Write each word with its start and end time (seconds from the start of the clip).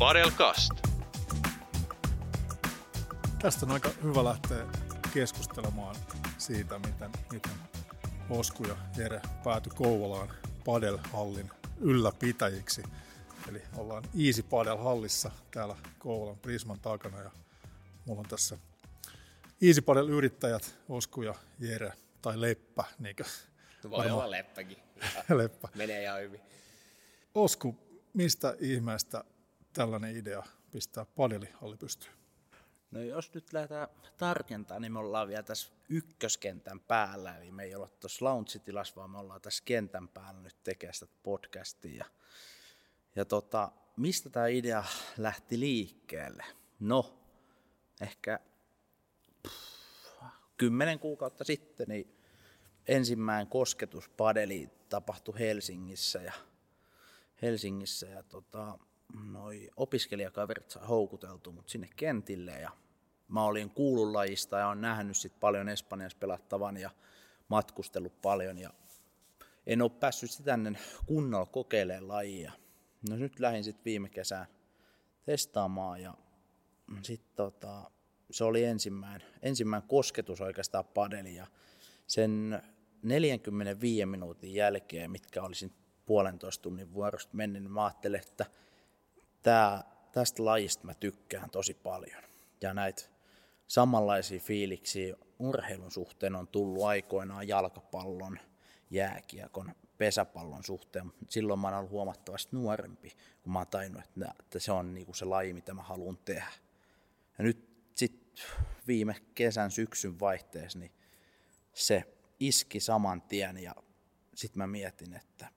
Padelcast. 0.00 0.70
Tästä 3.42 3.66
on 3.66 3.72
aika 3.72 3.90
hyvä 4.02 4.24
lähteä 4.24 4.66
keskustelemaan 5.14 5.96
siitä, 6.38 6.78
miten, 6.78 7.10
miten 7.32 7.52
Osku 8.30 8.64
ja 8.64 8.76
Jere 8.96 9.20
päätyi 9.44 9.72
Kouvolaan 9.74 10.28
Padelhallin 10.64 11.50
ylläpitäjiksi. 11.80 12.82
Eli 13.48 13.62
ollaan 13.76 14.04
Easy 14.26 14.42
Padel 14.42 14.76
Hallissa 14.76 15.30
täällä 15.50 15.76
Kouvolan 15.98 16.38
Prisman 16.38 16.80
takana 16.80 17.20
ja 17.20 17.30
mulla 18.06 18.20
on 18.20 18.28
tässä 18.28 18.58
Easy 19.62 19.80
Padel 19.80 20.08
yrittäjät 20.08 20.76
Osku 20.88 21.22
ja 21.22 21.34
Jere 21.58 21.92
tai 22.22 22.40
Leppä, 22.40 22.84
niinkö? 22.98 23.24
Voi 23.84 23.98
Varma. 23.98 24.14
olla 24.14 24.30
Leppäkin. 24.30 24.78
Leppä. 25.38 25.68
Menee 25.74 26.02
ihan 26.02 26.20
hyvin. 26.20 26.40
Osku, 27.34 27.76
mistä 28.14 28.56
ihmeestä 28.60 29.24
tällainen 29.80 30.16
idea 30.16 30.42
pistää 30.70 31.04
padelihalli 31.04 31.76
pystyyn? 31.76 32.12
No 32.90 33.02
jos 33.02 33.34
nyt 33.34 33.52
lähdetään 33.52 33.88
tarkentamaan, 34.16 34.82
niin 34.82 34.92
me 34.92 34.98
ollaan 34.98 35.28
vielä 35.28 35.42
tässä 35.42 35.72
ykköskentän 35.88 36.80
päällä, 36.80 37.38
eli 37.38 37.52
me 37.52 37.64
ei 37.64 37.74
olla 37.74 37.88
tuossa 37.88 38.24
lounge-tilassa, 38.24 38.96
vaan 38.96 39.10
me 39.10 39.18
ollaan 39.18 39.40
tässä 39.40 39.62
kentän 39.64 40.08
päällä 40.08 40.40
nyt 40.40 40.56
tekemään 40.64 40.94
sitä 40.94 41.06
podcastia. 41.22 41.96
Ja, 41.96 42.04
ja 43.16 43.24
tota, 43.24 43.72
mistä 43.96 44.30
tämä 44.30 44.46
idea 44.46 44.84
lähti 45.16 45.60
liikkeelle? 45.60 46.44
No, 46.80 47.18
ehkä 48.00 48.40
pff, 49.48 50.22
kymmenen 50.56 50.98
kuukautta 50.98 51.44
sitten 51.44 51.88
niin 51.88 52.16
ensimmäinen 52.88 53.46
kosketus 53.46 54.08
padeli 54.08 54.70
tapahtui 54.88 55.38
Helsingissä 55.38 56.22
ja 56.22 56.32
Helsingissä 57.42 58.06
ja 58.06 58.22
tota, 58.22 58.78
noi 59.30 59.70
opiskelijakaverit 59.76 60.70
saa 60.70 60.86
houkuteltu 60.86 61.52
mut 61.52 61.68
sinne 61.68 61.88
kentille 61.96 62.52
ja 62.52 62.70
mä 63.28 63.44
olin 63.44 63.70
kuullut 63.70 64.12
lajista 64.12 64.58
ja 64.58 64.68
on 64.68 64.80
nähnyt 64.80 65.16
sit 65.16 65.40
paljon 65.40 65.68
Espanjassa 65.68 66.18
pelattavan 66.18 66.76
ja 66.76 66.90
matkustellut 67.48 68.20
paljon 68.22 68.58
ja 68.58 68.70
en 69.66 69.82
ole 69.82 69.90
päässyt 69.90 70.30
sitä 70.30 70.44
tänne 70.44 70.78
kunnolla 71.06 71.46
kokeilemaan 71.46 72.08
lajia. 72.08 72.52
No 73.10 73.16
nyt 73.16 73.40
lähdin 73.40 73.64
sitten 73.64 73.84
viime 73.84 74.08
kesään 74.08 74.46
testaamaan 75.24 76.02
ja 76.02 76.14
sitten 77.02 77.36
tota, 77.36 77.90
se 78.30 78.44
oli 78.44 78.64
ensimmäinen, 78.64 79.28
ensimmäinen 79.42 79.88
kosketus 79.88 80.40
oikeastaan 80.40 80.84
padeli 80.84 81.34
ja 81.34 81.46
sen 82.06 82.62
45 83.02 84.06
minuutin 84.06 84.54
jälkeen, 84.54 85.10
mitkä 85.10 85.42
olisin 85.42 85.72
puolentoista 86.06 86.62
tunnin 86.62 86.92
vuorosta 86.94 87.36
mennyt, 87.36 87.62
niin 87.62 87.72
mä 87.72 87.84
ajattelin, 87.84 88.20
että 88.20 88.46
tää, 89.42 89.84
tästä 90.12 90.44
lajista 90.44 90.86
mä 90.86 90.94
tykkään 90.94 91.50
tosi 91.50 91.74
paljon. 91.74 92.22
Ja 92.60 92.74
näitä 92.74 93.02
samanlaisia 93.66 94.40
fiiliksiä 94.40 95.16
urheilun 95.38 95.90
suhteen 95.90 96.36
on 96.36 96.48
tullut 96.48 96.84
aikoinaan 96.84 97.48
jalkapallon, 97.48 98.38
jääkiekon, 98.90 99.74
pesäpallon 99.98 100.64
suhteen. 100.64 101.12
Silloin 101.28 101.60
mä 101.60 101.68
oon 101.68 101.76
ollut 101.76 101.90
huomattavasti 101.90 102.56
nuorempi, 102.56 103.12
kun 103.42 103.52
mä 103.52 103.58
oon 103.58 103.68
tainnut, 103.68 104.02
että 104.40 104.58
se 104.58 104.72
on 104.72 104.94
niinku 104.94 105.14
se 105.14 105.24
laji, 105.24 105.52
mitä 105.52 105.74
mä 105.74 105.82
haluan 105.82 106.18
tehdä. 106.24 106.52
Ja 107.38 107.44
nyt 107.44 107.70
sit 107.94 108.42
viime 108.86 109.16
kesän, 109.34 109.70
syksyn 109.70 110.20
vaihteessa, 110.20 110.78
niin 110.78 110.92
se 111.74 112.04
iski 112.40 112.80
saman 112.80 113.22
tien 113.22 113.58
ja 113.58 113.74
sitten 114.34 114.58
mä 114.58 114.66
mietin, 114.66 115.14
että, 115.14 115.48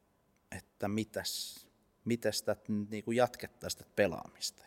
että 0.51 0.87
mitäs, 0.87 1.62
mitäs 2.05 2.43
tätä 2.43 2.61
niin 2.89 3.03
kuin 3.03 3.17
jatkettaisiin 3.17 3.79
tätä 3.79 3.91
pelaamista. 3.95 4.63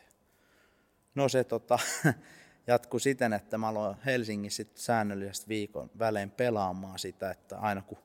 No 1.14 1.28
se 1.28 1.44
tota, 1.44 1.78
jatkui 2.66 3.00
siten, 3.00 3.32
että 3.32 3.58
mä 3.58 3.68
aloin 3.68 3.96
Helsingissä 4.06 4.56
sit 4.56 4.76
säännöllisesti 4.76 5.48
viikon 5.48 5.90
välein 5.98 6.30
pelaamaan 6.30 6.98
sitä, 6.98 7.30
että 7.30 7.58
aina 7.58 7.82
kun 7.82 7.98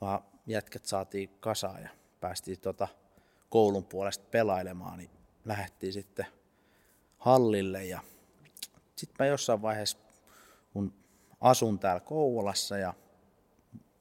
vaan 0.00 0.20
jätket 0.46 0.84
saatiin 0.86 1.30
kasaan 1.40 1.82
ja 1.82 1.88
päästiin 2.20 2.60
tota 2.60 2.88
koulun 3.48 3.84
puolesta 3.84 4.24
pelailemaan, 4.30 4.98
niin 4.98 5.10
lähdettiin 5.44 5.92
sitten 5.92 6.26
hallille 7.18 7.84
ja 7.84 8.00
sitten 8.96 9.16
mä 9.18 9.26
jossain 9.26 9.62
vaiheessa, 9.62 9.98
kun 10.72 10.94
asun 11.40 11.78
täällä 11.78 12.00
Kouvolassa 12.00 12.78
ja 12.78 12.94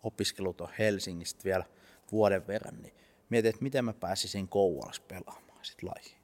opiskelut 0.04 0.62
on 0.62 0.70
Helsingistä 0.80 1.44
vielä 1.44 1.64
vuoden 2.12 2.48
verran, 2.48 2.82
niin 2.82 2.94
mietin, 3.30 3.50
että 3.50 3.64
miten 3.64 3.86
mä 3.86 3.94
pääsisin 3.94 4.48
Kouvolassa 4.48 5.02
pelaamaan 5.08 5.66
sit 5.66 5.84
lajiin. 5.84 6.22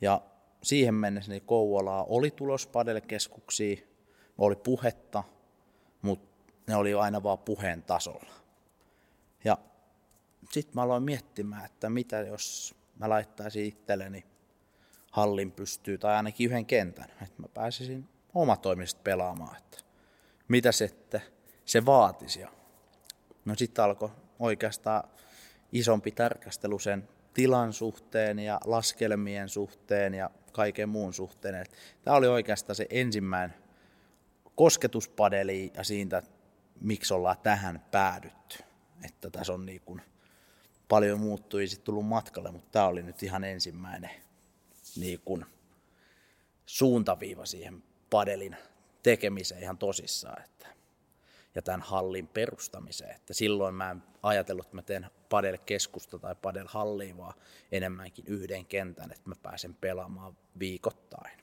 Ja 0.00 0.22
siihen 0.62 0.94
mennessä 0.94 1.32
niin 1.32 1.42
Kouvolaa 1.46 2.04
oli 2.04 2.30
tulos 2.30 2.66
padelkeskuksia, 2.66 3.76
oli 4.38 4.56
puhetta, 4.56 5.24
mutta 6.02 6.52
ne 6.66 6.76
oli 6.76 6.94
aina 6.94 7.22
vaan 7.22 7.38
puheen 7.38 7.82
tasolla. 7.82 8.32
Ja 9.44 9.58
sitten 10.52 10.74
mä 10.74 10.82
aloin 10.82 11.02
miettimään, 11.02 11.64
että 11.64 11.90
mitä 11.90 12.20
jos 12.20 12.74
mä 12.98 13.08
laittaisin 13.08 13.64
itselleni 13.64 14.24
hallin 15.10 15.52
pystyy 15.52 15.98
tai 15.98 16.14
ainakin 16.14 16.46
yhden 16.46 16.66
kentän, 16.66 17.10
että 17.10 17.42
mä 17.42 17.48
pääsisin 17.54 18.08
omatoimisesti 18.34 19.00
pelaamaan, 19.04 19.56
että 19.56 19.78
mitä 20.48 20.72
se, 20.72 20.84
että 20.84 21.20
se 21.64 21.86
vaatisi. 21.86 22.40
No 23.44 23.54
sitten 23.54 23.84
alkoi 23.84 24.10
oikeastaan 24.38 25.08
isompi 25.72 26.10
tarkastelu 26.10 26.78
sen 26.78 27.08
tilan 27.34 27.72
suhteen 27.72 28.38
ja 28.38 28.60
laskelmien 28.64 29.48
suhteen 29.48 30.14
ja 30.14 30.30
kaiken 30.52 30.88
muun 30.88 31.14
suhteen. 31.14 31.66
Tämä 32.02 32.16
oli 32.16 32.26
oikeastaan 32.26 32.76
se 32.76 32.86
ensimmäinen 32.90 33.56
kosketuspadeli 34.54 35.72
ja 35.74 35.84
siitä, 35.84 36.22
miksi 36.80 37.14
ollaan 37.14 37.36
tähän 37.42 37.86
päädytty. 37.90 38.58
Että 39.04 39.30
tässä 39.30 39.52
on 39.52 39.66
niin 39.66 39.80
kuin 39.84 40.02
paljon 40.88 41.20
muuttui 41.20 41.66
sitten 41.66 41.84
tullut 41.84 42.06
matkalle, 42.06 42.50
mutta 42.50 42.68
tämä 42.70 42.86
oli 42.86 43.02
nyt 43.02 43.22
ihan 43.22 43.44
ensimmäinen 43.44 44.10
niin 44.96 45.20
kuin 45.24 45.46
suuntaviiva 46.66 47.46
siihen 47.46 47.82
padelin 48.10 48.56
tekemiseen 49.02 49.62
ihan 49.62 49.78
tosissaan. 49.78 50.42
Että, 50.44 50.68
ja 51.56 51.62
tämän 51.62 51.82
hallin 51.82 52.28
perustamiseen. 52.28 53.16
Että 53.16 53.34
silloin 53.34 53.74
mä 53.74 53.90
en 53.90 54.02
ajatellut, 54.22 54.66
että 54.66 54.76
mä 54.76 54.82
teen 54.82 55.10
padel-keskusta 55.28 56.18
tai 56.18 56.34
padel-halliin, 56.34 57.16
vaan 57.16 57.34
enemmänkin 57.72 58.24
yhden 58.28 58.66
kentän, 58.66 59.12
että 59.12 59.28
mä 59.28 59.34
pääsen 59.42 59.74
pelaamaan 59.74 60.36
viikoittain. 60.58 61.38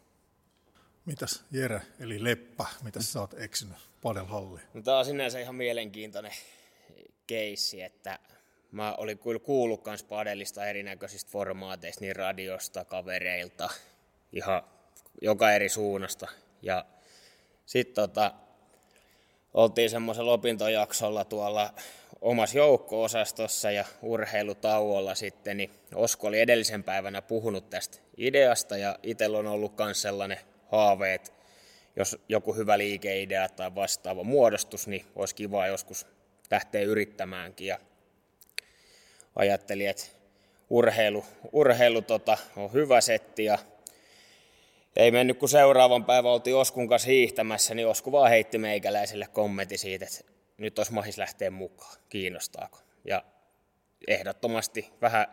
Mitäs 1.06 1.46
Jere, 1.52 1.81
eli 2.00 2.23
Leppä, 2.23 2.66
mitä 2.84 3.02
sä 3.02 3.19
oot 3.19 3.34
eksynyt 3.34 3.78
padel-halliin? 4.02 4.66
No, 4.73 4.81
tämä 4.81 4.97
on 4.97 5.06
sinänsä 5.06 5.40
ihan 5.40 5.56
mielenkiintoinen 5.56 6.31
keissi, 7.28 7.81
että 7.81 8.19
mä 8.72 8.96
olin 8.96 9.19
kyllä 9.19 9.40
kuullut 9.40 9.85
myös 9.85 10.03
padelista 10.03 10.66
erinäköisistä 10.66 11.31
formaateista, 11.31 12.02
niin 12.02 12.16
radiosta, 12.16 12.85
kavereilta, 12.85 13.69
ihan 14.34 14.63
joka 15.22 15.52
eri 15.52 15.69
suunnasta. 15.69 16.28
Ja 16.62 16.85
sitten 17.66 17.96
tota, 17.96 18.34
oltiin 19.53 19.90
semmoisella 19.90 20.31
opintojaksolla 20.31 21.25
tuolla 21.25 21.74
omassa 22.22 22.58
joukko-osastossa 22.58 23.72
ja 23.72 23.86
urheilutauolla 24.02 25.16
sitten, 25.16 25.58
niin 25.58 25.72
Osko 25.96 26.28
oli 26.28 26.40
edellisen 26.40 26.84
päivänä 26.84 27.22
puhunut 27.22 27.69
tästä 27.69 27.97
ideasta 28.18 28.78
ja 28.78 29.00
itsellä 29.03 29.38
on 29.38 29.47
ollut 29.47 29.78
myös 29.78 30.02
sellainen 30.02 30.38
haave, 30.72 31.14
että 31.14 31.31
jos 31.96 32.18
joku 32.30 32.53
hyvä 32.53 32.78
liikeidea 32.78 33.50
tai 33.50 33.75
vastaava 33.75 34.24
muodostus, 34.24 34.88
niin 34.88 35.06
olisi 35.16 35.36
kiva 35.36 35.68
joskus 35.68 36.08
lähteä 36.52 36.81
yrittämäänkin. 36.81 37.68
Ja 37.68 37.80
ajattelin, 39.35 39.90
että 39.90 40.03
urheilu, 40.70 41.26
urheilu 41.52 42.02
tota, 42.02 42.38
on 42.56 42.73
hyvä 42.73 43.02
setti 43.02 43.46
ja 43.46 43.58
ei 44.95 45.11
mennyt 45.11 45.40
kun 45.40 45.49
seuraavan 45.49 46.05
päivän 46.05 46.31
oltiin 46.31 46.55
Oskun 46.55 46.87
kanssa 46.87 47.09
hiihtämässä, 47.09 47.75
niin 47.75 47.87
Osku 47.87 48.11
vaan 48.11 48.29
heitti 48.29 48.57
meikäläiselle 48.57 49.28
kommentti 49.28 49.78
siitä, 49.78 50.05
että 50.05 50.34
nyt 50.57 50.79
olisi 50.79 50.93
mahis 50.93 51.17
lähteä 51.17 51.51
mukaan, 51.51 51.97
kiinnostaako. 52.09 52.79
Ja 53.05 53.23
ehdottomasti 54.07 54.90
vähän 55.01 55.28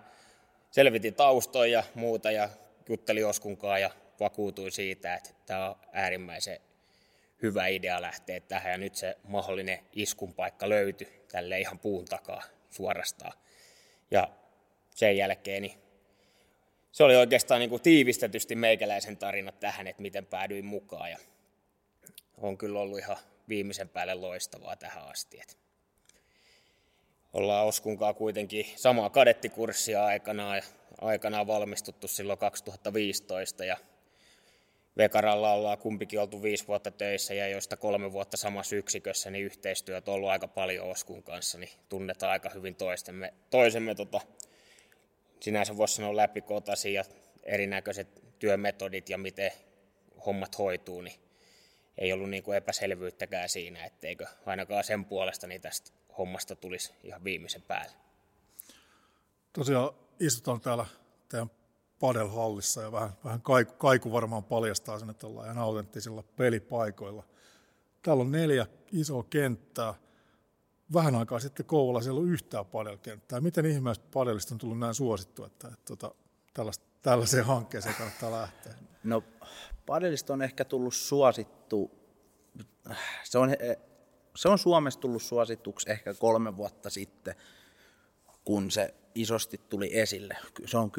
selvitin 0.71 1.15
taustoja 1.15 1.73
ja 1.73 1.85
muuta 1.95 2.31
ja 2.31 2.49
juttelin 2.89 3.27
Oskunkaan 3.27 3.81
ja 3.81 3.91
vakuutuin 4.21 4.73
siitä, 4.73 5.15
että 5.15 5.31
tämä 5.47 5.71
on 5.71 5.77
äärimmäisen 5.93 6.59
hyvä 7.43 7.67
idea 7.67 8.03
lähteä 8.03 8.41
tähän 8.41 8.73
ja 8.73 8.79
nyt 8.79 8.95
se 8.95 9.17
mahdollinen 9.23 9.79
iskun 9.93 10.35
paikka 10.35 10.69
löytyi 10.69 11.23
tälle 11.33 11.61
ihan 11.61 11.79
puun 11.79 12.05
takaa 12.05 12.43
suorastaan. 12.71 13.33
Ja 14.11 14.29
sen 14.95 15.17
jälkeen 15.17 15.63
niin 15.63 15.79
se 16.93 17.05
oli 17.05 17.17
oikeastaan 17.17 17.59
niin 17.59 17.71
kuin 17.71 17.83
tiivistetysti 17.83 18.55
meikäläisen 18.55 19.17
tarina 19.17 19.53
tähän, 19.53 19.87
että 19.87 20.03
miten 20.03 20.27
päädyin 20.27 20.65
mukaan. 20.65 21.11
Ja 21.11 21.19
on 22.39 22.59
kyllä 22.59 22.81
ollut 22.81 22.99
ihan 22.99 23.17
viimeisen 23.49 23.89
päälle 23.89 24.15
loistavaa 24.15 24.77
tähän 24.77 25.09
asti. 25.09 25.41
Että 25.41 25.55
ollaan 27.33 27.67
Oskunkaan 27.67 28.15
kuitenkin 28.15 28.67
samaa 28.77 29.11
kadettikurssia 29.11 30.05
aikanaan 30.05 30.57
ja 30.57 30.63
aikanaan 31.01 31.47
valmistuttu 31.47 32.09
silloin 32.09 32.39
2015 32.39 33.65
ja 33.65 33.77
Vekaralla 34.97 35.53
ollaan 35.53 35.79
kumpikin 35.79 36.21
oltu 36.21 36.43
viisi 36.43 36.67
vuotta 36.67 36.91
töissä 36.91 37.35
ja 37.35 37.49
joista 37.49 37.77
kolme 37.77 38.13
vuotta 38.13 38.37
samassa 38.37 38.77
yksikössä, 38.77 39.31
niin 39.31 39.45
yhteistyöt 39.45 40.09
on 40.09 40.15
ollut 40.15 40.31
aika 40.31 40.49
paljon 40.49 40.91
Oskun 40.91 41.23
kanssa, 41.23 41.59
niin 41.59 41.71
tunnetaan 41.89 42.33
aika 42.33 42.51
hyvin 42.51 42.75
toistemme, 42.75 43.35
toisemme 43.51 43.95
tota, 43.95 44.21
sinänsä 45.41 45.77
voisi 45.77 45.95
sanoa 45.95 46.17
läpikotaisin 46.17 46.95
ja 46.95 47.05
erinäköiset 47.43 48.23
työmetodit 48.39 49.09
ja 49.09 49.19
miten 49.19 49.51
hommat 50.27 50.59
hoituu, 50.59 51.01
niin 51.01 51.21
ei 51.99 52.13
ollut 52.13 52.31
niin 52.31 52.43
kuin 52.43 52.57
epäselvyyttäkään 52.57 53.49
siinä, 53.49 53.85
etteikö 53.85 54.27
ainakaan 54.47 54.85
sen 54.85 55.05
puolesta 55.05 55.47
niin 55.47 55.61
tästä 55.61 55.91
hommasta 56.19 56.57
tulisi 56.57 56.93
ihan 57.05 57.25
viimeisen 57.25 57.63
päälle. 57.63 57.93
Tosiaan 59.53 59.91
istutaan 60.21 60.61
täällä 60.61 60.87
teidän 61.29 61.51
padelhallissa 62.01 62.83
ja 62.83 62.93
vähän, 62.93 63.11
vähän 63.25 63.43
kaiku, 63.43 63.73
kaiku 63.73 64.13
varmaan 64.13 64.45
paljastaa 64.45 64.99
sen, 64.99 65.11
että 65.11 65.27
ollaan 65.27 65.47
ihan 65.47 65.59
autenttisilla 65.59 66.23
pelipaikoilla. 66.37 67.25
Täällä 68.03 68.21
on 68.21 68.31
neljä 68.31 68.67
isoa 68.93 69.23
kenttää. 69.23 69.95
Vähän 70.95 71.15
aikaa 71.15 71.41
sitten 71.41 71.67
Kouvola 71.67 72.01
siellä 72.01 72.21
on 72.21 72.29
yhtään 72.29 72.67
padelkenttää. 72.67 73.41
Miten 73.41 73.67
ihmeessä 73.67 74.03
padelista 74.13 74.55
on 74.55 74.59
tullut 74.59 74.79
näin 74.79 74.95
suosittu, 74.95 75.45
että, 75.45 75.69
että, 75.69 75.79
että 75.79 75.97
tota, 75.97 76.15
tällaiseen 77.03 77.45
hankkeeseen 77.45 77.95
kannattaa 77.95 78.31
lähteä? 78.31 78.75
No 79.05 79.25
padelista 79.87 80.33
on 80.33 80.43
ehkä 80.43 80.65
tullut 80.65 80.95
suosittu, 80.95 81.91
se 83.25 83.39
on, 83.39 83.51
se 84.37 84.49
on 84.49 84.59
Suomessa 84.59 85.01
tullut 85.01 85.23
suosituksi 85.23 85.91
ehkä 85.91 86.15
kolme 86.15 86.57
vuotta 86.57 86.91
sitten, 86.91 87.35
kun 88.45 88.71
se 88.71 88.95
isosti 89.15 89.61
tuli 89.69 89.99
esille. 89.99 90.37
Se 90.67 90.77
on 90.77 90.91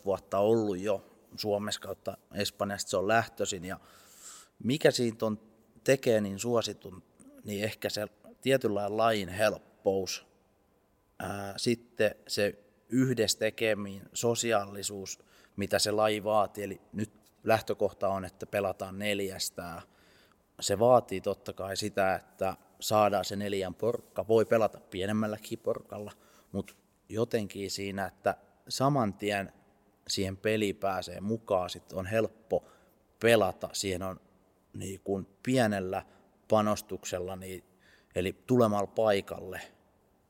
10-11 0.00 0.04
vuotta 0.04 0.38
ollut 0.38 0.78
jo 0.78 1.04
Suomessa 1.36 1.80
kautta 1.80 2.16
Espanjasta 2.34 2.90
se 2.90 2.96
on 2.96 3.08
lähtöisin 3.08 3.64
ja 3.64 3.80
mikä 4.64 4.90
siitä 4.90 5.26
on 5.26 5.40
tekee 5.84 6.20
niin 6.20 6.38
suositun, 6.38 7.02
niin 7.44 7.64
ehkä 7.64 7.90
se 7.90 8.08
tietynlainen 8.40 8.96
lain 8.96 9.28
helppous, 9.28 10.26
ää, 11.18 11.54
sitten 11.56 12.14
se 12.28 12.58
yhdessä 12.88 13.38
tekemiin 13.38 14.02
sosiaalisuus, 14.12 15.18
mitä 15.56 15.78
se 15.78 15.90
laji 15.90 16.24
vaatii, 16.24 16.64
eli 16.64 16.80
nyt 16.92 17.10
lähtökohta 17.44 18.08
on, 18.08 18.24
että 18.24 18.46
pelataan 18.46 18.98
neljästään. 18.98 19.82
Se 20.60 20.78
vaatii 20.78 21.20
totta 21.20 21.52
kai 21.52 21.76
sitä, 21.76 22.14
että 22.14 22.56
saadaan 22.80 23.24
se 23.24 23.36
neljän 23.36 23.74
porkka. 23.74 24.28
Voi 24.28 24.44
pelata 24.44 24.80
pienemmälläkin 24.80 25.58
porkalla, 25.58 26.12
mutta 26.52 26.74
jotenkin 27.08 27.70
siinä, 27.70 28.06
että 28.06 28.34
saman 28.68 29.14
tien 29.14 29.52
siihen 30.08 30.36
peli 30.36 30.72
pääsee 30.72 31.20
mukaan, 31.20 31.70
sitten 31.70 31.98
on 31.98 32.06
helppo 32.06 32.64
pelata. 33.20 33.68
Siihen 33.72 34.02
on 34.02 34.20
niin 34.72 35.00
kuin 35.04 35.26
pienellä 35.42 36.02
panostuksella, 36.48 37.36
niin, 37.36 37.64
eli 38.16 38.36
tulemalla 38.46 38.86
paikalle, 38.86 39.60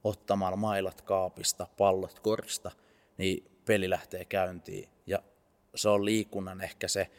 ottamalla 0.05 0.57
mailat 0.57 1.03
kaapista, 1.03 1.69
pallot 1.77 2.21
korista, 2.21 2.71
niin 3.19 3.51
peli 3.65 3.91
lähtee 3.91 4.25
käyntiin. 4.25 4.89
Ja 5.07 5.23
se 5.75 5.89
on 5.89 6.05
liikunnan 6.05 6.61
ehkä 6.61 6.89
se 6.89 7.11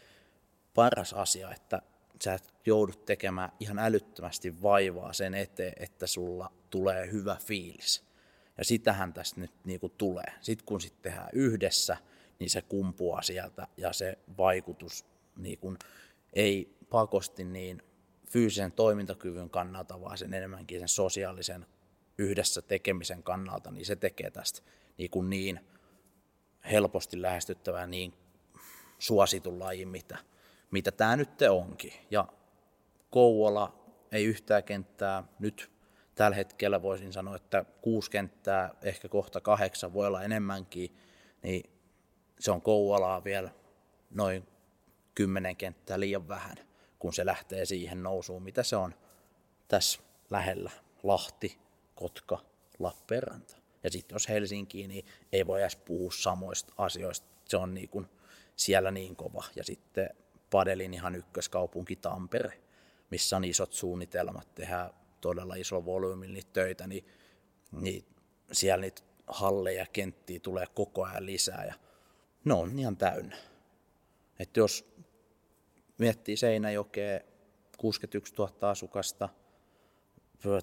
paras 0.74 1.14
asia, 1.14 1.52
että 1.52 1.81
sä 2.24 2.34
et 2.34 2.54
joudut 2.66 3.06
tekemään 3.06 3.52
ihan 3.60 3.80
älyttömästi 3.80 4.62
vaivaa 4.62 5.14
sen 5.14 5.34
eteen, 5.34 5.74
että 5.80 6.08
sulla 6.08 6.52
tulee 6.69 7.12
hyvä 7.12 7.38
fiilis. 7.46 8.04
Ja 8.58 8.66
sitähän 8.66 9.14
tästä 9.14 9.42
nyt 9.42 9.52
niin 9.64 9.80
kuin 9.80 9.94
tulee. 9.98 10.34
Sitten 10.42 10.66
kun 10.66 10.81
sitten 10.81 11.02
tehdään 11.02 11.30
yhdessä, 11.34 11.98
niin 12.40 12.50
se 12.50 12.62
kumpuaa 12.62 13.22
sieltä 13.22 13.68
ja 13.78 13.94
se 13.94 14.18
vaikutus 14.38 15.06
niin 15.38 15.58
kuin 15.60 15.78
ei 16.34 16.78
pakosti 16.90 17.44
niin 17.44 17.84
fyysisen 18.31 18.71
toimintakyvyn 18.71 19.50
kannalta, 19.50 20.01
vaan 20.01 20.18
sen 20.18 20.33
enemmänkin 20.33 20.79
sen 20.79 20.88
sosiaalisen 20.88 21.65
yhdessä 22.18 22.62
tekemisen 22.62 23.24
kannalta, 23.24 23.71
niin 23.71 23.85
se 23.85 23.95
tekee 23.95 24.31
tästä 24.31 24.62
niin, 24.97 25.09
kuin 25.09 25.29
niin 25.29 25.59
helposti 26.71 27.21
lähestyttävää 27.21 27.88
niin 27.88 28.13
suositun 29.00 29.59
lajin, 29.59 29.88
mitä, 29.88 30.18
mitä 30.71 30.91
tämä 30.91 31.15
nyt 31.15 31.41
onkin. 31.41 31.94
Ja 32.12 32.27
Kouvola 33.09 33.94
ei 34.12 34.25
yhtään 34.25 34.63
kenttää, 34.63 35.23
nyt 35.39 35.71
tällä 36.15 36.35
hetkellä 36.35 36.81
voisin 36.81 37.13
sanoa, 37.13 37.35
että 37.35 37.65
kuusi 37.81 38.12
kenttää, 38.12 38.75
ehkä 38.81 39.09
kohta 39.09 39.41
kahdeksan, 39.41 39.94
voi 39.94 40.07
olla 40.07 40.23
enemmänkin, 40.23 40.97
niin 41.44 41.71
se 42.39 42.51
on 42.51 42.62
Kouvolaa 42.62 43.23
vielä 43.23 43.51
noin 44.09 44.47
kymmenen 45.15 45.56
kenttää 45.56 46.00
liian 46.00 46.27
vähän, 46.27 46.57
kun 46.99 47.13
se 47.13 47.25
lähtee 47.25 47.65
siihen 47.65 48.03
nousuun, 48.03 48.44
mitä 48.44 48.63
se 48.63 48.75
on 48.75 48.95
tässä 49.67 49.99
lähellä. 50.29 50.71
Lahti, 51.03 51.57
Kotka, 51.95 52.39
Lappeenranta. 52.79 53.57
Ja 53.83 53.91
sitten 53.91 54.15
jos 54.15 54.29
Helsinkiin, 54.29 54.89
niin 54.89 55.05
ei 55.31 55.47
voi 55.47 55.61
edes 55.61 55.75
puhua 55.75 56.11
samoista 56.11 56.73
asioista. 56.77 57.27
Se 57.45 57.57
on 57.57 57.73
niin 57.73 57.89
kuin 57.89 58.07
siellä 58.55 58.91
niin 58.91 59.15
kova. 59.15 59.44
Ja 59.55 59.63
sitten 59.63 60.09
Padelin 60.49 60.94
ihan 60.94 61.15
ykköskaupunki 61.15 61.95
Tampere, 61.95 62.61
missä 63.11 63.38
on 63.38 63.44
isot 63.44 63.73
suunnitelmat 63.73 64.55
tehdä 64.55 64.89
todella 65.21 65.55
iso 65.55 65.85
volyymi 65.85 66.27
niitä 66.27 66.49
töitä, 66.53 66.88
niin, 66.88 67.05
niin 67.71 68.05
siellä 68.51 68.81
niitä 68.81 69.01
halleja, 69.27 69.85
kenttiä 69.94 70.39
tulee 70.39 70.65
koko 70.73 71.03
ajan 71.03 71.25
lisää 71.25 71.65
ja 71.65 71.73
ne 72.45 72.53
on 72.53 72.79
ihan 72.79 72.97
täynnä. 72.97 73.38
Että 74.39 74.59
jos 74.59 74.85
miettii 75.97 76.38
Seinäjokea, 76.38 77.19
61 77.77 78.33
000 78.38 78.69
asukasta, 78.69 79.29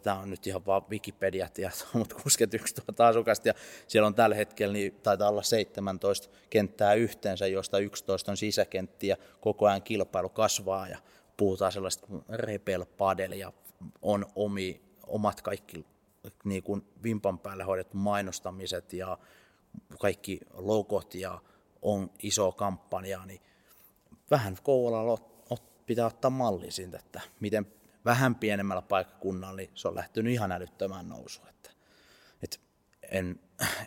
tämä 0.02 0.18
on 0.18 0.30
nyt 0.30 0.46
ihan 0.46 0.66
vaan 0.66 0.82
Wikipedia-tieto, 0.90 1.84
mutta 1.98 2.14
61 2.14 2.74
000 2.98 3.08
asukasta. 3.08 3.48
Ja 3.48 3.54
siellä 3.86 4.06
on 4.06 4.14
tällä 4.14 4.36
hetkellä, 4.36 4.72
niin 4.72 4.94
taitaa 5.02 5.28
olla 5.28 5.42
17 5.42 6.28
kenttää 6.50 6.94
yhteensä, 6.94 7.46
joista 7.46 7.78
11 7.78 8.30
on 8.30 8.36
sisäkenttiä, 8.36 9.16
koko 9.40 9.66
ajan 9.66 9.82
kilpailu 9.82 10.28
kasvaa 10.28 10.88
ja 10.88 10.98
puhutaan 11.36 11.72
sellaista 11.72 12.06
Rebel 12.28 12.84
Padel 12.84 13.32
ja 13.32 13.52
on 14.02 14.26
omi, 14.34 14.80
omat 15.06 15.42
kaikki 15.42 15.86
niin 16.44 16.62
kuin 16.62 16.86
vimpan 17.02 17.38
päälle 17.38 17.64
hoidettu 17.64 17.96
mainostamiset 17.96 18.92
ja 18.92 19.18
kaikki 20.00 20.40
logot 20.52 21.14
ja 21.14 21.40
on 21.82 22.10
iso 22.22 22.52
kampanja, 22.52 23.26
niin 23.26 23.40
vähän 24.30 24.56
Kouvolalla 24.62 25.34
pitää 25.86 26.06
ottaa 26.06 26.30
malli 26.30 26.70
siitä, 26.70 26.98
että 26.98 27.20
miten 27.40 27.66
vähän 28.04 28.34
pienemmällä 28.34 28.82
paikkakunnalla, 28.82 29.56
niin 29.56 29.70
se 29.74 29.88
on 29.88 29.94
lähtenyt 29.94 30.32
ihan 30.32 30.52
älyttömään 30.52 31.08
nousuun. 31.08 31.48
Että, 31.48 31.70
että 32.42 32.56
en, 33.02 33.40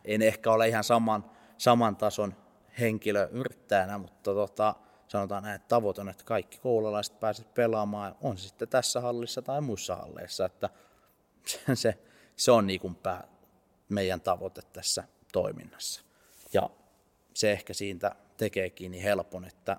en, 0.05 0.21
ehkä 0.21 0.51
ole 0.51 0.67
ihan 0.67 0.83
saman, 0.83 1.31
saman 1.57 1.95
tason 1.95 2.35
henkilö 2.79 3.27
yrittäjänä, 3.31 3.97
mutta 3.97 4.33
tota, 4.33 4.75
sanotaan 5.07 5.43
näin, 5.43 5.55
että 5.55 5.67
tavoite 5.67 6.01
on, 6.01 6.09
että 6.09 6.23
kaikki 6.23 6.57
koululaiset 6.57 7.19
pääsevät 7.19 7.53
pelaamaan, 7.53 8.15
on 8.21 8.37
se 8.37 8.47
sitten 8.47 8.67
tässä 8.67 9.01
hallissa 9.01 9.41
tai 9.41 9.61
muissa 9.61 9.95
halleissa, 9.95 10.45
että 10.45 10.69
se, 11.73 11.97
se, 12.35 12.51
on 12.51 12.67
niin 12.67 12.79
kuin 12.79 12.95
pää, 12.95 13.27
meidän 13.89 14.21
tavoite 14.21 14.61
tässä 14.73 15.03
toiminnassa. 15.33 16.01
Ja 16.53 16.69
se 17.33 17.51
ehkä 17.51 17.73
siitä 17.73 18.15
tekeekin 18.37 18.91
niin 18.91 19.03
helpon, 19.03 19.45
että, 19.45 19.77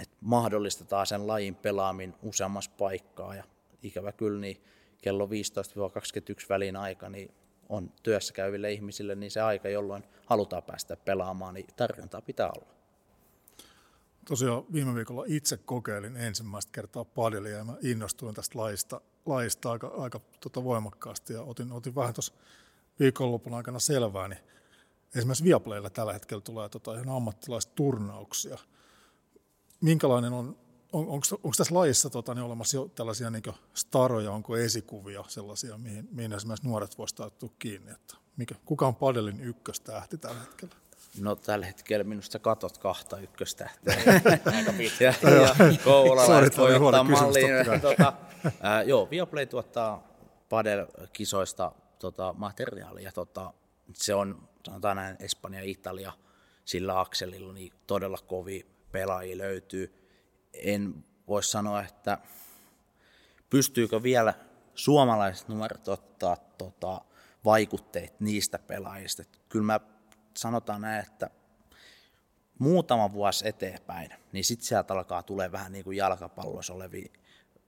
että 0.00 0.16
mahdollistetaan 0.20 1.06
sen 1.06 1.26
lajin 1.26 1.54
pelaaminen 1.54 2.16
useammassa 2.22 2.70
paikkaa 2.78 3.34
ja 3.34 3.44
ikävä 3.82 4.12
kyllä 4.12 4.40
niin 4.40 4.62
kello 5.02 5.26
15-21 5.26 5.30
välin 6.48 6.76
aika 6.76 7.08
niin 7.08 7.34
on 7.68 7.92
työssä 8.02 8.34
käyville 8.34 8.72
ihmisille 8.72 9.14
niin 9.14 9.30
se 9.30 9.40
aika, 9.40 9.68
jolloin 9.68 10.04
halutaan 10.26 10.62
päästä 10.62 10.96
pelaamaan, 10.96 11.54
niin 11.54 11.66
tarjontaa 11.76 12.22
pitää 12.22 12.50
olla 12.56 12.80
tosiaan 14.28 14.64
viime 14.72 14.94
viikolla 14.94 15.24
itse 15.26 15.56
kokeilin 15.56 16.16
ensimmäistä 16.16 16.72
kertaa 16.72 17.04
padelia 17.04 17.56
ja 17.56 17.64
mä 17.64 17.76
innostuin 17.82 18.34
tästä 18.34 18.58
lajista, 18.58 19.00
lajista 19.26 19.70
aika, 19.70 19.86
aika 19.86 20.20
tota 20.40 20.64
voimakkaasti 20.64 21.32
ja 21.32 21.42
otin, 21.42 21.72
otin 21.72 21.94
vähän 21.94 22.14
tuossa 22.14 22.34
viikonlopun 23.00 23.54
aikana 23.54 23.78
selvää, 23.78 24.28
niin 24.28 24.40
esimerkiksi 25.14 25.44
Viaplaylla 25.44 25.90
tällä 25.90 26.12
hetkellä 26.12 26.40
tulee 26.40 26.68
tota 26.68 26.94
ihan 26.94 27.08
ammattilaisturnauksia. 27.08 28.58
Minkälainen 29.80 30.32
on, 30.32 30.56
on 30.92 31.08
onko, 31.08 31.26
onko 31.32 31.52
tässä 31.56 31.74
lajissa 31.74 32.10
tota, 32.10 32.34
niin 32.34 32.44
olemassa 32.44 32.76
jo 32.76 32.90
tällaisia 32.94 33.30
niin 33.30 33.42
staroja, 33.74 34.32
onko 34.32 34.56
esikuvia 34.56 35.24
sellaisia, 35.28 35.78
mihin, 35.78 36.08
mihin 36.12 36.32
esimerkiksi 36.32 36.68
nuoret 36.68 36.98
voisivat 36.98 37.16
tarttua 37.16 37.50
kiinni, 37.58 37.92
että 37.92 38.14
mikä, 38.36 38.54
kuka 38.64 38.86
on 38.86 38.94
padelin 38.94 39.40
ykköstähti 39.40 40.18
tällä 40.18 40.40
hetkellä? 40.40 40.74
No 41.18 41.36
tällä 41.36 41.66
hetkellä 41.66 42.04
minusta 42.04 42.38
katot 42.38 42.78
kahta 42.78 43.18
ykköstähteä. 43.18 43.96
Aika 44.56 44.72
pitkä. 44.72 45.14
ja, 45.22 45.30
ja 45.30 45.54
kouvolalaiset 45.84 46.58
voi 46.58 46.74
ottaa 46.76 47.04
malliin. 47.04 47.80
tota, 47.80 48.12
ää, 48.60 48.82
joo, 48.82 49.10
Viaplay 49.10 49.46
tuottaa 49.46 50.08
Padel-kisoista 50.48 51.72
tota, 51.98 52.34
materiaalia. 52.38 53.12
Tota, 53.12 53.52
se 53.92 54.14
on, 54.14 54.48
sanotaan 54.66 54.96
näin, 54.96 55.16
Espanja 55.20 55.60
ja 55.60 55.70
Italia 55.70 56.12
sillä 56.64 57.00
akselilla, 57.00 57.52
niin 57.52 57.72
todella 57.86 58.18
kovi 58.26 58.66
pelaajia 58.92 59.38
löytyy. 59.38 60.08
En 60.52 61.04
voi 61.28 61.42
sanoa, 61.42 61.82
että 61.82 62.18
pystyykö 63.50 64.02
vielä 64.02 64.34
suomalaiset 64.74 65.48
nuoret 65.48 65.88
ottaa 65.88 66.36
tota, 66.36 67.00
vaikutteet 67.44 68.20
niistä 68.20 68.58
pelaajista. 68.58 69.22
Kyllä 69.48 69.64
mä 69.64 69.80
sanotaan 70.36 70.80
näin, 70.80 71.06
että 71.06 71.30
muutama 72.58 73.12
vuosi 73.12 73.48
eteenpäin, 73.48 74.10
niin 74.32 74.44
sitten 74.44 74.66
sieltä 74.66 74.94
alkaa 74.94 75.22
tulee 75.22 75.52
vähän 75.52 75.72
niin 75.72 75.84
kuin 75.84 75.96
jalkapallossa 75.96 76.74
olevia 76.74 77.12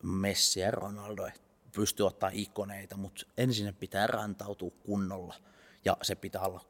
Messi 0.02 0.60
ja 0.60 0.70
Ronaldo, 0.70 1.28
pystyy 1.76 2.06
ottaa 2.06 2.30
ikoneita, 2.32 2.96
mutta 2.96 3.26
ensin 3.36 3.74
pitää 3.74 4.06
rantautua 4.06 4.70
kunnolla 4.86 5.34
ja 5.84 5.96
se 6.02 6.14
pitää 6.14 6.42
olla 6.42 6.64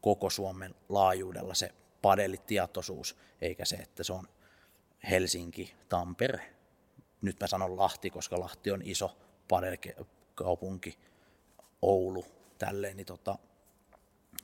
koko 0.00 0.30
Suomen 0.30 0.74
laajuudella 0.88 1.54
se 1.54 1.74
padelitietoisuus, 2.02 3.16
eikä 3.40 3.64
se, 3.64 3.76
että 3.76 4.04
se 4.04 4.12
on 4.12 4.28
Helsinki, 5.10 5.74
Tampere. 5.88 6.54
Nyt 7.22 7.40
mä 7.40 7.46
sanon 7.46 7.76
Lahti, 7.76 8.10
koska 8.10 8.40
Lahti 8.40 8.70
on 8.70 8.82
iso 8.84 9.18
padelkaupunki, 9.48 10.98
Oulu, 11.82 12.26
tälleen, 12.58 12.96
niin, 12.96 13.06
tota, 13.06 13.38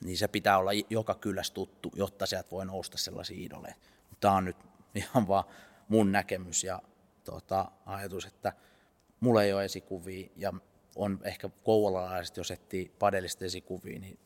niin 0.05 0.19
se 0.19 0.29
pitää 0.29 0.59
olla 0.59 0.71
joka 0.91 1.15
kylässä 1.15 1.55
tuttu, 1.55 1.93
jotta 1.97 2.27
sieltä 2.27 2.51
voi 2.51 2.67
nousta 2.67 2.99
sellaisia 2.99 3.47
idoleja. 3.47 3.75
Tämä 4.21 4.35
on 4.35 4.45
nyt 4.45 4.57
ihan 4.95 5.29
vaan 5.29 5.45
mun 5.89 6.13
näkemys 6.13 6.65
ja 6.65 6.83
tota, 7.25 7.71
ajatus, 7.87 8.25
että 8.25 8.53
mulla 9.21 9.43
ei 9.43 9.53
ole 9.53 9.65
esikuvia 9.65 10.29
ja 10.37 10.53
on 10.97 11.21
ehkä 11.25 11.51
kouvolalaiset, 11.65 12.37
jos 12.37 12.51
etsii 12.51 12.93
padellista 12.99 13.45
esikuvia, 13.45 13.99
niin, 13.99 14.19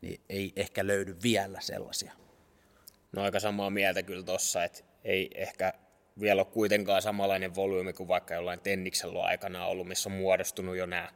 niin 0.00 0.20
ei 0.28 0.52
ehkä 0.56 0.86
löydy 0.86 1.16
vielä 1.22 1.60
sellaisia. 1.60 2.12
No 3.16 3.22
aika 3.22 3.40
samaa 3.40 3.70
mieltä 3.70 4.02
kyllä 4.02 4.22
tossa, 4.24 4.64
että 4.64 4.80
ei 5.04 5.30
ehkä 5.34 5.72
vielä 6.20 6.40
ole 6.40 6.50
kuitenkaan 6.52 7.02
samanlainen 7.02 7.54
volyymi 7.54 7.92
kuin 7.92 8.08
vaikka 8.08 8.34
jollain 8.34 8.60
Tenniksellä 8.60 9.22
aikana 9.22 9.66
ollut, 9.66 9.88
missä 9.88 10.08
on 10.08 10.16
muodostunut 10.16 10.76
jo 10.76 10.86
nämä 10.86 11.08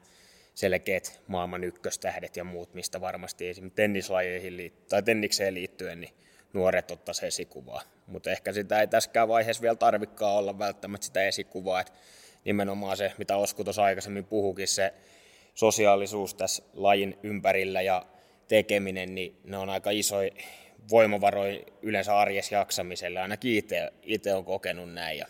selkeät 0.55 1.21
maailman 1.27 1.65
ykköstähdet 1.65 2.37
ja 2.37 2.45
muut, 2.45 2.75
mistä 2.75 3.01
varmasti 3.01 3.49
esimerkiksi 3.49 3.77
tennislajeihin 3.77 4.73
tai 4.89 5.03
tennikseen 5.03 5.55
liittyen, 5.55 6.01
niin 6.01 6.15
nuoret 6.53 6.91
ottaisi 6.91 7.27
esikuvaa. 7.27 7.83
Mutta 8.07 8.31
ehkä 8.31 8.53
sitä 8.53 8.81
ei 8.81 8.87
tässäkään 8.87 9.29
vaiheessa 9.29 9.63
vielä 9.63 9.77
tarvikaan 9.77 10.35
olla 10.35 10.59
välttämättä 10.59 11.07
sitä 11.07 11.23
esikuvaa, 11.23 11.81
että 11.81 11.93
nimenomaan 12.45 12.97
se, 12.97 13.13
mitä 13.19 13.37
Osku 13.37 13.65
tuossa 13.65 13.83
aikaisemmin 13.83 14.25
puhukin, 14.25 14.69
se 14.69 14.95
sosiaalisuus 15.55 16.35
tässä 16.35 16.63
lajin 16.75 17.19
ympärillä 17.23 17.83
ja 17.83 18.07
tekeminen, 18.49 19.15
niin 19.15 19.41
ne 19.45 19.59
on 19.59 19.71
aika 19.71 19.91
isoja 19.91 20.31
voimavaroja 20.91 21.61
yleensä 21.83 22.19
arjessa 22.19 22.55
jaksamiselle. 22.55 23.21
Ainakin 23.21 23.65
itse 24.03 24.35
olen 24.35 24.45
kokenut 24.45 24.93
näin. 24.93 25.19
Ja 25.19 25.27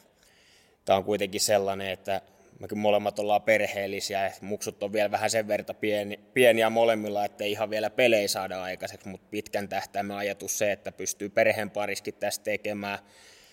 tämä 0.85 0.97
on 0.97 1.05
kuitenkin 1.05 1.41
sellainen, 1.41 1.91
että 1.91 2.21
mekin 2.59 2.79
molemmat 2.79 3.19
ollaan 3.19 3.43
perheellisiä, 3.43 4.25
ja 4.25 4.31
muksut 4.41 4.83
on 4.83 4.93
vielä 4.93 5.11
vähän 5.11 5.31
sen 5.31 5.49
verran 5.49 5.77
pieni, 5.81 6.21
pieniä 6.35 6.71
molemmilla, 6.71 7.25
että 7.25 7.45
ei 7.45 7.53
ihan 7.53 7.71
vielä 7.71 7.91
pelejä 7.91 8.29
saada 8.29 8.63
aikaiseksi, 8.63 9.09
mutta 9.09 9.27
pitkän 9.31 9.69
tähtäimen 9.69 10.17
ajatus 10.17 10.59
se, 10.59 10.73
että 10.73 10.93
pystyy 10.93 11.29
perheen 11.29 11.71
pariskin 11.71 12.15
tästä 12.15 12.45
tekemään, 12.45 12.99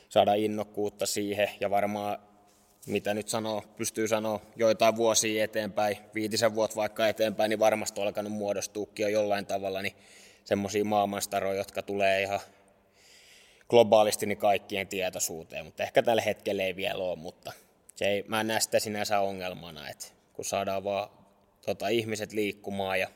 saada 0.10 0.34
innokkuutta 0.34 1.06
siihen, 1.06 1.50
ja 1.60 1.70
varmaan 1.70 2.20
mitä 2.88 3.14
nyt 3.14 3.28
sanoo, 3.28 3.64
pystyy 3.78 4.08
sanoa 4.08 4.42
joitain 4.56 4.96
vuosia 4.96 5.44
eteenpäin, 5.44 5.98
viitisen 6.16 6.56
vuotta 6.56 6.76
vaikka 6.76 7.08
eteenpäin, 7.08 7.50
niin 7.50 7.60
varmasti 7.60 8.02
on 8.02 8.08
alkanut 8.08 8.32
muodostuukin 8.32 9.04
jo 9.04 9.10
jollain 9.10 9.46
tavalla, 9.46 9.82
niin 9.82 9.96
semmoisia 10.46 10.86
maailmanstaroja, 10.86 11.58
jotka 11.58 11.82
tulee 11.82 12.22
ihan 12.22 12.40
globaalisti 13.70 14.26
niin 14.26 14.38
kaikkien 14.38 14.88
tietoisuuteen, 14.88 15.66
mutta 15.66 15.84
ehkä 15.84 16.04
tällä 16.04 16.22
hetkellä 16.22 16.64
ei 16.64 16.76
vielä 16.76 17.04
ole, 17.04 17.16
mutta 17.16 17.52
se 17.96 18.06
ei, 18.06 18.24
mä 18.28 18.42
en 18.42 18.48
näe 18.48 18.60
sitä 18.60 18.80
sinänsä 18.80 19.20
ongelmana, 19.20 19.90
että 19.90 20.06
kun 20.34 20.46
saadaan 20.46 20.84
vaan 20.84 21.10
tota, 21.66 21.88
ihmiset 21.88 22.34
liikkumaan 22.34 23.00
ja 23.00 23.08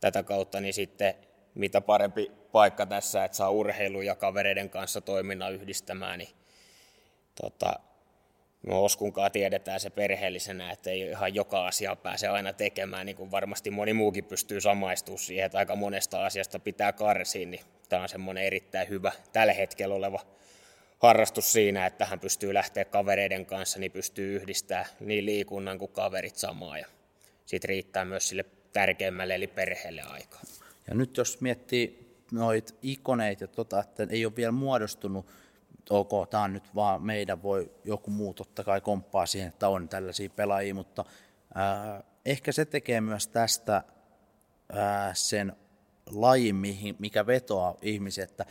tätä 0.00 0.22
kautta, 0.22 0.60
niin 0.60 0.74
sitten 0.74 1.14
mitä 1.54 1.80
parempi 1.80 2.32
paikka 2.52 2.86
tässä, 2.86 3.24
että 3.24 3.36
saa 3.36 3.50
urheilu 3.50 4.00
ja 4.00 4.14
kavereiden 4.14 4.70
kanssa 4.70 5.00
toiminnan 5.00 5.54
yhdistämään, 5.54 6.18
niin 6.18 6.30
tota, 7.42 7.80
me 8.66 8.74
Oskunkaan 8.74 9.32
tiedetään 9.32 9.80
se 9.80 9.90
perheellisenä, 9.90 10.70
että 10.70 10.90
ei 10.90 11.00
ihan 11.00 11.34
joka 11.34 11.66
asia 11.66 11.96
pääse 11.96 12.28
aina 12.28 12.52
tekemään, 12.52 13.06
niin 13.06 13.16
kuin 13.16 13.30
varmasti 13.30 13.70
moni 13.70 13.92
muukin 13.92 14.24
pystyy 14.24 14.60
samaistumaan 14.60 15.18
siihen, 15.18 15.46
että 15.46 15.58
aika 15.58 15.76
monesta 15.76 16.24
asiasta 16.24 16.58
pitää 16.58 16.92
karsia, 16.92 17.46
niin 17.46 17.64
tämä 17.88 18.02
on 18.02 18.08
semmoinen 18.08 18.44
erittäin 18.44 18.88
hyvä 18.88 19.12
tällä 19.32 19.52
hetkellä 19.52 19.94
oleva 19.94 20.20
harrastus 20.98 21.52
siinä, 21.52 21.86
että 21.86 22.04
hän 22.04 22.20
pystyy 22.20 22.54
lähteä 22.54 22.84
kavereiden 22.84 23.46
kanssa, 23.46 23.78
niin 23.78 23.92
pystyy 23.92 24.36
yhdistämään 24.36 24.86
niin 25.00 25.26
liikunnan 25.26 25.78
kuin 25.78 25.92
kaverit 25.92 26.36
samaa 26.36 26.78
ja 26.78 26.86
siitä 27.46 27.66
riittää 27.66 28.04
myös 28.04 28.28
sille 28.28 28.44
tärkeimmälle 28.72 29.34
eli 29.34 29.46
perheelle 29.46 30.02
aikaa. 30.02 30.40
Ja 30.88 30.94
nyt 30.94 31.16
jos 31.16 31.40
miettii 31.40 32.08
noita 32.32 32.74
ikoneita, 32.82 33.46
tota, 33.46 33.80
että 33.80 34.06
ei 34.10 34.26
ole 34.26 34.36
vielä 34.36 34.52
muodostunut 34.52 35.26
ok, 35.90 36.30
tämä 36.30 36.42
on 36.42 36.52
nyt 36.52 36.74
vaan 36.74 37.02
meidän, 37.02 37.42
voi 37.42 37.70
joku 37.84 38.10
muu 38.10 38.34
totta 38.34 38.64
kai 38.64 38.80
komppaa 38.80 39.26
siihen, 39.26 39.48
että 39.48 39.68
on 39.68 39.88
tällaisia 39.88 40.30
pelaajia, 40.30 40.74
mutta 40.74 41.04
ää, 41.54 42.02
ehkä 42.24 42.52
se 42.52 42.64
tekee 42.64 43.00
myös 43.00 43.28
tästä 43.28 43.82
ää, 44.72 45.14
sen 45.14 45.52
lajin, 46.10 46.56
mihin, 46.56 46.96
mikä 46.98 47.26
vetoaa 47.26 47.74
ihmisiä, 47.82 48.24
että 48.24 48.46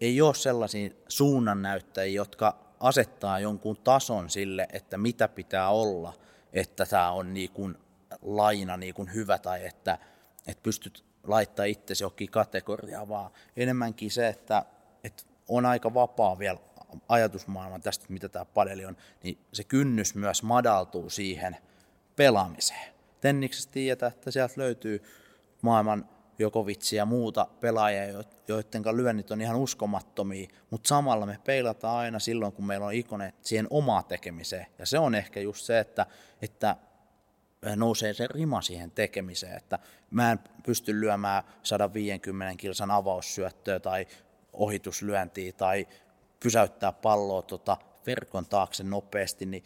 ei 0.00 0.20
ole 0.20 0.34
sellaisia 0.34 0.90
suunnannäyttäjiä, 1.08 2.16
jotka 2.16 2.58
asettaa 2.80 3.40
jonkun 3.40 3.76
tason 3.76 4.30
sille, 4.30 4.68
että 4.72 4.98
mitä 4.98 5.28
pitää 5.28 5.70
olla, 5.70 6.12
että 6.52 6.86
tämä 6.86 7.10
on 7.10 7.34
niin 7.34 7.50
kuin 7.50 7.78
laina 8.22 8.76
niin 8.76 8.94
kuin 8.94 9.14
hyvä 9.14 9.38
tai 9.38 9.66
että, 9.66 9.98
että 10.46 10.62
pystyt 10.62 11.04
laittaa 11.24 11.64
itsesi 11.64 12.04
jokin 12.04 12.30
kategoriaan, 12.30 13.08
vaan 13.08 13.30
enemmänkin 13.56 14.10
se, 14.10 14.28
että, 14.28 14.64
että 15.04 15.22
on 15.48 15.66
aika 15.66 15.94
vapaa 15.94 16.38
vielä 16.38 16.58
ajatusmaailma 17.08 17.78
tästä, 17.78 18.06
mitä 18.08 18.28
tämä 18.28 18.44
padeli 18.44 18.84
on, 18.84 18.96
niin 19.22 19.38
se 19.52 19.64
kynnys 19.64 20.14
myös 20.14 20.42
madaltuu 20.42 21.10
siihen 21.10 21.56
pelaamiseen. 22.16 22.94
Tenniksessä 23.20 23.70
tiedetään, 23.70 24.12
että 24.12 24.30
sieltä 24.30 24.54
löytyy 24.56 25.02
maailman 25.62 26.08
Jokovitsia 26.38 26.96
ja 26.96 27.06
muuta 27.06 27.48
pelaajia, 27.60 28.24
joiden 28.48 28.96
lyönnit 28.96 29.30
on 29.30 29.40
ihan 29.40 29.56
uskomattomia, 29.56 30.48
mutta 30.70 30.88
samalla 30.88 31.26
me 31.26 31.38
peilataan 31.44 31.96
aina 31.96 32.18
silloin, 32.18 32.52
kun 32.52 32.66
meillä 32.66 32.86
on 32.86 32.94
ikone 32.94 33.34
siihen 33.40 33.66
omaa 33.70 34.02
tekemiseen. 34.02 34.66
Ja 34.78 34.86
se 34.86 34.98
on 34.98 35.14
ehkä 35.14 35.40
just 35.40 35.64
se, 35.64 35.78
että, 35.78 36.06
että 36.42 36.76
nousee 37.76 38.14
se 38.14 38.26
rima 38.26 38.62
siihen 38.62 38.90
tekemiseen, 38.90 39.56
että 39.56 39.78
mä 40.10 40.32
en 40.32 40.38
pysty 40.66 41.00
lyömään 41.00 41.44
150 41.62 42.56
kilsan 42.56 42.90
avaussyöttöä 42.90 43.80
tai 43.80 44.06
ohituslyöntiä 44.52 45.52
tai 45.52 45.86
pysäyttää 46.46 46.92
palloa 46.92 47.42
tota 47.42 47.76
verkon 48.06 48.46
taakse 48.46 48.84
nopeasti, 48.84 49.46
niin 49.46 49.64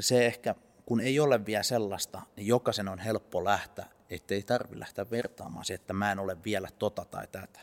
se 0.00 0.26
ehkä, 0.26 0.54
kun 0.86 1.00
ei 1.00 1.20
ole 1.20 1.46
vielä 1.46 1.62
sellaista, 1.62 2.22
niin 2.36 2.46
jokaisen 2.46 2.88
on 2.88 2.98
helppo 2.98 3.44
lähteä, 3.44 3.86
ettei 4.10 4.42
tarvitse 4.42 4.80
lähteä 4.80 5.10
vertaamaan 5.10 5.64
siihen, 5.64 5.80
että 5.80 5.92
mä 5.92 6.12
en 6.12 6.18
ole 6.18 6.36
vielä 6.44 6.68
tota 6.78 7.04
tai 7.04 7.26
tätä. 7.26 7.60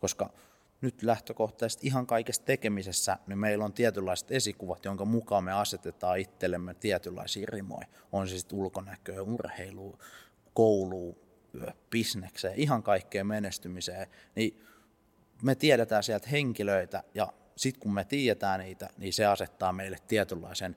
Koska 0.00 0.30
nyt 0.80 1.02
lähtökohtaisesti 1.02 1.86
ihan 1.86 2.06
kaikessa 2.06 2.44
tekemisessä, 2.44 3.18
niin 3.26 3.38
meillä 3.38 3.64
on 3.64 3.72
tietynlaiset 3.72 4.32
esikuvat, 4.32 4.84
jonka 4.84 5.04
mukaan 5.04 5.44
me 5.44 5.52
asetetaan 5.52 6.18
itsellemme 6.18 6.74
tietynlaisia 6.74 7.46
rimoja. 7.48 7.86
On 8.12 8.28
se 8.28 8.38
sitten 8.38 8.58
ulkonäköä, 8.58 9.22
urheilu, 9.22 9.98
koulu, 10.54 11.18
bisnekseen, 11.90 12.54
ihan 12.56 12.82
kaikkeen 12.82 13.26
menestymiseen. 13.26 14.06
Niin 14.34 14.64
me 15.42 15.54
tiedetään 15.54 16.02
sieltä 16.02 16.28
henkilöitä 16.28 17.02
ja 17.14 17.32
sitten 17.58 17.80
kun 17.80 17.94
me 17.94 18.04
tiedetään 18.04 18.60
niitä, 18.60 18.88
niin 18.96 19.12
se 19.12 19.26
asettaa 19.26 19.72
meille 19.72 19.96
tietynlaisen 20.08 20.76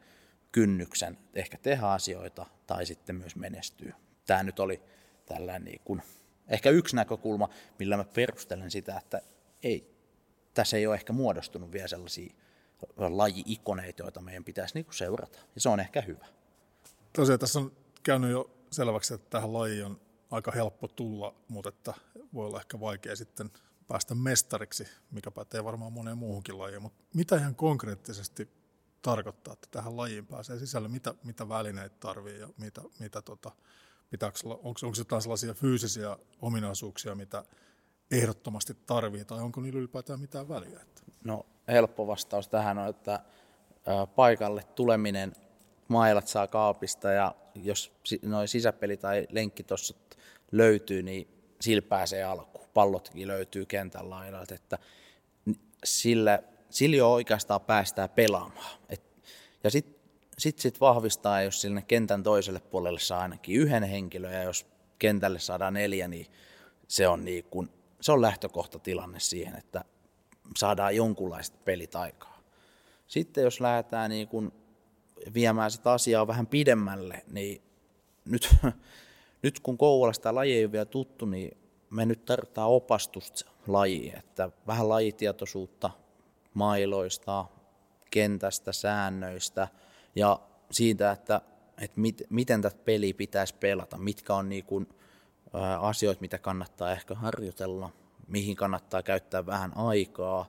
kynnyksen 0.51 1.17
ehkä 1.33 1.57
tehdä 1.57 1.87
asioita 1.87 2.45
tai 2.67 2.85
sitten 2.85 3.15
myös 3.15 3.35
menestyä. 3.35 3.95
Tämä 4.25 4.43
nyt 4.43 4.59
oli 4.59 4.81
tällainen 5.25 5.65
niin 5.65 5.81
kuin, 5.83 6.01
ehkä 6.47 6.69
yksi 6.69 6.95
näkökulma, 6.95 7.49
millä 7.79 7.97
mä 7.97 8.03
perustelen 8.03 8.71
sitä, 8.71 8.97
että 8.97 9.21
ei, 9.63 9.95
tässä 10.53 10.77
ei 10.77 10.87
ole 10.87 10.95
ehkä 10.95 11.13
muodostunut 11.13 11.71
vielä 11.71 11.87
sellaisia 11.87 12.33
laji-ikoneita, 12.97 14.03
joita 14.03 14.21
meidän 14.21 14.43
pitäisi 14.43 14.73
niin 14.73 14.85
kuin 14.85 14.95
seurata. 14.95 15.39
Ja 15.55 15.61
se 15.61 15.69
on 15.69 15.79
ehkä 15.79 16.01
hyvä. 16.01 16.25
Tosiaan 17.13 17.39
tässä 17.39 17.59
on 17.59 17.71
käynyt 18.03 18.31
jo 18.31 18.51
selväksi, 18.71 19.13
että 19.13 19.29
tähän 19.29 19.53
lajiin 19.53 19.85
on 19.85 20.01
aika 20.31 20.51
helppo 20.51 20.87
tulla, 20.87 21.35
mutta 21.47 21.69
että 21.69 21.93
voi 22.33 22.45
olla 22.45 22.59
ehkä 22.59 22.79
vaikea 22.79 23.15
sitten 23.15 23.51
päästä 23.91 24.15
mestariksi, 24.15 24.87
mikä 25.11 25.31
pätee 25.31 25.63
varmaan 25.63 25.93
moneen 25.93 26.17
muuhunkin 26.17 26.57
lajiin, 26.57 26.81
mutta 26.81 27.03
mitä 27.13 27.35
ihan 27.35 27.55
konkreettisesti 27.55 28.49
tarkoittaa, 29.01 29.53
että 29.53 29.67
tähän 29.71 29.97
lajiin 29.97 30.25
pääsee 30.25 30.59
sisälle, 30.59 30.87
mitä, 30.87 31.13
mitä 31.23 31.49
välineitä 31.49 31.95
tarvii 31.99 32.39
ja 32.39 32.49
mitä, 32.57 32.81
mitä 32.99 33.21
tota, 33.21 33.51
onko, 34.47 34.79
onko 34.83 34.95
jotain 34.97 35.21
sellaisia 35.21 35.53
fyysisiä 35.53 36.17
ominaisuuksia, 36.41 37.15
mitä 37.15 37.43
ehdottomasti 38.11 38.77
tarvii, 38.85 39.25
tai 39.25 39.39
onko 39.39 39.61
niillä 39.61 39.79
ylipäätään 39.79 40.19
mitään 40.19 40.49
väliä? 40.49 40.79
Että? 40.81 41.01
No 41.23 41.45
helppo 41.67 42.07
vastaus 42.07 42.47
tähän 42.47 42.77
on, 42.77 42.87
että 42.87 43.19
paikalle 44.15 44.63
tuleminen, 44.63 45.35
mailat 45.87 46.27
saa 46.27 46.47
kaapista 46.47 47.11
ja 47.11 47.35
jos 47.55 47.93
noin 48.21 48.47
sisäpeli 48.47 48.97
tai 48.97 49.27
lenkki 49.29 49.63
tuossa 49.63 49.95
löytyy, 50.51 51.03
niin 51.03 51.27
sillä 51.61 51.81
pääsee 51.81 52.23
alkuun. 52.23 52.50
Pallotkin 52.73 53.27
löytyy 53.27 53.65
kentän 53.65 54.09
laidalta, 54.09 54.55
että 54.55 54.77
sillä, 55.83 56.43
sillä 56.69 56.95
jo 56.95 57.11
oikeastaan 57.11 57.61
päästään 57.61 58.09
pelaamaan. 58.09 58.79
Et, 58.89 59.01
ja 59.63 59.71
sitten 59.71 60.01
sit, 60.37 60.59
sit 60.59 60.81
vahvistaa, 60.81 61.41
jos 61.41 61.61
sinne 61.61 61.81
kentän 61.81 62.23
toiselle 62.23 62.59
puolelle 62.59 62.99
saa 62.99 63.21
ainakin 63.21 63.55
yhden 63.55 63.83
henkilön, 63.83 64.33
ja 64.33 64.43
jos 64.43 64.65
kentälle 64.99 65.39
saadaan 65.39 65.73
neljä, 65.73 66.07
niin 66.07 66.27
se 66.87 67.07
on, 67.07 67.25
niin 67.25 67.43
kun, 67.43 67.69
se 68.01 68.11
on 68.11 68.21
lähtökohtatilanne 68.21 69.19
siihen, 69.19 69.55
että 69.55 69.85
saadaan 70.57 70.95
jonkunlaista 70.95 71.57
pelitaikaa. 71.65 72.41
Sitten 73.07 73.43
jos 73.43 73.59
lähdetään 73.59 74.09
niin 74.09 74.27
kun 74.27 74.53
viemään 75.33 75.71
sitä 75.71 75.91
asiaa 75.91 76.27
vähän 76.27 76.47
pidemmälle, 76.47 77.23
niin 77.27 77.61
nyt, 78.25 78.55
nyt 79.43 79.59
kun 79.59 79.77
Kouvolasta 79.77 80.35
laji 80.35 80.53
ei 80.53 80.65
ole 80.65 80.71
vielä 80.71 80.85
tuttu, 80.85 81.25
niin 81.25 81.57
me 81.91 82.05
nyt 82.05 82.25
tarvitaan 82.25 82.69
opastusta 82.69 83.51
lajiin, 83.67 84.17
että 84.17 84.49
vähän 84.67 84.89
lajitietoisuutta 84.89 85.89
mailoista, 86.53 87.45
kentästä, 88.11 88.71
säännöistä 88.71 89.67
ja 90.15 90.39
siitä, 90.71 91.11
että, 91.11 91.41
että 91.81 91.99
mit, 91.99 92.21
miten 92.29 92.61
tätä 92.61 92.77
peliä 92.85 93.13
pitäisi 93.13 93.55
pelata, 93.55 93.97
mitkä 93.97 94.35
on 94.35 94.49
niin 94.49 94.65
kuin, 94.65 94.87
ä, 95.55 95.79
asioita, 95.79 96.21
mitä 96.21 96.37
kannattaa 96.37 96.91
ehkä 96.91 97.15
harjoitella, 97.15 97.89
mihin 98.27 98.55
kannattaa 98.55 99.03
käyttää 99.03 99.45
vähän 99.45 99.77
aikaa 99.77 100.45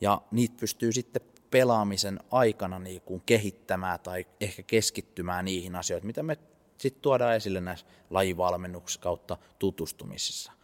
ja 0.00 0.22
niitä 0.30 0.54
pystyy 0.60 0.92
sitten 0.92 1.22
pelaamisen 1.50 2.20
aikana 2.30 2.78
niin 2.78 3.00
kuin 3.00 3.22
kehittämään 3.26 4.00
tai 4.00 4.26
ehkä 4.40 4.62
keskittymään 4.62 5.44
niihin 5.44 5.76
asioihin, 5.76 6.06
mitä 6.06 6.22
me 6.22 6.36
sitten 6.78 7.02
tuodaan 7.02 7.36
esille 7.36 7.60
näissä 7.60 7.86
lajivalmennuksissa 8.10 9.00
kautta 9.00 9.36
tutustumisissa. 9.58 10.57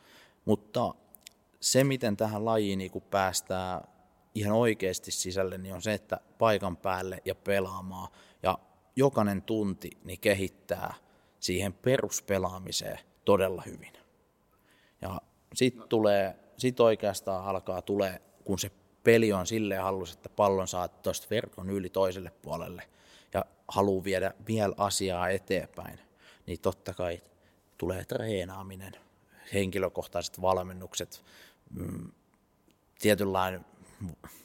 Mutta 0.45 0.95
se, 1.61 1.85
miten 1.85 2.17
tähän 2.17 2.45
lajiin 2.45 2.79
niin 2.79 3.03
päästään 3.11 3.81
ihan 4.35 4.53
oikeasti 4.53 5.11
sisälle, 5.11 5.59
niin 5.59 5.75
on 5.75 5.83
se, 5.83 5.95
että 5.95 6.21
paikan 6.39 6.77
päälle 6.77 7.23
ja 7.25 7.35
pelaamaan. 7.35 8.09
Ja 8.43 8.59
jokainen 8.97 9.43
tunti 9.43 9.91
niin 10.05 10.21
kehittää 10.21 10.95
siihen 11.41 11.73
peruspelaamiseen 11.73 12.99
todella 13.25 13.63
hyvin. 13.67 13.93
Ja 15.03 15.21
sitten 15.55 15.89
tulee, 15.89 16.37
sit 16.59 16.81
oikeastaan 16.81 17.45
alkaa 17.45 17.83
tulee, 17.83 18.23
kun 18.45 18.59
se 18.59 18.71
peli 19.05 19.33
on 19.33 19.47
silleen 19.47 19.83
hallus, 19.83 20.13
että 20.13 20.29
pallon 20.29 20.69
saa 20.69 20.89
tuosta 20.89 21.27
verkon 21.31 21.71
yli 21.71 21.91
toiselle 21.91 22.33
puolelle 22.43 22.83
ja 23.35 23.45
haluaa 23.69 24.05
viedä 24.05 24.35
vielä 24.47 24.75
asiaa 24.77 25.29
eteenpäin, 25.29 25.99
niin 26.47 26.61
totta 26.61 26.95
kai 26.95 27.21
tulee 27.79 28.05
treenaaminen, 28.05 28.93
henkilökohtaiset 29.53 30.43
valmennukset, 30.43 31.25
mm, 31.71 32.13
tietynlainen, 32.99 33.65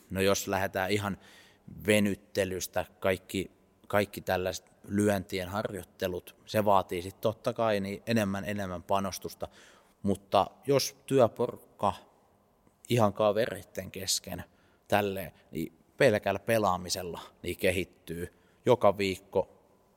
no 0.10 0.22
jos 0.22 0.48
lähdetään 0.48 0.92
ihan 0.92 1.18
venyttelystä, 1.88 2.86
kaikki, 3.00 3.52
kaikki 3.88 4.22
tällaiset 4.22 4.72
lyöntien 4.88 5.50
harjoittelut, 5.50 6.36
se 6.46 6.66
vaatii 6.66 7.02
sitten 7.02 7.22
totta 7.22 7.54
kai 7.54 7.80
niin 7.80 8.04
enemmän 8.08 8.46
enemmän 8.46 8.84
panostusta, 8.84 9.48
mutta 10.04 10.48
jos 10.68 10.96
työporukka 11.06 11.94
ihan 12.90 13.14
kavereiden 13.14 13.92
kesken 13.92 14.44
tälleen, 14.88 15.32
niin 15.52 15.74
pelkällä 15.98 16.40
pelaamisella 16.40 17.22
niin 17.44 17.58
kehittyy 17.58 18.34
joka 18.66 18.98
viikko 18.98 19.50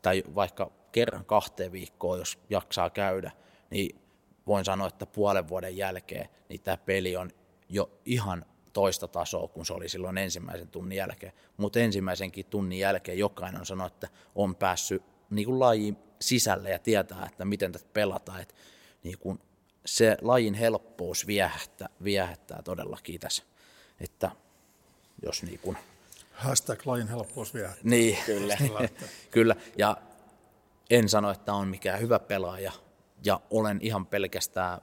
tai 0.02 0.22
vaikka 0.34 0.70
kerran 0.92 1.24
kahteen 1.24 1.72
viikkoon, 1.72 2.18
jos 2.18 2.38
jaksaa 2.50 2.90
käydä, 2.90 3.30
niin 3.70 4.01
voin 4.46 4.64
sanoa, 4.64 4.88
että 4.88 5.06
puolen 5.06 5.48
vuoden 5.48 5.76
jälkeen 5.76 6.28
niin 6.48 6.60
tämä 6.60 6.76
peli 6.76 7.16
on 7.16 7.30
jo 7.68 7.90
ihan 8.04 8.44
toista 8.72 9.08
tasoa 9.08 9.48
kuin 9.48 9.66
se 9.66 9.72
oli 9.72 9.88
silloin 9.88 10.18
ensimmäisen 10.18 10.68
tunnin 10.68 10.96
jälkeen. 10.96 11.32
Mutta 11.56 11.78
ensimmäisenkin 11.78 12.46
tunnin 12.46 12.78
jälkeen 12.78 13.18
jokainen 13.18 13.60
on 13.60 13.66
sanonut, 13.66 13.92
että 13.92 14.08
on 14.34 14.56
päässyt 14.56 15.02
niin 15.30 15.46
kuin 15.46 15.60
lajin 15.60 15.96
sisälle 16.20 16.70
ja 16.70 16.78
tietää, 16.78 17.26
että 17.30 17.44
miten 17.44 17.72
tätä 17.72 17.84
pelataan. 17.92 18.40
Et 18.40 18.54
niin 19.02 19.18
kuin 19.18 19.40
se 19.86 20.16
lajin 20.20 20.54
helppous 20.54 21.26
viehättää, 21.26 21.88
viehättää 22.04 22.62
todellakin 22.62 23.20
tässä. 23.20 23.42
Että 24.00 24.30
jos 25.22 25.42
niin 25.42 25.58
kuin... 25.58 25.76
Hashtag 26.32 26.86
lajin 26.86 27.08
helppous 27.08 27.54
viehättää. 27.54 27.84
Niin, 27.84 28.18
kyllä. 28.26 28.58
kyllä. 29.30 29.56
Ja 29.78 29.96
en 30.90 31.08
sano, 31.08 31.30
että 31.30 31.54
on 31.54 31.68
mikään 31.68 32.00
hyvä 32.00 32.18
pelaaja, 32.18 32.72
ja 33.24 33.40
olen 33.50 33.78
ihan 33.82 34.06
pelkästään 34.06 34.80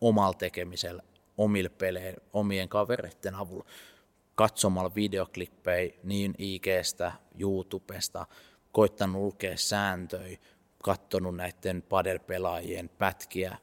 omalla 0.00 0.34
tekemisellä, 0.34 1.02
omille 1.38 1.68
peleillä, 1.68 2.22
omien 2.32 2.68
kavereiden 2.68 3.34
avulla, 3.34 3.64
katsomalla 4.34 4.94
videoklippejä 4.94 5.94
niin 6.02 6.34
IGstä, 6.38 7.12
YouTubesta, 7.38 8.26
koittanut 8.72 9.22
lukea 9.22 9.56
sääntöjä, 9.56 10.38
katsonut 10.82 11.36
näiden 11.36 11.82
padelpelaajien 11.82 12.88
pätkiä 12.88 13.56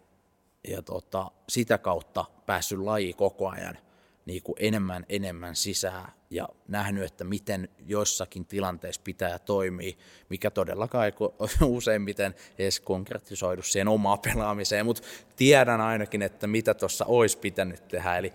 ja 0.67 0.81
tota, 0.81 1.31
sitä 1.49 1.77
kautta 1.77 2.25
päässyt 2.45 2.79
laji 2.79 3.13
koko 3.13 3.49
ajan 3.49 3.77
niin 4.25 4.43
kuin 4.43 4.55
enemmän 4.59 5.05
enemmän 5.09 5.55
sisään 5.55 6.11
ja 6.29 6.49
nähnyt, 6.67 7.03
että 7.03 7.23
miten 7.23 7.69
jossakin 7.85 8.45
tilanteessa 8.45 9.01
pitää 9.03 9.39
toimia, 9.39 9.97
mikä 10.29 10.51
todellakaan 10.51 11.05
ei 11.05 11.11
useimmiten 11.67 12.35
edes 12.59 12.79
konkretisoidu 12.79 13.61
siihen 13.61 13.87
omaan 13.87 14.19
pelaamiseen, 14.19 14.85
mutta 14.85 15.03
tiedän 15.35 15.81
ainakin, 15.81 16.21
että 16.21 16.47
mitä 16.47 16.73
tuossa 16.73 17.05
olisi 17.05 17.37
pitänyt 17.37 17.87
tehdä. 17.87 18.17
Eli 18.17 18.33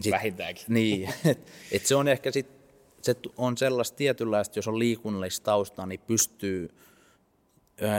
sit, 0.00 0.10
Vähintäänkin. 0.10 0.64
Niin, 0.68 1.08
että 1.24 1.52
et 1.72 1.86
se 1.86 1.94
on 1.94 2.08
ehkä 2.08 2.30
sit, 2.30 2.46
se 3.02 3.16
on 3.36 3.56
sellaista 3.56 3.96
tietynlaista, 3.96 4.58
jos 4.58 4.68
on 4.68 4.78
liikunnallista 4.78 5.44
taustaa, 5.44 5.86
niin 5.86 6.00
pystyy 6.06 6.70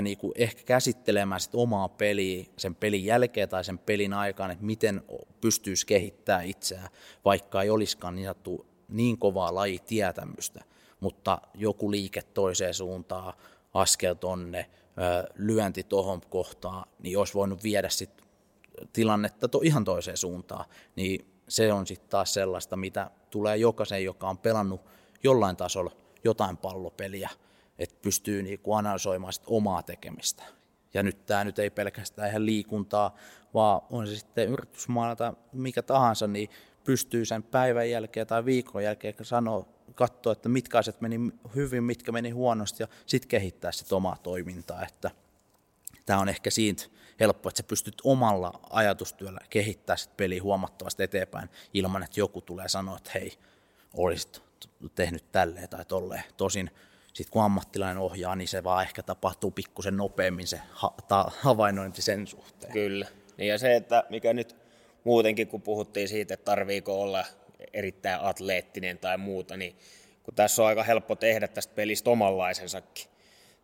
niin 0.02 0.18
kuin 0.18 0.32
ehkä 0.36 0.64
käsittelemään 0.64 1.42
sit 1.42 1.56
omaa 1.56 1.90
peliä 1.90 2.46
sen 2.58 2.76
pelin 2.76 3.06
jälkeen 3.06 3.50
tai 3.50 3.64
sen 3.64 3.78
pelin 3.78 4.14
aikaan, 4.14 4.52
että 4.52 4.66
miten 4.66 5.04
pystyisi 5.42 5.86
kehittämään 5.86 6.46
itseään, 6.46 6.90
vaikka 7.26 7.62
ei 7.62 7.70
olisikaan 7.70 8.16
niin, 8.16 8.28
sattu, 8.28 8.66
niin 8.90 9.18
kovaa 9.18 9.56
lajitietämystä, 9.56 10.64
mutta 11.00 11.42
joku 11.54 11.92
liike 11.92 12.22
toiseen 12.22 12.74
suuntaan, 12.74 13.34
askel 13.74 14.14
tonne, 14.14 14.70
lyönti 15.36 15.84
tuohon 15.84 16.22
kohtaan, 16.30 16.90
niin 17.00 17.18
olisi 17.18 17.34
voinut 17.34 17.64
viedä 17.64 17.90
sit 17.90 18.22
tilannetta 18.94 19.48
to, 19.48 19.60
ihan 19.64 19.84
toiseen 19.84 20.18
suuntaan, 20.18 20.66
niin 20.96 21.28
se 21.48 21.74
on 21.74 21.88
sitten 21.88 22.10
taas 22.10 22.34
sellaista, 22.34 22.76
mitä 22.76 23.12
tulee 23.30 23.58
jokaisen, 23.58 24.04
joka 24.04 24.30
on 24.30 24.38
pelannut 24.38 24.82
jollain 25.24 25.58
tasolla 25.58 25.92
jotain 26.24 26.58
pallopeliä, 26.58 27.30
että 27.80 27.96
pystyy 28.02 28.44
niinku 28.44 28.74
analysoimaan 28.74 29.34
sit 29.34 29.44
omaa 29.48 29.84
tekemistä. 29.84 30.44
Ja 30.94 31.04
nyt 31.04 31.26
tämä 31.26 31.44
nyt 31.44 31.60
ei 31.60 31.70
pelkästään 31.70 32.30
ihan 32.30 32.46
liikuntaa, 32.46 33.16
vaan 33.54 33.82
on 33.90 34.08
se 34.08 34.16
sitten 34.16 34.50
yritysmaana 34.50 35.16
tai 35.16 35.34
mikä 35.52 35.82
tahansa, 35.82 36.28
niin 36.28 36.50
pystyy 36.84 37.26
sen 37.26 37.44
päivän 37.44 37.90
jälkeen 37.90 38.28
tai 38.28 38.46
viikon 38.46 38.84
jälkeen 38.84 39.16
sanoa, 39.22 39.66
katsoa, 39.96 40.34
että 40.34 40.50
mitkä 40.50 40.78
asiat 40.78 41.02
meni 41.02 41.20
hyvin, 41.56 41.84
mitkä 41.84 42.12
meni 42.12 42.30
huonosti 42.30 42.84
ja 42.84 42.88
sitten 43.06 43.30
kehittää 43.30 43.72
sitä 43.72 43.96
omaa 43.96 44.18
toimintaa. 44.24 44.86
Että 44.86 45.12
tämä 46.06 46.20
on 46.20 46.30
ehkä 46.30 46.50
siitä 46.50 46.84
helppo, 47.20 47.50
että 47.50 47.58
sä 47.58 47.68
pystyt 47.68 48.02
omalla 48.04 48.60
ajatustyöllä 48.70 49.40
kehittämään 49.50 49.98
sitä 49.98 50.14
peliä 50.18 50.44
huomattavasti 50.44 51.04
eteenpäin 51.04 51.50
ilman, 51.74 52.04
että 52.04 52.20
joku 52.20 52.42
tulee 52.42 52.70
sanoa, 52.70 52.98
että 52.98 53.12
hei, 53.14 53.34
olisit 53.94 54.42
tehnyt 54.96 55.32
tälleen 55.32 55.70
tai 55.70 55.86
tolleen. 55.86 56.24
Tosin 56.38 56.72
sitten 57.16 57.32
kun 57.32 57.44
ammattilainen 57.44 57.98
ohjaa, 57.98 58.36
niin 58.36 58.48
se 58.48 58.64
vaan 58.64 58.84
ehkä 58.84 59.04
tapahtuu 59.04 59.52
pikkusen 59.52 59.98
nopeammin 59.98 60.48
se 60.48 60.60
ha- 60.70 60.94
ta- 61.08 61.32
havainnointi 61.40 62.02
sen 62.02 62.28
suhteen. 62.28 62.74
Kyllä. 62.74 63.08
Niin 63.38 63.48
ja 63.48 63.58
se, 63.58 63.76
että 63.76 64.04
mikä 64.10 64.34
nyt 64.34 64.56
muutenkin, 65.04 65.48
kun 65.48 65.62
puhuttiin 65.62 66.08
siitä, 66.08 66.34
että 66.34 66.46
tarviiko 66.46 67.02
olla 67.02 67.26
erittäin 67.74 68.22
atleettinen 68.22 68.98
tai 68.98 69.18
muuta, 69.18 69.58
niin 69.58 69.76
kun 70.24 70.34
tässä 70.34 70.62
on 70.62 70.68
aika 70.68 70.84
helppo 70.84 71.16
tehdä 71.16 71.48
tästä 71.48 71.76
pelistä 71.76 72.10
omanlaisensakin. 72.10 73.06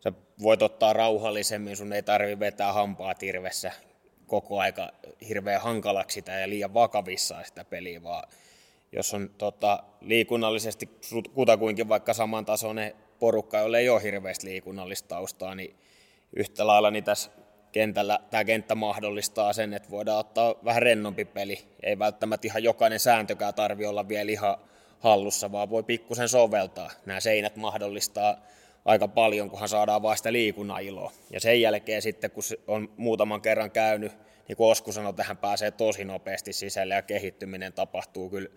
Sä 0.00 0.12
voit 0.42 0.62
ottaa 0.62 0.92
rauhallisemmin, 0.92 1.76
sun 1.76 1.92
ei 1.92 2.02
tarvi 2.02 2.40
vetää 2.40 2.72
hampaa 2.72 3.14
tirvessä 3.14 3.72
koko 4.26 4.60
aika 4.60 4.92
hirveän 5.28 5.60
hankalaksi 5.60 6.14
sitä 6.14 6.32
ja 6.32 6.48
liian 6.48 6.74
vakavissaan 6.74 7.44
sitä 7.44 7.64
peliä, 7.64 8.02
vaan 8.02 8.28
jos 8.92 9.14
on 9.14 9.30
tota, 9.38 9.82
liikunnallisesti 10.00 10.88
kutakuinkin 11.34 11.88
vaikka 11.88 12.14
samantasoinen 12.14 12.94
porukka, 13.22 13.58
jolle 13.58 13.78
ei 13.78 13.88
ole 13.88 14.02
hirveästi 14.02 14.46
liikunnallista 14.46 15.08
taustaa, 15.08 15.54
niin 15.54 15.76
yhtä 16.36 16.66
lailla 16.66 16.90
niin 16.90 17.04
tässä 17.04 17.30
kentällä 17.72 18.18
tämä 18.30 18.44
kenttä 18.44 18.74
mahdollistaa 18.74 19.52
sen, 19.52 19.74
että 19.74 19.90
voidaan 19.90 20.18
ottaa 20.18 20.54
vähän 20.64 20.82
rennompi 20.82 21.24
peli. 21.24 21.58
Ei 21.82 21.98
välttämättä 21.98 22.46
ihan 22.46 22.62
jokainen 22.62 23.00
sääntökään 23.00 23.54
tarvi 23.54 23.86
olla 23.86 24.08
vielä 24.08 24.30
ihan 24.30 24.56
hallussa, 25.00 25.52
vaan 25.52 25.70
voi 25.70 25.82
pikkusen 25.82 26.28
soveltaa. 26.28 26.90
Nämä 27.06 27.20
seinät 27.20 27.56
mahdollistaa 27.56 28.36
aika 28.84 29.08
paljon, 29.08 29.50
kunhan 29.50 29.68
saadaan 29.68 30.02
vain 30.02 30.16
sitä 30.16 30.32
liikunnan 30.32 30.82
iloa. 30.82 31.12
Ja 31.30 31.40
sen 31.40 31.60
jälkeen 31.60 32.02
sitten, 32.02 32.30
kun 32.30 32.42
on 32.66 32.92
muutaman 32.96 33.42
kerran 33.42 33.70
käynyt, 33.70 34.12
niin 34.48 34.56
kuin 34.56 34.70
Osku 34.70 34.92
sanoi, 34.92 35.14
tähän 35.14 35.36
pääsee 35.36 35.70
tosi 35.70 36.04
nopeasti 36.04 36.52
sisälle 36.52 36.94
ja 36.94 37.02
kehittyminen 37.02 37.72
tapahtuu 37.72 38.30
kyllä 38.30 38.48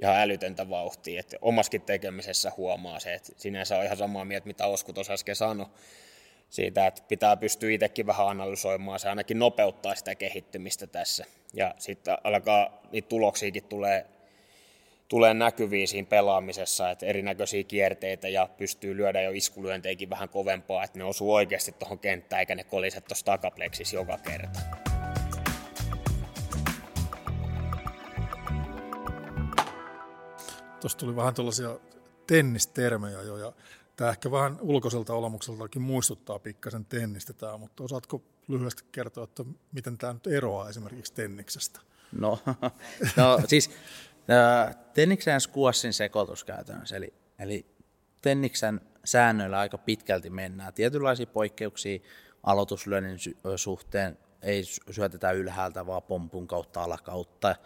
ihan 0.00 0.16
älytöntä 0.16 0.70
vauhtia. 0.70 1.20
Että 1.20 1.36
omaskin 1.42 1.82
tekemisessä 1.82 2.52
huomaa 2.56 3.00
se, 3.00 3.14
että 3.14 3.32
sinänsä 3.36 3.78
on 3.78 3.84
ihan 3.84 3.96
samaa 3.96 4.24
mieltä, 4.24 4.46
mitä 4.46 4.66
Osku 4.66 4.92
tuossa 4.92 5.12
äsken 5.12 5.36
sanoi 5.36 5.66
siitä, 6.50 6.86
että 6.86 7.02
pitää 7.08 7.36
pystyä 7.36 7.70
itsekin 7.70 8.06
vähän 8.06 8.28
analysoimaan, 8.28 9.00
se 9.00 9.08
ainakin 9.08 9.38
nopeuttaa 9.38 9.94
sitä 9.94 10.14
kehittymistä 10.14 10.86
tässä. 10.86 11.24
Ja 11.54 11.74
sitten 11.78 12.16
alkaa, 12.24 12.82
niitä 12.92 13.08
tuloksiakin 13.08 13.64
tulee, 13.64 14.06
tulee 15.08 15.34
näkyviin 15.34 15.88
siinä 15.88 16.08
pelaamisessa, 16.08 16.90
että 16.90 17.06
erinäköisiä 17.06 17.64
kierteitä 17.64 18.28
ja 18.28 18.48
pystyy 18.56 18.96
lyödä 18.96 19.22
jo 19.22 19.30
iskulyönteikin 19.30 20.10
vähän 20.10 20.28
kovempaa, 20.28 20.84
että 20.84 20.98
ne 20.98 21.04
osuu 21.04 21.34
oikeasti 21.34 21.72
tuohon 21.72 21.98
kenttään 21.98 22.40
eikä 22.40 22.54
ne 22.54 22.64
koliset 22.64 23.04
tuossa 23.04 23.24
takapleksissä 23.24 23.96
joka 23.96 24.18
kerta. 24.18 24.91
Tuossa 30.82 30.98
tuli 30.98 31.16
vähän 31.16 31.34
tuollaisia 31.34 31.78
tennistermejä 32.26 33.22
jo, 33.22 33.36
ja 33.36 33.52
tämä 33.96 34.10
ehkä 34.10 34.30
vähän 34.30 34.58
ulkoiselta 34.60 35.14
olemukseltakin 35.14 35.82
muistuttaa 35.82 36.38
pikkasen 36.38 36.84
tennistä 36.84 37.32
tämä, 37.32 37.58
mutta 37.58 37.84
osaatko 37.84 38.22
lyhyesti 38.48 38.84
kertoa, 38.92 39.24
että 39.24 39.44
miten 39.72 39.98
tämä 39.98 40.12
nyt 40.12 40.26
eroaa 40.26 40.68
esimerkiksi 40.68 41.14
tenniksestä? 41.14 41.80
No, 42.12 42.38
no 43.16 43.40
siis 43.46 43.70
tenniksen 44.94 45.40
squashin 45.40 45.92
sekoitus 45.92 46.44
käytännössä, 46.44 46.96
eli, 46.96 47.14
eli 47.38 47.66
tenniksen 48.22 48.80
säännöillä 49.04 49.58
aika 49.58 49.78
pitkälti 49.78 50.30
mennään. 50.30 50.74
Tietynlaisia 50.74 51.26
poikkeuksia 51.26 51.98
aloituslyönnin 52.42 53.18
suhteen 53.56 54.18
ei 54.42 54.64
syötetä 54.90 55.32
ylhäältä, 55.32 55.86
vaan 55.86 56.02
pompun 56.02 56.48
kautta 56.48 56.82
alakautta. 56.82 57.56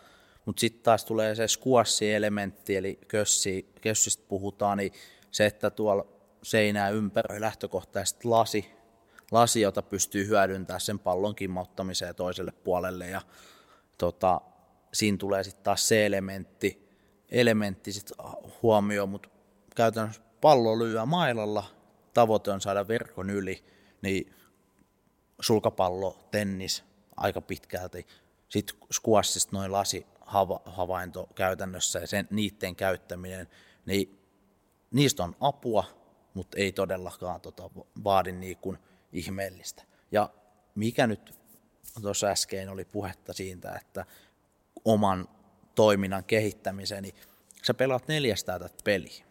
Mutta 0.46 0.60
sitten 0.60 0.82
taas 0.82 1.04
tulee 1.04 1.34
se 1.34 1.46
squashi-elementti, 1.48 2.76
eli 2.76 2.98
kössi, 3.08 3.68
kössistä 3.80 4.24
puhutaan, 4.28 4.78
niin 4.78 4.92
se, 5.30 5.46
että 5.46 5.70
tuolla 5.70 6.06
seinää 6.42 6.90
ympäröi 6.90 7.40
lähtökohtaisesti 7.40 8.28
lasi, 8.28 8.70
lasi, 9.30 9.60
jota 9.60 9.82
pystyy 9.82 10.26
hyödyntämään 10.26 10.80
sen 10.80 10.98
pallon 10.98 11.34
kimmauttamiseen 11.34 12.14
toiselle 12.14 12.52
puolelle. 12.52 13.08
Ja 13.08 13.22
tota, 13.98 14.40
siinä 14.92 15.18
tulee 15.18 15.44
sitten 15.44 15.64
taas 15.64 15.88
se 15.88 16.06
elementti, 16.06 16.88
elementti 17.30 17.92
sit 17.92 18.12
huomioon, 18.62 19.08
mutta 19.08 19.28
käytännössä 19.76 20.22
pallo 20.40 20.78
lyö 20.78 21.06
mailalla, 21.06 21.64
tavoite 22.14 22.50
on 22.50 22.60
saada 22.60 22.88
verkon 22.88 23.30
yli, 23.30 23.64
niin 24.02 24.34
sulkapallo, 25.40 26.28
tennis 26.30 26.84
aika 27.16 27.40
pitkälti. 27.40 28.06
Sitten 28.48 28.76
squashista 28.92 29.56
noin 29.56 29.72
lasi 29.72 30.06
havainto 30.64 31.28
käytännössä 31.34 31.98
ja 31.98 32.06
sen, 32.06 32.28
niiden 32.30 32.76
käyttäminen, 32.76 33.48
niin 33.86 34.18
niistä 34.90 35.24
on 35.24 35.36
apua, 35.40 35.84
mutta 36.34 36.58
ei 36.58 36.72
todellakaan 36.72 37.40
tota, 37.40 37.70
vaadi 38.04 38.32
niin 38.32 38.56
kuin 38.56 38.78
ihmeellistä. 39.12 39.82
Ja 40.12 40.30
mikä 40.74 41.06
nyt 41.06 41.34
tuossa 42.02 42.26
äsken 42.26 42.68
oli 42.68 42.84
puhetta 42.84 43.32
siitä, 43.32 43.78
että 43.80 44.04
oman 44.84 45.28
toiminnan 45.74 46.24
kehittämiseen, 46.24 47.02
niin 47.02 47.14
sä 47.62 47.74
pelaat 47.74 48.08
neljästä 48.08 48.58
tätä 48.58 48.74
peliä, 48.84 49.24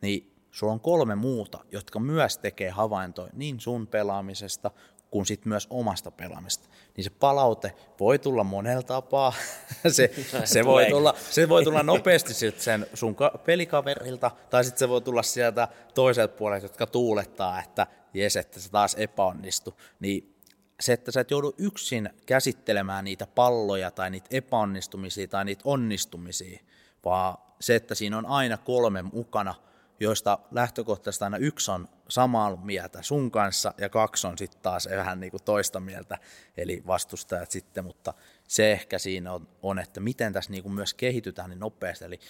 niin 0.00 0.36
sulla 0.50 0.72
on 0.72 0.80
kolme 0.80 1.14
muuta, 1.14 1.58
jotka 1.72 2.00
myös 2.00 2.38
tekee 2.38 2.70
havaintoja 2.70 3.30
niin 3.32 3.60
sun 3.60 3.86
pelaamisesta 3.86 4.70
kuin 5.10 5.26
sit 5.26 5.44
myös 5.44 5.66
omasta 5.70 6.10
pelaamista. 6.10 6.68
Niin 6.96 7.04
se 7.04 7.10
palaute 7.10 7.74
voi 8.00 8.18
tulla 8.18 8.44
monella 8.44 8.82
tapaa. 8.82 9.32
se, 9.88 10.10
se, 10.44 10.64
voi 10.64 10.86
tulla, 10.90 11.14
se 11.30 11.48
voi 11.48 11.64
tulla 11.64 11.82
nopeasti 11.82 12.34
sit 12.34 12.60
sen 12.60 12.86
sun 12.94 13.16
pelikaverilta, 13.44 14.30
tai 14.50 14.64
sitten 14.64 14.78
se 14.78 14.88
voi 14.88 15.00
tulla 15.00 15.22
sieltä 15.22 15.68
toiselta 15.94 16.34
puolelta, 16.36 16.64
jotka 16.64 16.86
tuulettaa, 16.86 17.60
että 17.60 17.86
jes, 18.14 18.36
että 18.36 18.60
se 18.60 18.70
taas 18.70 18.94
epäonnistu. 18.94 19.80
Niin 20.00 20.36
se, 20.80 20.92
että 20.92 21.12
sä 21.12 21.20
et 21.20 21.30
joudu 21.30 21.54
yksin 21.58 22.10
käsittelemään 22.26 23.04
niitä 23.04 23.26
palloja 23.26 23.90
tai 23.90 24.10
niitä 24.10 24.28
epäonnistumisia 24.30 25.28
tai 25.28 25.44
niitä 25.44 25.62
onnistumisia, 25.64 26.60
vaan 27.04 27.38
se, 27.60 27.74
että 27.74 27.94
siinä 27.94 28.18
on 28.18 28.26
aina 28.26 28.56
kolme 28.56 29.02
mukana– 29.02 29.54
joista 30.00 30.38
lähtökohtaisesti 30.50 31.24
aina 31.24 31.36
yksi 31.36 31.70
on 31.70 31.88
samaa 32.08 32.56
mieltä 32.56 33.02
sun 33.02 33.30
kanssa 33.30 33.74
ja 33.78 33.88
kaksi 33.88 34.26
on 34.26 34.38
sitten 34.38 34.60
taas 34.62 34.88
vähän 34.96 35.20
niin 35.20 35.30
kuin 35.30 35.42
toista 35.42 35.80
mieltä, 35.80 36.18
eli 36.56 36.82
vastustajat 36.86 37.50
sitten, 37.50 37.84
mutta 37.84 38.14
se 38.48 38.72
ehkä 38.72 38.98
siinä 38.98 39.32
on, 39.32 39.48
on 39.62 39.78
että 39.78 40.00
miten 40.00 40.32
tässä 40.32 40.50
niin 40.50 40.62
kuin 40.62 40.74
myös 40.74 40.94
kehitytään 40.94 41.50
niin 41.50 41.60
nopeasti, 41.60 42.04
eli, 42.04 42.20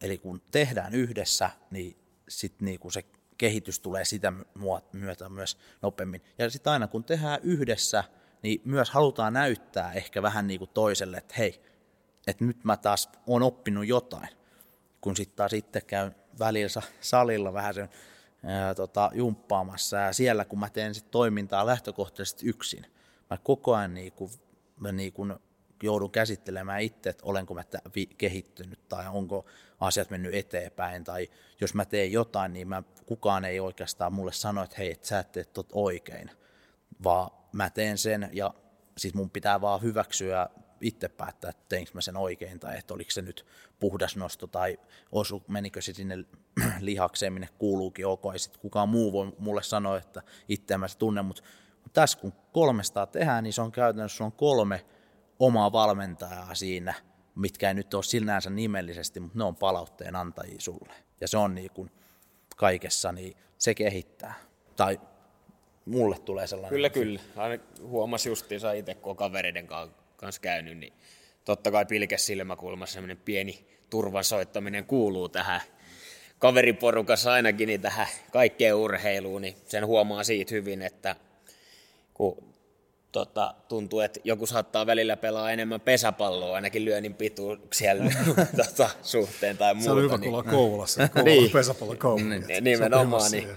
eli 0.00 0.18
kun 0.18 0.42
tehdään 0.50 0.94
yhdessä, 0.94 1.50
niin 1.70 1.96
sitten 2.28 2.66
niin 2.66 2.80
kuin 2.80 2.92
se 2.92 3.04
kehitys 3.38 3.80
tulee 3.80 4.04
sitä 4.04 4.32
myötä 4.92 5.28
myös 5.28 5.58
nopeammin. 5.82 6.22
Ja 6.38 6.50
sitten 6.50 6.72
aina 6.72 6.86
kun 6.88 7.04
tehdään 7.04 7.40
yhdessä, 7.42 8.04
niin 8.42 8.60
myös 8.64 8.90
halutaan 8.90 9.32
näyttää 9.32 9.92
ehkä 9.92 10.22
vähän 10.22 10.46
niin 10.46 10.58
kuin 10.58 10.70
toiselle, 10.74 11.16
että 11.16 11.34
hei, 11.38 11.62
että 12.26 12.44
nyt 12.44 12.64
mä 12.64 12.76
taas 12.76 13.08
on 13.26 13.42
oppinut 13.42 13.86
jotain, 13.86 14.28
kun 15.00 15.16
sitten 15.16 15.36
taas 15.36 15.52
itse 15.52 15.80
käyn 15.80 16.14
välillä 16.38 16.82
salilla 17.00 17.52
vähän 17.52 17.74
sen 17.74 17.88
ää, 18.44 18.74
tota, 18.74 19.10
jumppaamassa 19.14 19.96
ja 19.96 20.12
siellä 20.12 20.44
kun 20.44 20.60
mä 20.60 20.70
teen 20.70 20.94
sit 20.94 21.10
toimintaa 21.10 21.66
lähtökohtaisesti 21.66 22.46
yksin, 22.46 22.86
mä 23.30 23.36
koko 23.36 23.74
ajan 23.74 23.94
niin 23.94 24.12
kuin, 24.12 24.30
mä 24.76 24.92
niin 24.92 25.12
kuin 25.12 25.34
joudun 25.82 26.10
käsittelemään 26.10 26.80
itse, 26.80 27.10
että 27.10 27.24
olenko 27.26 27.54
mä 27.54 27.64
kehittynyt 28.18 28.88
tai 28.88 29.04
onko 29.08 29.46
asiat 29.80 30.10
mennyt 30.10 30.34
eteenpäin 30.34 31.04
tai 31.04 31.28
jos 31.60 31.74
mä 31.74 31.84
teen 31.84 32.12
jotain, 32.12 32.52
niin 32.52 32.68
mä, 32.68 32.82
kukaan 33.06 33.44
ei 33.44 33.60
oikeastaan 33.60 34.12
mulle 34.12 34.32
sano, 34.32 34.62
että 34.62 34.76
hei, 34.78 34.90
et 34.92 35.04
sä 35.04 35.18
et 35.18 35.52
tot 35.52 35.68
oikein, 35.72 36.30
vaan 37.04 37.30
mä 37.52 37.70
teen 37.70 37.98
sen 37.98 38.30
ja 38.32 38.54
sit 38.98 39.14
mun 39.14 39.30
pitää 39.30 39.60
vaan 39.60 39.82
hyväksyä 39.82 40.48
itse 40.80 41.08
päättää, 41.08 41.50
että 41.50 41.64
teinkö 41.68 41.90
mä 41.94 42.00
sen 42.00 42.16
oikein 42.16 42.60
tai 42.60 42.78
että 42.78 42.94
oliko 42.94 43.10
se 43.10 43.22
nyt 43.22 43.46
puhdas 43.80 44.16
nosto 44.16 44.46
tai 44.46 44.78
osu, 45.12 45.42
menikö 45.48 45.82
se 45.82 45.92
sinne 45.92 46.24
lihakseen, 46.80 47.32
minne 47.32 47.48
kuuluukin 47.58 48.06
ok, 48.06 48.22
ja 48.32 48.38
sitten 48.38 48.60
kukaan 48.60 48.88
muu 48.88 49.12
voi 49.12 49.32
mulle 49.38 49.62
sanoa, 49.62 49.98
että 49.98 50.22
itse 50.48 50.78
mä 50.78 50.88
se 50.88 50.98
tunne, 50.98 51.22
mutta 51.22 51.42
tässä 51.92 52.18
kun 52.18 52.32
kolmesta 52.52 53.06
tehdään, 53.06 53.44
niin 53.44 53.52
se 53.52 53.62
on 53.62 53.72
käytännössä 53.72 54.24
on 54.24 54.32
kolme 54.32 54.84
omaa 55.38 55.72
valmentajaa 55.72 56.54
siinä, 56.54 56.94
mitkä 57.34 57.68
ei 57.68 57.74
nyt 57.74 57.94
ole 57.94 58.02
sinänsä 58.02 58.50
nimellisesti, 58.50 59.20
mutta 59.20 59.38
ne 59.38 59.44
on 59.44 59.56
palautteen 59.56 60.16
antajia 60.16 60.60
sulle. 60.60 60.94
Ja 61.20 61.28
se 61.28 61.38
on 61.38 61.54
niin 61.54 61.70
kuin 61.70 61.90
kaikessa, 62.56 63.12
niin 63.12 63.36
se 63.58 63.74
kehittää. 63.74 64.34
Tai 64.76 65.00
mulle 65.84 66.18
tulee 66.18 66.46
sellainen. 66.46 66.76
Kyllä, 66.76 66.90
kyllä. 66.90 67.20
Aina 67.36 67.62
huomasi 67.80 68.28
justiinsa 68.28 68.72
itse, 68.72 68.94
kun 68.94 69.16
kavereiden 69.16 69.66
kanssa 69.66 69.99
käynyt, 70.40 70.78
niin 70.78 70.92
totta 71.44 71.70
kai 71.70 71.86
pilkes 71.86 72.26
silmäkulmassa 72.26 72.94
semmoinen 72.94 73.16
pieni 73.16 73.66
turvan 73.90 74.24
soittaminen 74.24 74.84
kuuluu 74.84 75.28
tähän 75.28 75.60
kaveriporukassa 76.38 77.32
ainakin 77.32 77.66
niin 77.66 77.80
tähän 77.80 78.06
kaikkeen 78.32 78.74
urheiluun, 78.74 79.42
niin 79.42 79.56
sen 79.66 79.86
huomaa 79.86 80.24
siitä 80.24 80.54
hyvin, 80.54 80.82
että 80.82 81.16
kun 82.14 82.50
tota, 83.12 83.54
tuntuu, 83.68 84.00
että 84.00 84.20
joku 84.24 84.46
saattaa 84.46 84.86
välillä 84.86 85.16
pelaa 85.16 85.50
enemmän 85.50 85.80
pesäpalloa, 85.80 86.54
ainakin 86.54 86.84
lyönnin 86.84 87.14
pituuksia 87.14 87.92
tota, 88.56 88.90
suhteen 89.02 89.58
tai 89.58 89.74
muuta. 89.74 89.84
Se 89.88 89.90
on 89.90 90.02
hyvä, 90.02 90.16
niin... 90.16 90.20
kun 90.20 90.28
ollaan 90.28 90.56
Kouvolassa, 90.56 91.08
Kouvola 91.08 91.24
niin. 91.24 91.50
pesäpallo 91.50 91.96
Kouvolassa. 91.96 92.60
Nimenomaan, 92.60 93.30
niin 93.30 93.48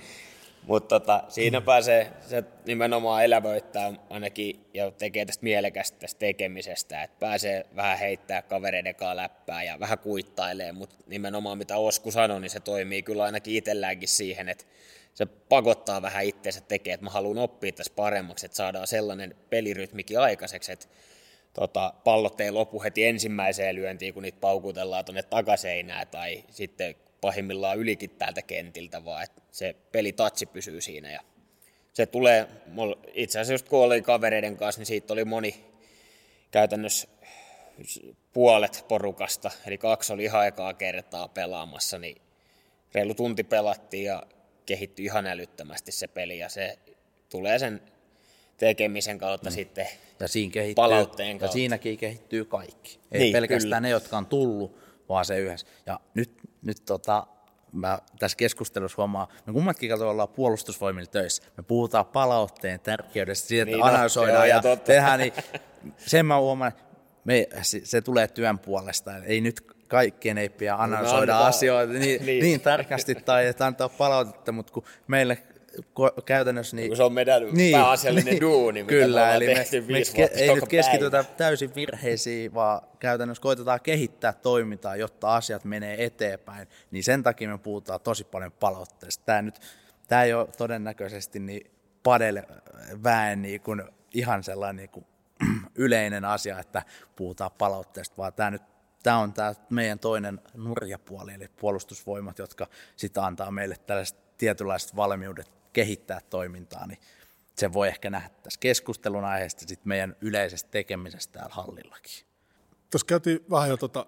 mutta 0.67 0.99
tota, 0.99 1.23
siinä 1.27 1.59
mm. 1.59 1.65
pääsee 1.65 2.11
se 2.21 2.43
nimenomaan 2.65 3.23
elävöittää 3.23 3.93
ainakin 4.09 4.65
ja 4.73 4.91
tekee 4.91 5.25
tästä 5.25 5.43
mielekästä 5.43 5.99
tästä 5.99 6.19
tekemisestä, 6.19 7.03
että 7.03 7.17
pääsee 7.19 7.65
vähän 7.75 7.97
heittää 7.97 8.41
kavereiden 8.41 8.95
kanssa 8.95 9.15
läppää 9.15 9.63
ja 9.63 9.79
vähän 9.79 9.99
kuittailee, 9.99 10.71
mutta 10.71 10.95
nimenomaan 11.07 11.57
mitä 11.57 11.77
Osku 11.77 12.11
sanoi, 12.11 12.41
niin 12.41 12.49
se 12.49 12.59
toimii 12.59 13.03
kyllä 13.03 13.23
ainakin 13.23 13.55
itselläänkin 13.55 14.09
siihen, 14.09 14.49
että 14.49 14.65
se 15.13 15.25
pakottaa 15.25 16.01
vähän 16.01 16.25
itseensä 16.25 16.61
tekee, 16.61 16.93
että 16.93 17.03
mä 17.03 17.09
haluan 17.09 17.37
oppia 17.37 17.71
tässä 17.71 17.93
paremmaksi, 17.95 18.45
että 18.45 18.55
saadaan 18.55 18.87
sellainen 18.87 19.35
pelirytmikin 19.49 20.19
aikaiseksi, 20.19 20.71
että 20.71 20.87
tota, 21.53 21.93
pallot 22.03 22.41
ei 22.41 22.51
lopu 22.51 22.83
heti 22.83 23.05
ensimmäiseen 23.05 23.75
lyöntiin, 23.75 24.13
kun 24.13 24.23
niitä 24.23 24.37
paukutellaan 24.41 25.05
tuonne 25.05 25.23
takaseinään 25.23 26.07
tai 26.07 26.43
sitten 26.49 26.95
pahimmillaan 27.23 27.77
ylikin 27.77 28.09
täältä 28.09 28.41
kentiltä, 28.41 29.05
vaan 29.05 29.23
että 29.23 29.41
se 29.51 29.75
pelitatsi 29.91 30.45
pysyy 30.45 30.81
siinä 30.81 31.11
ja 31.11 31.19
se 31.93 32.05
tulee, 32.05 32.47
itse 33.13 33.39
asiassa 33.39 33.67
kun 33.67 33.83
oli 33.83 34.01
kavereiden 34.01 34.57
kanssa, 34.57 34.79
niin 34.79 34.85
siitä 34.85 35.13
oli 35.13 35.25
moni 35.25 35.65
käytännössä 36.51 37.07
puolet 38.33 38.85
porukasta, 38.87 39.51
eli 39.67 39.77
kaksi 39.77 40.13
oli 40.13 40.23
ihan 40.23 40.47
ekaa 40.47 40.73
kertaa 40.73 41.27
pelaamassa, 41.27 41.97
niin 41.97 42.21
reilu 42.93 43.13
tunti 43.13 43.43
pelattiin 43.43 44.05
ja 44.05 44.23
kehittyi 44.65 45.05
ihan 45.05 45.27
älyttömästi 45.27 45.91
se 45.91 46.07
peli 46.07 46.39
ja 46.39 46.49
se 46.49 46.79
tulee 47.29 47.59
sen 47.59 47.81
tekemisen 48.57 49.17
kautta 49.17 49.49
mm. 49.49 49.53
sitten 49.53 49.87
ja 50.19 50.27
siinä 50.27 50.51
kehittyy, 50.51 50.75
palautteen 50.75 51.39
kautta. 51.39 51.45
Ja 51.45 51.51
siinäkin 51.51 51.97
kehittyy 51.97 52.45
kaikki. 52.45 52.99
Ei 53.11 53.19
niin, 53.19 53.33
pelkästään 53.33 53.61
kyllä. 53.61 53.79
ne, 53.79 53.89
jotka 53.89 54.17
on 54.17 54.25
tullut, 54.25 54.77
vaan 55.09 55.25
se 55.25 55.39
yhdessä. 55.39 55.67
Ja 55.85 55.99
nyt, 56.13 56.31
nyt 56.63 56.85
tota, 56.85 57.27
mä 57.71 57.99
tässä 58.19 58.37
keskustelussa 58.37 58.95
huomaan, 58.97 59.27
me 59.45 59.53
kummatkin 59.53 59.89
katsotaan 59.89 60.11
ollaan 60.11 60.29
puolustusvoimilla 60.29 61.11
töissä. 61.11 61.43
Me 61.57 61.63
puhutaan 61.63 62.05
palautteen 62.05 62.79
tärkeydestä, 62.79 63.47
siitä, 63.47 63.63
että 63.63 63.75
niin, 63.75 63.79
no, 63.79 63.85
analysoidaan 63.85 64.39
no, 64.39 64.45
ja, 64.45 64.61
ja 64.65 64.75
tehdään, 64.75 65.19
niin 65.19 65.33
sen 65.97 66.25
mä 66.25 66.39
huomaan, 66.39 66.71
me, 67.25 67.47
se, 67.61 67.81
se 67.83 68.01
tulee 68.01 68.27
työn 68.27 68.59
puolesta. 68.59 69.17
Ei 69.17 69.41
nyt 69.41 69.61
kaikkien 69.87 70.37
ei 70.37 70.49
pidä 70.49 70.75
analysoida 70.75 71.33
no, 71.33 71.43
asioita 71.43 71.93
niin, 71.93 72.01
niin. 72.25 72.43
niin 72.43 72.61
tarkasti 72.61 73.15
tai 73.15 73.47
että 73.47 73.65
antaa 73.65 73.89
palautetta, 73.89 74.51
mutta 74.51 74.73
kun 74.73 74.83
meille 75.07 75.37
ko- 75.79 76.21
käytännössä... 76.25 76.75
Niin, 76.75 76.97
se 76.97 77.03
on 77.03 77.13
meidän 77.13 77.43
niin, 77.51 77.77
pääasiallinen 77.77 78.31
niin, 78.31 78.41
duuni, 78.41 78.83
mitä 78.83 78.89
kyllä, 78.89 79.25
me 79.25 79.35
eli 79.35 79.47
me, 79.47 79.65
me 79.87 79.99
ke- 79.99 80.31
ei 80.33 80.55
nyt 80.55 80.67
keskitytä 80.67 81.25
täysin 81.37 81.75
virheisiin, 81.75 82.53
vaan 82.53 82.81
käytännössä 82.99 83.41
koitetaan 83.41 83.79
kehittää 83.81 84.33
toimintaa, 84.33 84.95
jotta 84.95 85.35
asiat 85.35 85.65
menee 85.65 86.05
eteenpäin. 86.05 86.67
Niin 86.91 87.03
sen 87.03 87.23
takia 87.23 87.49
me 87.49 87.57
puhutaan 87.57 87.99
tosi 88.01 88.23
paljon 88.23 88.51
palautteesta. 88.51 89.25
Tämä, 89.25 89.41
nyt, 89.41 89.59
tämä 90.07 90.23
ei 90.23 90.33
ole 90.33 90.47
todennäköisesti 90.57 91.39
niin 91.39 91.71
padel 92.03 92.41
väen 93.03 93.41
niin 93.41 93.61
kuin 93.61 93.83
ihan 94.13 94.43
sellainen 94.43 94.75
niin 94.75 94.89
kuin 94.89 95.05
yleinen 95.75 96.25
asia, 96.25 96.59
että 96.59 96.81
puhutaan 97.15 97.51
palautteesta, 97.57 98.17
vaan 98.17 98.33
tämä 98.33 98.51
nyt 98.51 98.61
tämä 99.03 99.17
on 99.17 99.33
tämä 99.33 99.53
meidän 99.69 99.99
toinen 99.99 100.41
nurjapuoli, 100.53 101.33
eli 101.33 101.47
puolustusvoimat, 101.47 102.39
jotka 102.39 102.67
sitten 102.95 103.23
antaa 103.23 103.51
meille 103.51 103.75
tällaiset 103.75 104.37
tietynlaiset 104.37 104.95
valmiudet 104.95 105.62
kehittää 105.73 106.21
toimintaa, 106.29 106.87
niin 106.87 106.99
se 107.55 107.73
voi 107.73 107.87
ehkä 107.87 108.09
nähdä 108.09 108.29
tässä 108.43 108.59
keskustelun 108.59 109.23
aiheesta 109.23 109.59
sitten 109.59 109.87
meidän 109.87 110.15
yleisestä 110.21 110.71
tekemisestä 110.71 111.33
täällä 111.39 111.55
hallillakin. 111.55 112.25
Tuossa 112.91 113.05
käytiin 113.05 113.39
vähän 113.49 113.69
jo 113.69 113.77
tuota 113.77 114.05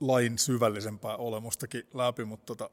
lain 0.00 0.38
syvällisempää 0.38 1.16
olemustakin 1.16 1.86
läpi, 1.94 2.24
mutta 2.24 2.46
tota, 2.46 2.70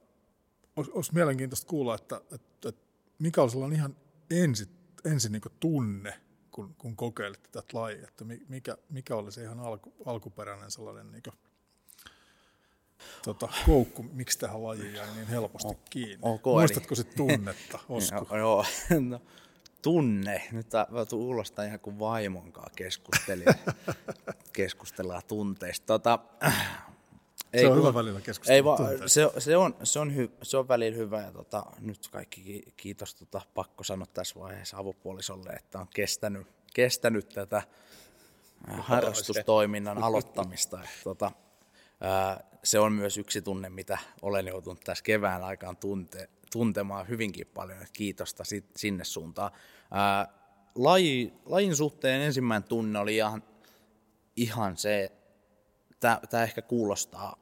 olisi, 0.75 0.91
olisi 0.91 1.13
mielenkiintoista 1.13 1.67
kuulla, 1.67 1.95
että, 1.95 2.21
että, 2.31 2.69
että 2.69 2.81
mikä 3.19 3.41
olisi 3.41 3.53
sellainen 3.53 3.79
ihan 3.79 3.97
ensi, 4.29 4.69
ensin 5.05 5.31
niin 5.31 5.41
tunne, 5.59 6.13
kun, 6.51 6.75
kun 6.77 6.95
kokeilitte 6.95 7.49
tätä 7.51 7.67
lajia, 7.73 8.07
että 8.07 8.25
mikä, 8.47 8.77
mikä 8.89 9.15
oli 9.15 9.31
se 9.31 9.43
ihan 9.43 9.59
alku, 9.59 9.93
alkuperäinen 10.05 10.71
sellainen 10.71 11.11
niin 11.11 11.23
tota, 13.25 13.47
koukku, 13.65 14.03
miksi 14.13 14.39
tähän 14.39 14.63
lajiin 14.63 14.93
jäi 14.93 15.07
niin 15.15 15.27
helposti 15.27 15.77
kiinni? 15.89 16.17
Okay, 16.21 16.53
Muistatko 16.53 16.95
se 16.95 17.03
tunnetta, 17.03 17.79
Osku? 17.89 18.27
joo, 18.37 18.65
no, 18.99 19.21
tunne. 19.81 20.47
Nyt 20.51 20.67
kuulostaa 21.09 21.65
ihan 21.65 21.79
kuin 21.79 21.99
vaimonkaan 21.99 22.71
keskustelin. 22.75 23.45
keskustellaan 24.53 25.21
tunteista. 25.27 25.85
Tota, 25.85 26.19
ei, 27.53 27.59
se 27.59 27.67
on 27.67 27.73
kun, 27.73 27.81
hyvä 27.81 27.93
välillä 27.93 28.21
keskustella 28.21 28.55
ei, 28.55 28.63
va, 28.63 29.07
se, 29.07 29.29
se, 29.39 29.57
on, 29.57 29.75
se, 29.83 29.99
on 29.99 30.15
hy, 30.15 30.31
se 30.43 30.57
on 30.57 30.67
välillä 30.67 30.97
hyvä 30.97 31.21
ja 31.21 31.31
tota, 31.31 31.65
nyt 31.79 32.07
kaikki 32.07 32.73
kiitos 32.77 33.15
tota, 33.15 33.41
pakko 33.53 33.83
sanoa 33.83 34.07
tässä 34.13 34.39
vaiheessa 34.39 34.77
avopuolisolle, 34.77 35.49
että 35.49 35.79
on 35.79 35.87
kestänyt, 35.93 36.47
kestänyt 36.73 37.29
tätä 37.29 37.57
äh, 37.57 37.65
harrastustoiminnan 38.79 40.03
aloittamista. 40.03 40.83
Et, 40.83 40.89
tota, 41.03 41.31
ää, 42.01 42.50
se 42.63 42.79
on 42.79 42.93
myös 42.93 43.17
yksi 43.17 43.41
tunne, 43.41 43.69
mitä 43.69 43.97
olen 44.21 44.47
joutunut 44.47 44.79
tässä 44.79 45.03
kevään 45.03 45.43
aikaan 45.43 45.77
tunte, 45.77 46.29
tuntemaan 46.51 47.07
hyvinkin 47.07 47.47
paljon. 47.47 47.85
Kiitosta 47.93 48.43
sit, 48.43 48.65
sinne 48.75 49.03
suuntaan. 49.03 49.51
Ää, 49.91 50.27
laji, 50.75 51.33
lajin 51.45 51.75
suhteen 51.75 52.21
ensimmäinen 52.21 52.69
tunne 52.69 52.99
oli 52.99 53.15
ihan, 53.15 53.43
ihan 54.35 54.77
se, 54.77 55.11
tämä 55.99 56.43
ehkä 56.43 56.61
kuulostaa, 56.61 57.37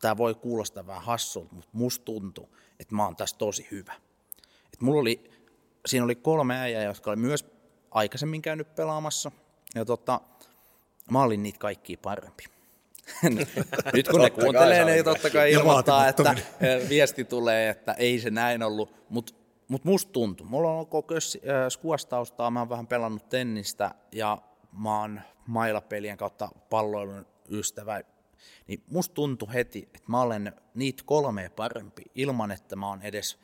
tämä 0.00 0.16
voi 0.16 0.34
kuulostaa 0.34 0.86
vähän 0.86 1.04
hassulta, 1.04 1.54
mutta 1.54 1.70
musta 1.72 2.04
tuntuu, 2.04 2.56
että 2.80 2.94
mä 2.94 3.04
oon 3.04 3.16
tässä 3.16 3.38
tosi 3.38 3.68
hyvä. 3.70 3.92
Et 4.72 4.80
mulla 4.80 5.00
oli, 5.00 5.30
siinä 5.86 6.04
oli 6.04 6.14
kolme 6.14 6.58
äijää, 6.58 6.82
jotka 6.82 7.10
oli 7.10 7.16
myös 7.16 7.44
aikaisemmin 7.90 8.42
käynyt 8.42 8.74
pelaamassa, 8.74 9.30
ja 9.74 9.84
tota, 9.84 10.20
mä 11.10 11.22
olin 11.22 11.42
niitä 11.42 11.58
kaikkia 11.58 11.98
parempi. 12.02 12.55
Nyt 13.92 14.08
kun 14.08 14.20
ne 14.20 14.30
kuuntelee, 14.30 14.84
ne 14.84 15.02
totta 15.02 15.30
kai 15.30 15.52
ilmoittaa, 15.52 16.08
että 16.08 16.34
viesti 16.88 17.24
tulee, 17.24 17.68
että 17.68 17.92
ei 17.92 18.18
se 18.18 18.30
näin 18.30 18.62
ollut, 18.62 18.94
mutta 19.08 19.34
mut 19.68 19.84
musta 19.84 20.12
tuntuu. 20.12 20.46
Mulla 20.46 20.70
on 20.70 20.86
koko 20.86 21.14
skuastaustaa, 21.68 22.50
mä 22.50 22.58
oon 22.58 22.68
vähän 22.68 22.86
pelannut 22.86 23.28
tennistä 23.28 23.94
ja 24.12 24.38
mä 24.78 25.00
oon 25.00 25.20
mailapelien 25.46 26.16
kautta 26.16 26.48
palloilun 26.70 27.26
ystävä, 27.50 28.00
niin 28.66 28.82
musta 28.90 29.14
tuntui 29.14 29.54
heti, 29.54 29.82
että 29.94 30.08
mä 30.08 30.20
olen 30.20 30.52
niitä 30.74 31.02
kolme 31.06 31.50
parempi 31.56 32.02
ilman, 32.14 32.50
että 32.50 32.76
mä 32.76 32.88
oon 32.88 33.02
edes 33.02 33.38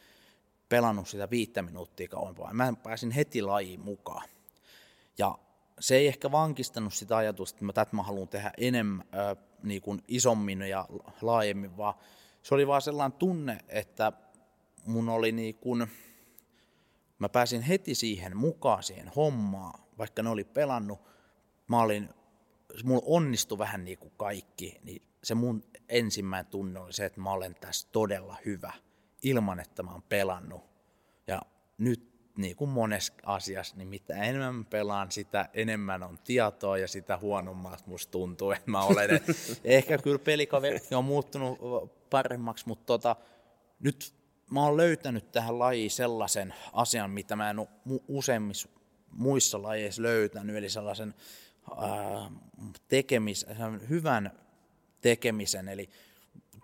pelannut 0.68 1.08
sitä 1.08 1.30
viittä 1.30 1.62
minuuttia 1.62 2.08
kauempaa. 2.08 2.54
Mä 2.54 2.72
pääsin 2.82 3.10
heti 3.10 3.42
lajiin 3.42 3.80
mukaan. 3.80 4.28
Ja 5.18 5.38
se 5.82 5.96
ei 5.96 6.06
ehkä 6.06 6.32
vankistanut 6.32 6.94
sitä 6.94 7.16
ajatusta, 7.16 7.56
että 7.56 7.64
mä, 7.64 7.72
tätä 7.72 7.96
mä 7.96 8.02
haluan 8.02 8.28
tehdä 8.28 8.52
enemmän, 8.58 9.06
äh, 9.14 9.44
niin 9.62 9.82
kuin 9.82 10.02
isommin 10.08 10.62
ja 10.62 10.88
laajemmin, 11.22 11.76
vaan 11.76 11.94
se 12.42 12.54
oli 12.54 12.66
vaan 12.66 12.82
sellainen 12.82 13.18
tunne, 13.18 13.58
että 13.68 14.12
mun 14.86 15.08
oli 15.08 15.32
niin 15.32 15.54
kuin, 15.54 15.86
mä 17.18 17.28
pääsin 17.28 17.62
heti 17.62 17.94
siihen 17.94 18.36
mukaan 18.36 18.82
siihen 18.82 19.08
hommaan, 19.16 19.80
vaikka 19.98 20.22
ne 20.22 20.28
oli 20.28 20.44
pelannut, 20.44 21.00
mä 21.68 21.82
olin, 21.82 22.08
mulla 22.84 23.02
onnistui 23.06 23.58
vähän 23.58 23.84
niin 23.84 23.98
kuin 23.98 24.12
kaikki, 24.16 24.80
niin 24.82 25.02
se 25.24 25.34
mun 25.34 25.64
ensimmäinen 25.88 26.50
tunne 26.50 26.80
oli 26.80 26.92
se, 26.92 27.04
että 27.04 27.20
mä 27.20 27.30
olen 27.30 27.54
tässä 27.54 27.88
todella 27.92 28.36
hyvä, 28.44 28.72
ilman 29.22 29.60
että 29.60 29.82
mä 29.82 29.92
oon 29.92 30.02
pelannut. 30.02 30.62
Ja 31.26 31.42
nyt 31.78 32.11
niin 32.36 32.56
kuin 32.56 32.70
monessa 32.70 33.12
asiassa, 33.22 33.76
niin 33.76 33.88
mitä 33.88 34.14
enemmän 34.14 34.64
pelaan, 34.64 35.10
sitä 35.10 35.48
enemmän 35.54 36.02
on 36.02 36.18
tietoa 36.24 36.78
ja 36.78 36.88
sitä 36.88 37.18
huonommalta 37.18 37.82
musta 37.86 38.10
tuntuu, 38.10 38.50
että 38.50 38.70
mä 38.70 38.84
olen. 38.84 39.10
Ehkä 39.64 39.98
kyllä 39.98 40.18
pelikaveri 40.18 40.80
on 40.94 41.04
muuttunut 41.04 41.58
paremmaksi, 42.10 42.68
mutta 42.68 42.86
tota, 42.86 43.16
nyt 43.80 44.14
mä 44.50 44.64
oon 44.64 44.76
löytänyt 44.76 45.32
tähän 45.32 45.58
lajiin 45.58 45.90
sellaisen 45.90 46.54
asian, 46.72 47.10
mitä 47.10 47.36
mä 47.36 47.50
en 47.50 47.58
ole 47.58 47.68
useimmissa 48.08 48.68
muissa 49.10 49.62
lajeissa 49.62 50.02
löytänyt, 50.02 50.56
eli 50.56 50.70
sellaisen 50.70 51.14
ää, 51.76 52.30
tekemis, 52.88 53.46
hyvän 53.88 54.30
tekemisen, 55.00 55.68
eli 55.68 55.90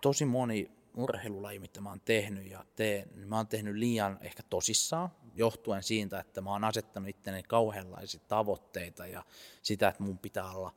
tosi 0.01 0.25
moni 0.25 0.78
urheilulaji, 0.95 1.59
mitä 1.59 1.81
mä 1.81 1.89
oon 1.89 2.01
tehnyt 2.01 2.51
ja 2.51 2.65
teen, 2.75 3.09
niin 3.15 3.27
mä 3.27 3.35
oon 3.35 3.47
tehnyt 3.47 3.75
liian 3.75 4.17
ehkä 4.21 4.43
tosissaan, 4.43 5.09
johtuen 5.35 5.83
siitä, 5.83 6.19
että 6.19 6.41
mä 6.41 6.49
oon 6.49 6.63
asettanut 6.63 7.09
itteni 7.09 7.43
kauheanlaisia 7.43 8.21
tavoitteita 8.27 9.07
ja 9.07 9.25
sitä, 9.61 9.87
että 9.87 10.03
mun 10.03 10.17
pitää 10.17 10.51
olla 10.51 10.73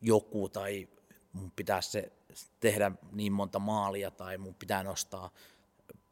joku 0.00 0.48
tai 0.48 0.88
mun 1.32 1.50
pitää 1.56 1.80
se 1.80 2.12
tehdä 2.60 2.92
niin 3.12 3.32
monta 3.32 3.58
maalia 3.58 4.10
tai 4.10 4.38
mun 4.38 4.54
pitää 4.54 4.82
nostaa 4.82 5.30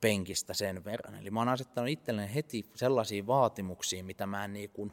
penkistä 0.00 0.54
sen 0.54 0.84
verran. 0.84 1.14
Eli 1.14 1.30
mä 1.30 1.40
oon 1.40 1.48
asettanut 1.48 1.90
itselleni 1.90 2.34
heti 2.34 2.70
sellaisia 2.74 3.26
vaatimuksia, 3.26 4.04
mitä 4.04 4.26
mä 4.26 4.44
en 4.44 4.52
niin 4.52 4.70
kuin, 4.70 4.92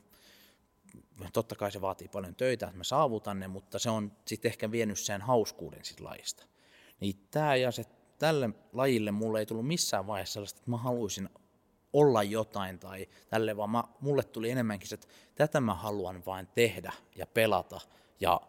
totta 1.33 1.55
kai 1.55 1.71
se 1.71 1.81
vaatii 1.81 2.07
paljon 2.07 2.35
töitä, 2.35 2.65
että 2.65 2.77
mä 2.77 2.83
saavutan 2.83 3.39
ne, 3.39 3.47
mutta 3.47 3.79
se 3.79 3.89
on 3.89 4.11
sitten 4.25 4.49
ehkä 4.49 4.71
vienyt 4.71 4.99
sen 4.99 5.21
hauskuuden 5.21 5.85
siitä 5.85 6.03
lajista. 6.03 6.43
Niin 6.99 7.15
tää 7.31 7.55
ja 7.55 7.71
se, 7.71 7.83
tälle 8.19 8.49
lajille 8.73 9.11
mulle 9.11 9.39
ei 9.39 9.45
tullut 9.45 9.67
missään 9.67 10.07
vaiheessa 10.07 10.33
sellaista, 10.33 10.59
että 10.59 10.71
mä 10.71 10.77
haluaisin 10.77 11.29
olla 11.93 12.23
jotain 12.23 12.79
tai 12.79 13.07
tälle, 13.29 13.57
vaan 13.57 13.69
mä, 13.69 13.83
mulle 14.01 14.23
tuli 14.23 14.49
enemmänkin 14.49 14.89
se, 14.89 14.95
että 14.95 15.07
tätä 15.35 15.61
mä 15.61 15.73
haluan 15.73 16.23
vain 16.25 16.47
tehdä 16.55 16.93
ja 17.15 17.27
pelata 17.27 17.81
ja 18.19 18.41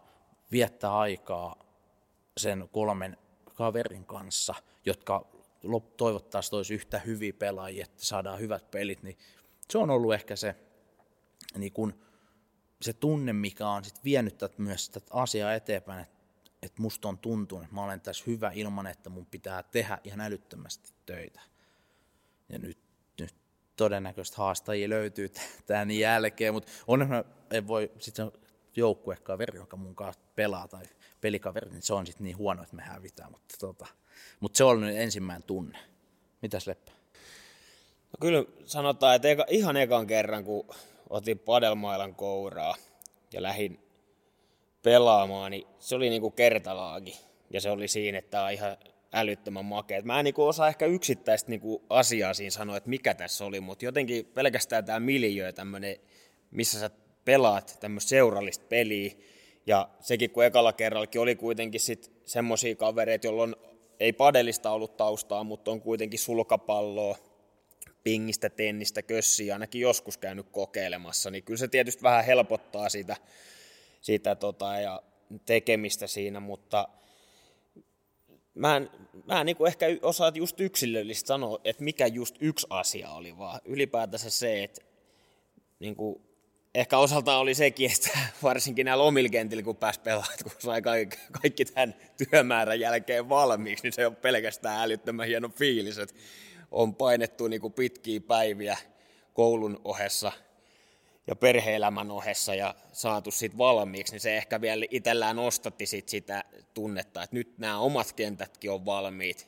viettää 0.51 0.97
aikaa 0.97 1.55
sen 2.37 2.69
kolmen 2.71 3.17
kaverin 3.55 4.05
kanssa, 4.05 4.55
jotka 4.85 5.25
toivottavasti 5.97 6.55
olisi 6.55 6.73
yhtä 6.73 6.99
hyviä 6.99 7.33
pelaajia, 7.33 7.83
että 7.83 8.05
saadaan 8.05 8.39
hyvät 8.39 8.71
pelit, 8.71 9.03
niin 9.03 9.17
se 9.69 9.77
on 9.77 9.89
ollut 9.89 10.13
ehkä 10.13 10.35
se, 10.35 10.55
niin 11.57 11.73
kun, 11.73 11.93
se 12.81 12.93
tunne, 12.93 13.33
mikä 13.33 13.69
on 13.69 13.83
sit 13.83 14.03
vienyt 14.03 14.37
tätä 14.37 14.55
myös 14.57 14.89
tätä 14.89 15.07
asiaa 15.09 15.53
eteenpäin, 15.53 16.01
että, 16.01 16.18
että 16.61 16.81
musta 16.81 17.07
on 17.07 17.17
tuntunut, 17.17 17.63
että 17.63 17.75
mä 17.75 17.83
olen 17.83 18.01
tässä 18.01 18.23
hyvä 18.27 18.51
ilman, 18.55 18.87
että 18.87 19.09
mun 19.09 19.25
pitää 19.25 19.63
tehdä 19.63 19.97
ihan 20.03 20.21
älyttömästi 20.21 20.93
töitä. 21.05 21.41
Ja 22.49 22.59
nyt 22.59 22.79
todennäköisesti 23.79 24.37
haastajia 24.37 24.89
löytyy 24.89 25.31
tämän 25.65 25.91
jälkeen, 25.91 26.53
mutta 26.53 26.71
onneksi 26.87 27.13
ei 27.51 27.67
voi 27.67 27.91
sitten 27.99 28.31
joukkuekaveri, 28.75 29.57
joka 29.57 29.77
mun 29.77 29.95
kanssa 29.95 30.21
pelaa 30.35 30.67
tai 30.67 30.83
pelikaveri, 31.21 31.69
niin 31.71 31.81
se 31.81 31.93
on 31.93 32.05
sitten 32.05 32.23
niin 32.23 32.37
huono, 32.37 32.63
että 32.63 32.75
me 32.75 32.81
hävitään, 32.81 33.31
mutta, 33.31 33.55
tota, 33.59 33.87
mutta 34.39 34.57
se 34.57 34.63
on 34.63 34.81
nyt 34.81 34.95
ensimmäinen 34.95 35.43
tunne. 35.43 35.79
Mitäs 36.41 36.67
Leppä? 36.67 36.91
No 38.11 38.17
kyllä 38.21 38.43
sanotaan, 38.65 39.15
että 39.15 39.27
eka, 39.27 39.45
ihan 39.49 39.77
ekan 39.77 40.07
kerran, 40.07 40.43
kun 40.43 40.67
otin 41.09 41.39
padelmailan 41.39 42.15
kouraa 42.15 42.75
ja 43.33 43.43
lähdin 43.43 43.79
pelaamaan, 44.83 45.51
niin 45.51 45.67
se 45.79 45.95
oli 45.95 46.09
niinku 46.09 46.31
kertalaagi. 46.31 47.17
Ja 47.53 47.61
se 47.61 47.69
oli 47.69 47.87
siinä, 47.87 48.17
että 48.17 48.31
tämä 48.31 48.45
on 48.45 48.51
ihan 48.51 48.77
älyttömän 49.13 49.65
makea. 49.65 50.01
Mä 50.01 50.19
en 50.19 50.23
niinku 50.23 50.47
osaa 50.47 50.67
ehkä 50.67 50.85
yksittäistä 50.85 51.49
niinku 51.49 51.85
asiaa 51.89 52.33
siinä 52.33 52.49
sanoa, 52.49 52.77
että 52.77 52.89
mikä 52.89 53.13
tässä 53.13 53.45
oli, 53.45 53.59
mutta 53.59 53.85
jotenkin 53.85 54.25
pelkästään 54.25 54.85
tämä 54.85 54.99
miljö, 54.99 55.53
tämmöinen, 55.53 55.95
missä 56.51 56.79
sä 56.79 56.89
pelaat 57.25 57.77
tämmöistä 57.79 58.09
seurallista 58.09 58.65
peliä, 58.69 59.11
ja 59.65 59.89
sekin 59.99 60.29
kun 60.29 60.45
ekalla 60.45 60.73
kerrallakin 60.73 61.21
oli 61.21 61.35
kuitenkin 61.35 61.81
sit 61.81 62.11
semmoisia 62.25 62.75
kavereita, 62.75 63.27
jolloin 63.27 63.55
ei 63.99 64.13
padellista 64.13 64.71
ollut 64.71 64.97
taustaa, 64.97 65.43
mutta 65.43 65.71
on 65.71 65.81
kuitenkin 65.81 66.19
sulkapalloa, 66.19 67.17
pingistä, 68.03 68.49
tennistä, 68.49 69.01
kössiä 69.01 69.53
ainakin 69.53 69.81
joskus 69.81 70.17
käynyt 70.17 70.47
kokeilemassa, 70.51 71.31
niin 71.31 71.43
kyllä 71.43 71.57
se 71.57 71.67
tietysti 71.67 72.03
vähän 72.03 72.25
helpottaa 72.25 72.89
sitä, 72.89 73.15
sitä 74.01 74.35
tota, 74.35 74.79
ja 74.79 75.01
tekemistä 75.45 76.07
siinä, 76.07 76.39
mutta 76.39 76.87
mä 78.53 78.77
en, 78.77 78.89
mä 79.25 79.39
en 79.39 79.45
niin 79.45 79.67
ehkä 79.67 79.85
osaa 80.01 80.31
just 80.35 80.59
yksilöllisesti 80.59 81.27
sanoa, 81.27 81.59
että 81.63 81.83
mikä 81.83 82.07
just 82.07 82.35
yksi 82.39 82.67
asia 82.69 83.09
oli, 83.09 83.37
vaan 83.37 83.61
ylipäätänsä 83.65 84.29
se, 84.29 84.63
että 84.63 84.81
niin 85.79 85.95
kuin, 85.95 86.21
ehkä 86.75 86.97
osaltaan 86.97 87.39
oli 87.39 87.55
sekin, 87.55 87.91
että 87.91 88.19
varsinkin 88.43 88.85
näillä 88.85 89.03
omilla 89.03 89.29
kentillä, 89.29 89.63
kun 89.63 89.75
pääsi 89.75 89.99
pelaamaan, 89.99 90.37
kun 90.43 90.51
sai 90.59 90.81
kaikki, 90.81 91.17
kaikki 91.41 91.65
tämän 91.65 91.95
työmäärän 92.17 92.79
jälkeen 92.79 93.29
valmiiksi, 93.29 93.83
niin 93.83 93.93
se 93.93 94.07
on 94.07 94.15
pelkästään 94.15 94.81
älyttömän 94.81 95.27
hieno 95.27 95.49
fiilis, 95.49 95.97
että 95.97 96.15
on 96.71 96.95
painettu 96.95 97.47
niin 97.47 97.61
kuin 97.61 97.73
pitkiä 97.73 98.19
päiviä 98.19 98.77
koulun 99.33 99.81
ohessa 99.83 100.31
ja 101.29 101.35
perheelämän 101.35 102.11
ohessa 102.11 102.55
ja 102.55 102.75
saatu 102.91 103.31
sit 103.31 103.57
valmiiksi, 103.57 104.13
niin 104.13 104.21
se 104.21 104.37
ehkä 104.37 104.61
vielä 104.61 104.85
itsellään 104.91 105.35
nostatti 105.35 105.85
sit 105.85 106.09
sitä 106.09 106.43
tunnetta, 106.73 107.23
että 107.23 107.35
nyt 107.35 107.57
nämä 107.57 107.79
omat 107.79 108.13
kentätkin 108.13 108.71
on 108.71 108.85
valmiit 108.85 109.47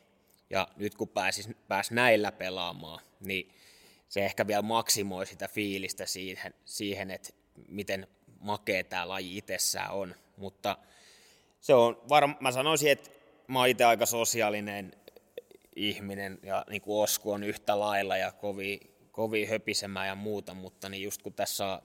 ja 0.49 0.67
nyt 0.75 0.95
kun 0.95 1.09
pääsis, 1.09 1.49
pääs 1.67 1.91
näillä 1.91 2.31
pelaamaan, 2.31 2.99
niin 3.19 3.53
se 4.09 4.25
ehkä 4.25 4.47
vielä 4.47 4.61
maksimoi 4.61 5.25
sitä 5.25 5.47
fiilistä 5.47 6.05
siihen, 6.05 6.53
siihen 6.65 7.11
että 7.11 7.29
miten 7.67 8.07
makea 8.39 8.83
tämä 8.83 9.07
laji 9.07 9.37
itsessään 9.37 9.91
on. 9.91 10.15
Mutta 10.37 10.77
se 11.61 11.73
on 11.73 12.01
varma, 12.09 12.35
mä 12.39 12.51
sanoisin, 12.51 12.91
että 12.91 13.09
mä 13.47 13.59
oon 13.59 13.67
itse 13.67 13.83
aika 13.83 14.05
sosiaalinen 14.05 14.95
ihminen 15.75 16.39
ja 16.43 16.65
niin 16.69 16.81
kuin 16.81 17.03
Osku 17.03 17.31
on 17.31 17.43
yhtä 17.43 17.79
lailla 17.79 18.17
ja 18.17 18.31
kovin, 18.31 18.79
kovin 19.11 19.49
höpisemään 19.49 20.07
ja 20.07 20.15
muuta, 20.15 20.53
mutta 20.53 20.89
niin 20.89 21.03
just 21.03 21.21
kun 21.21 21.33
tässä 21.33 21.81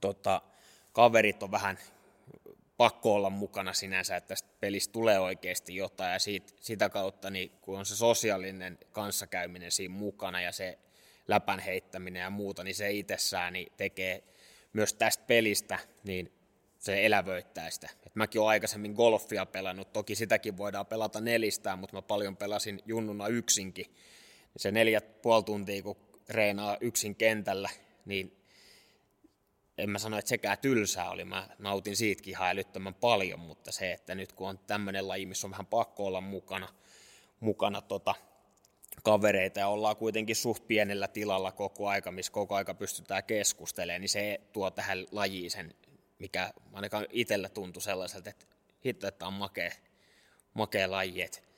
tota, 0.00 0.42
kaverit 0.92 1.42
on 1.42 1.50
vähän 1.50 1.78
pakko 2.76 3.14
olla 3.14 3.30
mukana 3.30 3.72
sinänsä, 3.72 4.16
että 4.16 4.28
tästä 4.28 4.48
pelistä 4.60 4.92
tulee 4.92 5.18
oikeasti 5.18 5.76
jotain 5.76 6.12
ja 6.12 6.18
siitä, 6.18 6.52
sitä 6.60 6.88
kautta 6.88 7.30
niin 7.30 7.50
kun 7.60 7.78
on 7.78 7.86
se 7.86 7.96
sosiaalinen 7.96 8.78
kanssakäyminen 8.92 9.72
siinä 9.72 9.94
mukana 9.94 10.40
ja 10.40 10.52
se 10.52 10.78
läpän 11.28 11.58
heittäminen 11.58 12.20
ja 12.20 12.30
muuta, 12.30 12.64
niin 12.64 12.74
se 12.74 12.90
itsessään 12.90 13.52
niin 13.52 13.72
tekee 13.76 14.24
myös 14.72 14.94
tästä 14.94 15.24
pelistä, 15.26 15.78
niin 16.04 16.32
se 16.78 17.06
elävöittää 17.06 17.70
sitä. 17.70 17.88
Et 18.06 18.14
mäkin 18.14 18.40
olen 18.40 18.50
aikaisemmin 18.50 18.92
golfia 18.92 19.46
pelannut, 19.46 19.92
toki 19.92 20.14
sitäkin 20.14 20.56
voidaan 20.56 20.86
pelata 20.86 21.20
nelistään, 21.20 21.78
mutta 21.78 21.96
mä 21.96 22.02
paljon 22.02 22.36
pelasin 22.36 22.82
junnuna 22.86 23.28
yksinkin. 23.28 23.86
Se 24.56 24.70
neljät 24.70 25.22
puoli 25.22 25.44
tuntia, 25.44 25.82
kun 25.82 25.96
treenaa 26.24 26.76
yksin 26.80 27.16
kentällä, 27.16 27.68
niin 28.04 28.44
en 29.78 29.90
mä 29.90 29.98
sano, 29.98 30.18
että 30.18 30.28
sekään 30.28 30.58
tylsää 30.58 31.10
oli, 31.10 31.24
mä 31.24 31.48
nautin 31.58 31.96
siitäkin 31.96 32.30
ihan 32.30 32.48
älyttömän 32.48 32.94
paljon, 32.94 33.40
mutta 33.40 33.72
se, 33.72 33.92
että 33.92 34.14
nyt 34.14 34.32
kun 34.32 34.48
on 34.48 34.58
tämmöinen 34.58 35.08
laji, 35.08 35.26
missä 35.26 35.46
on 35.46 35.50
vähän 35.50 35.66
pakko 35.66 36.06
olla 36.06 36.20
mukana, 36.20 36.68
mukana 37.40 37.82
tota, 37.82 38.14
kavereita 39.02 39.60
ja 39.60 39.68
ollaan 39.68 39.96
kuitenkin 39.96 40.36
suht 40.36 40.66
pienellä 40.66 41.08
tilalla 41.08 41.52
koko 41.52 41.88
aika, 41.88 42.12
missä 42.12 42.32
koko 42.32 42.54
aika 42.54 42.74
pystytään 42.74 43.24
keskustelemaan, 43.24 44.00
niin 44.00 44.08
se 44.08 44.40
tuo 44.52 44.70
tähän 44.70 45.06
lajiin 45.10 45.50
sen, 45.50 45.74
mikä 46.18 46.52
ainakaan 46.72 47.06
itsellä 47.10 47.48
tuntui 47.48 47.82
sellaiselta, 47.82 48.30
että 48.30 48.46
hitto, 48.84 49.08
että 49.08 49.26
on 49.26 49.32
makea, 49.32 49.70
makea 50.54 50.90
laji. 50.90 51.22
Että, 51.22 51.38
et, 51.38 51.53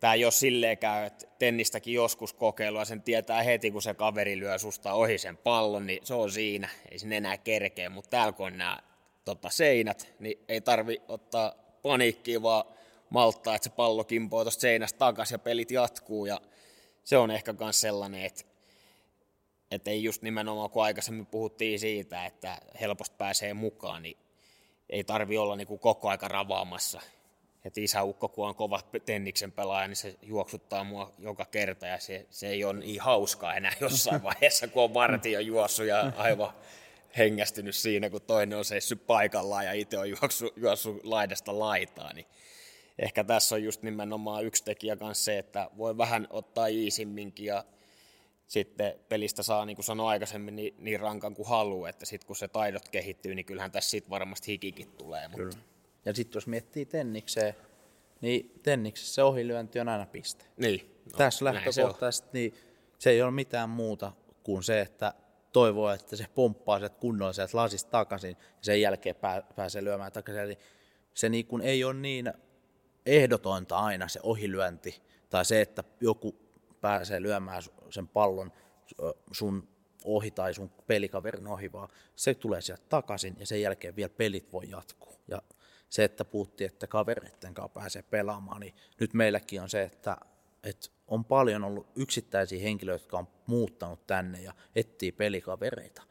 tämä 0.00 0.14
ei 0.14 0.24
ole 0.24 0.32
silleenkään, 0.32 1.06
että 1.06 1.26
tennistäkin 1.38 1.94
joskus 1.94 2.32
kokeilua, 2.32 2.84
sen 2.84 3.02
tietää 3.02 3.42
heti, 3.42 3.70
kun 3.70 3.82
se 3.82 3.94
kaveri 3.94 4.38
lyö 4.38 4.58
susta 4.58 4.92
ohi 4.92 5.18
sen 5.18 5.36
pallon, 5.36 5.86
niin 5.86 6.06
se 6.06 6.14
on 6.14 6.30
siinä, 6.30 6.68
ei 6.90 6.98
sinne 6.98 7.16
enää 7.16 7.38
kerkeä, 7.38 7.90
mutta 7.90 8.10
täällä 8.10 8.32
kun 8.32 8.46
on 8.46 8.58
nämä 8.58 8.78
tota, 9.24 9.50
seinät, 9.50 10.14
niin 10.18 10.44
ei 10.48 10.60
tarvi 10.60 11.02
ottaa 11.08 11.54
paniikkiä, 11.82 12.42
vaan 12.42 12.64
malttaa, 13.10 13.54
että 13.54 13.68
se 13.68 13.76
pallo 13.76 14.04
kimpoo 14.04 14.44
tuosta 14.44 14.60
seinästä 14.60 14.98
takaisin 14.98 15.34
ja 15.34 15.38
pelit 15.38 15.70
jatkuu. 15.70 16.26
Ja 16.26 16.40
se 17.04 17.16
on 17.16 17.30
ehkä 17.30 17.54
myös 17.60 17.80
sellainen, 17.80 18.24
että, 18.24 18.44
että 19.70 19.90
ei 19.90 20.04
just 20.04 20.22
nimenomaan, 20.22 20.70
kun 20.70 20.84
aikaisemmin 20.84 21.26
puhuttiin 21.26 21.80
siitä, 21.80 22.26
että 22.26 22.58
helposti 22.80 23.16
pääsee 23.18 23.54
mukaan, 23.54 24.02
niin 24.02 24.16
ei 24.90 25.04
tarvi 25.04 25.38
olla 25.38 25.56
niin 25.56 25.66
kuin 25.66 25.80
koko 25.80 26.08
aika 26.08 26.28
ravaamassa. 26.28 27.00
Että 27.64 27.80
isäukko, 27.80 28.28
kun 28.28 28.48
on 28.48 28.54
kova 28.54 28.80
tenniksen 29.06 29.52
pelaaja, 29.52 29.88
niin 29.88 29.96
se 29.96 30.16
juoksuttaa 30.22 30.84
mua 30.84 31.12
joka 31.18 31.44
kerta 31.44 31.86
ja 31.86 31.98
se, 31.98 32.26
se 32.30 32.48
ei 32.48 32.64
ole 32.64 32.78
niin 32.78 33.00
hauskaa 33.00 33.54
enää 33.54 33.72
jossain 33.80 34.22
vaiheessa, 34.28 34.68
kun 34.68 34.82
on 34.82 34.94
vartio 34.94 35.40
juossut 35.40 35.86
ja 35.86 36.12
aivan 36.16 36.52
hengästynyt 37.18 37.74
siinä, 37.74 38.10
kun 38.10 38.22
toinen 38.22 38.58
on 38.58 38.64
seissyt 38.64 39.06
paikallaan 39.06 39.64
ja 39.64 39.72
itse 39.72 39.98
on 39.98 40.10
juossut, 40.10 40.56
juossut 40.56 41.04
laidasta 41.04 41.58
laitaa. 41.58 42.12
Niin 42.12 42.26
ehkä 42.98 43.24
tässä 43.24 43.54
on 43.54 43.62
just 43.62 43.82
nimenomaan 43.82 44.44
yksi 44.44 44.64
tekijä 44.64 44.96
kanssa 44.96 45.24
se, 45.24 45.38
että 45.38 45.70
voi 45.78 45.98
vähän 45.98 46.26
ottaa 46.30 46.66
iisimminkin 46.66 47.46
ja 47.46 47.64
sitten 48.46 49.00
pelistä 49.08 49.42
saa, 49.42 49.64
niin 49.64 49.76
kuin 49.76 49.84
sanoin 49.84 50.08
aikaisemmin, 50.08 50.56
niin, 50.56 50.74
niin 50.78 51.00
rankan 51.00 51.34
kuin 51.34 51.48
haluaa, 51.48 51.88
että 51.88 52.06
sitten 52.06 52.26
kun 52.26 52.36
se 52.36 52.48
taidot 52.48 52.88
kehittyy, 52.88 53.34
niin 53.34 53.46
kyllähän 53.46 53.72
tässä 53.72 53.90
sitten 53.90 54.10
varmasti 54.10 54.52
hikikin 54.52 54.88
tulee. 54.88 55.28
Mutta... 55.28 55.42
Kyllä. 55.42 55.73
Ja 56.04 56.14
sitten 56.14 56.36
jos 56.36 56.46
miettii 56.46 56.86
tennikseen, 56.86 57.54
niin 58.20 58.60
tenniksessä 58.62 59.14
se 59.14 59.22
ohilyönti 59.22 59.80
on 59.80 59.88
aina 59.88 60.06
piste. 60.06 60.44
Niin. 60.56 61.02
No, 61.12 61.18
tässä 61.18 61.44
lähtökohtaisesti 61.44 62.26
se 62.26 62.32
niin 62.32 62.54
se 62.98 63.10
ei 63.10 63.22
ole 63.22 63.30
mitään 63.30 63.70
muuta 63.70 64.12
kuin 64.42 64.62
se, 64.62 64.80
että 64.80 65.14
toivoo, 65.52 65.90
että 65.90 66.16
se 66.16 66.26
pomppaa 66.34 66.78
sieltä 66.78 66.96
kunnolla 67.00 67.32
sieltä 67.32 67.56
lasista 67.56 67.90
takaisin 67.90 68.36
ja 68.40 68.46
sen 68.60 68.80
jälkeen 68.80 69.16
pääsee 69.56 69.84
lyömään 69.84 70.12
takaisin. 70.12 70.42
Eli 70.42 70.58
se 71.14 71.28
niin 71.28 71.46
kuin 71.46 71.62
ei 71.62 71.84
ole 71.84 71.94
niin 71.94 72.32
ehdotonta 73.06 73.78
aina 73.78 74.08
se 74.08 74.20
ohilyönti 74.22 75.02
tai 75.30 75.44
se, 75.44 75.60
että 75.60 75.84
joku 76.00 76.36
pääsee 76.80 77.22
lyömään 77.22 77.62
sen 77.90 78.08
pallon 78.08 78.52
sun 79.32 79.68
ohi 80.04 80.30
tai 80.30 80.54
sun 80.54 80.70
pelikaverin 80.86 81.46
ohi, 81.46 81.72
vaan 81.72 81.88
se 82.16 82.34
tulee 82.34 82.60
sieltä 82.60 82.82
takaisin 82.88 83.36
ja 83.38 83.46
sen 83.46 83.60
jälkeen 83.60 83.96
vielä 83.96 84.12
pelit 84.16 84.52
voi 84.52 84.70
jatkuu. 84.70 85.14
Ja 85.28 85.42
se, 85.94 86.04
että 86.04 86.24
puhuttiin, 86.24 86.70
että 86.70 86.86
kavereiden 86.86 87.54
kanssa 87.54 87.68
pääsee 87.68 88.02
pelaamaan, 88.02 88.60
niin 88.60 88.74
nyt 89.00 89.14
meilläkin 89.14 89.62
on 89.62 89.68
se, 89.68 89.82
että, 89.82 90.16
että 90.64 90.88
on 91.06 91.24
paljon 91.24 91.64
ollut 91.64 91.86
yksittäisiä 91.96 92.62
henkilöitä, 92.62 93.02
jotka 93.02 93.18
on 93.18 93.28
muuttanut 93.46 94.06
tänne 94.06 94.42
ja 94.42 94.52
etsii 94.76 95.12
pelikavereita. 95.12 96.02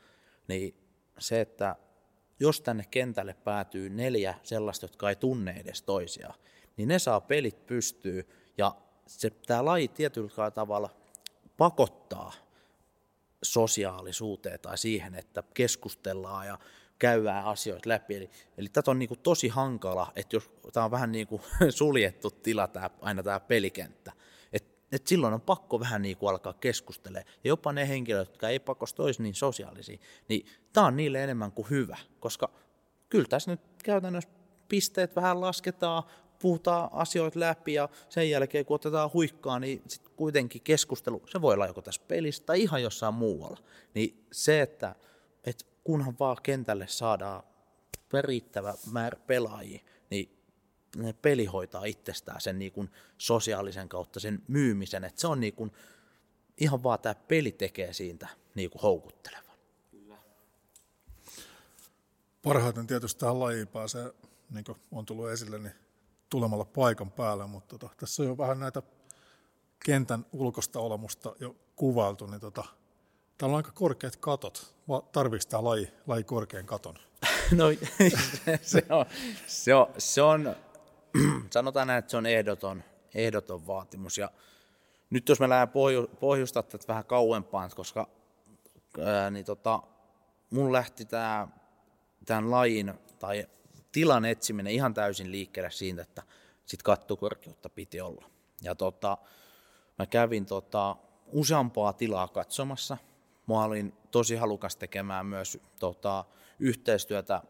Niin 0.48 0.76
se, 1.20 1.42
että 1.42 1.76
jos 2.40 2.62
tänne 2.62 2.86
kentälle 2.92 3.34
päätyy 3.34 3.90
neljä 3.90 4.36
sellaista, 4.44 4.84
jotka 4.84 5.10
ei 5.10 5.16
tunne 5.16 5.52
edes 5.52 5.82
toisiaan, 5.82 6.40
niin 6.78 6.88
ne 6.88 7.00
saa 7.00 7.22
pelit 7.22 7.66
pystyy 7.66 8.30
ja 8.58 8.76
se, 9.08 9.30
tämä 9.30 9.66
laji 9.66 9.88
tietyllä 9.88 10.52
tavalla 10.52 10.90
pakottaa 11.58 12.34
sosiaalisuuteen 13.44 14.60
tai 14.60 14.78
siihen, 14.78 15.16
että 15.16 15.44
keskustellaan 15.54 16.48
ja 16.48 16.60
käydään 17.04 17.46
asioita 17.46 17.90
läpi. 17.90 18.16
Eli, 18.16 18.30
eli 18.58 18.70
tätä 18.70 18.92
on 18.92 19.00
niin 19.00 19.10
kuin 19.10 19.20
tosi 19.20 19.48
hankala, 19.48 20.12
että 20.16 20.36
jos 20.36 20.52
tämä 20.74 20.86
on 20.86 20.92
vähän 20.92 21.12
niin 21.12 21.28
kuin 21.28 21.42
suljettu 21.70 22.32
tila, 22.32 22.68
tämä, 22.68 22.90
aina 23.02 23.24
tämä 23.24 23.40
pelikenttä, 23.40 24.12
että 24.54 24.70
et 24.92 25.08
silloin 25.08 25.34
on 25.34 25.42
pakko 25.42 25.80
vähän 25.80 26.02
niin 26.02 26.18
kuin 26.18 26.30
alkaa 26.30 26.54
keskustelemaan. 26.54 27.26
Ja 27.44 27.48
jopa 27.48 27.74
ne 27.74 27.88
henkilöt, 27.88 28.28
jotka 28.28 28.50
ei 28.50 28.60
pakosta 28.60 29.04
olisi 29.04 29.24
niin 29.24 29.36
sosiaalisia, 29.36 29.98
niin 30.28 30.46
tämä 30.74 30.88
on 30.88 30.96
niille 30.96 31.24
enemmän 31.24 31.52
kuin 31.52 31.70
hyvä, 31.70 31.98
koska 32.20 32.50
kyllä 33.10 33.28
tässä 33.30 33.52
nyt 33.52 33.62
käytännössä 33.84 34.30
pisteet 34.70 35.16
vähän 35.16 35.42
lasketaan, 35.42 36.04
puhutaan 36.42 36.90
asioita 36.92 37.40
läpi 37.40 37.74
ja 37.74 37.90
sen 38.10 38.30
jälkeen 38.30 38.66
kun 38.66 38.76
otetaan 38.76 39.14
huikkaa, 39.14 39.60
niin 39.60 39.82
sit 39.88 40.10
kuitenkin 40.10 40.62
keskustelu, 40.62 41.24
se 41.32 41.42
voi 41.42 41.54
olla 41.54 41.68
joko 41.68 41.82
tässä 41.82 42.02
pelissä 42.08 42.44
tai 42.44 42.62
ihan 42.62 42.84
jossain 42.84 43.14
muualla. 43.14 43.60
Niin 43.94 44.26
se, 44.32 44.62
että, 44.62 44.96
että 45.44 45.73
kunhan 45.84 46.16
vaan 46.20 46.38
kentälle 46.44 46.88
saadaan 46.88 47.44
riittävä 48.22 48.74
määrä 48.92 49.20
pelaajia, 49.28 49.80
niin 50.10 50.38
ne 50.96 51.14
peli 51.14 51.46
hoitaa 51.46 51.86
itsestään 51.86 52.42
sen 52.42 52.60
niin 52.60 52.72
kuin 52.72 52.90
sosiaalisen 53.18 53.90
kautta 53.90 54.20
sen 54.20 54.44
myymisen, 54.48 55.04
että 55.04 55.22
se 55.22 55.28
on 55.28 55.40
niin 55.40 55.54
kuin, 55.54 55.72
ihan 56.58 56.84
vaan 56.84 57.00
tämä 57.00 57.16
peli 57.16 57.52
tekee 57.52 57.94
siitä 57.94 58.28
niin 58.56 58.70
kuin 58.70 58.82
houkuttelevan. 58.82 59.44
Parhaiten 62.44 62.88
tietysti 62.88 63.20
tähän 63.20 63.40
lajiin 63.40 63.68
pääsee, 63.68 64.14
niin 64.50 64.64
kuin 64.64 64.78
on 64.92 65.06
tullut 65.06 65.30
esille, 65.30 65.60
niin 65.60 65.74
tulemalla 66.30 66.66
paikan 66.66 67.12
päälle, 67.12 67.48
mutta 67.48 67.78
tota, 67.78 67.96
tässä 68.00 68.24
on 68.24 68.30
jo 68.30 68.38
vähän 68.38 68.60
näitä 68.60 68.82
kentän 69.86 70.26
ulkosta 70.32 70.80
olemusta 70.80 71.36
jo 71.40 71.56
kuvailtu, 71.76 72.26
niin 72.26 72.42
tota, 72.42 72.64
täällä 73.44 73.54
on 73.54 73.58
aika 73.58 73.72
korkeat 73.72 74.16
katot. 74.16 74.76
Tarvitsetko 75.12 75.52
tämä 75.52 75.64
laji, 75.64 75.94
laji 76.08 76.24
korkean 76.24 76.66
katon? 76.66 76.96
No 77.58 77.66
se 78.62 78.86
on, 78.90 79.06
se 79.48 79.76
on, 79.76 79.88
se 79.98 80.22
on 80.22 80.56
sanotaan 81.54 81.88
näin, 81.88 82.00
että 82.00 82.12
se 82.12 82.18
on 82.18 82.26
ehdoton, 82.26 82.84
ehdoton 83.14 83.68
vaatimus. 83.68 84.18
Ja 84.18 84.32
nyt 85.10 85.30
jos 85.30 85.40
me 85.40 85.50
lähdemme 85.50 85.72
pohju, 86.20 86.46
tätä 86.54 86.88
vähän 86.88 87.06
kauempaan, 87.06 87.72
koska 87.76 88.08
ää, 89.00 89.30
niin 89.30 89.46
tota, 89.46 89.84
mun 90.50 90.74
lähti 90.74 91.06
tämä 91.06 91.48
tämän 92.26 92.52
lajin 92.52 92.94
tai 93.20 93.48
tilan 93.92 94.26
etsiminen 94.26 94.74
ihan 94.74 94.94
täysin 94.94 95.32
liikkeelle 95.32 95.72
siitä, 95.72 96.02
että 96.02 96.24
sit 96.66 96.84
kattokorkeutta 96.84 97.70
piti 97.70 98.02
olla. 98.02 98.26
Ja 98.62 98.76
tota, 98.76 99.18
mä 100.00 100.06
kävin 100.06 100.46
tota, 100.46 100.96
useampaa 101.32 101.94
tilaa 101.94 102.28
katsomassa. 102.28 102.98
Mä 103.48 103.64
olin 103.64 103.94
tosi 104.12 104.36
halukas 104.36 104.76
tekemään 104.76 105.26
myös 105.26 105.60
tota, 105.80 106.26
yhteistyötä 106.60 107.42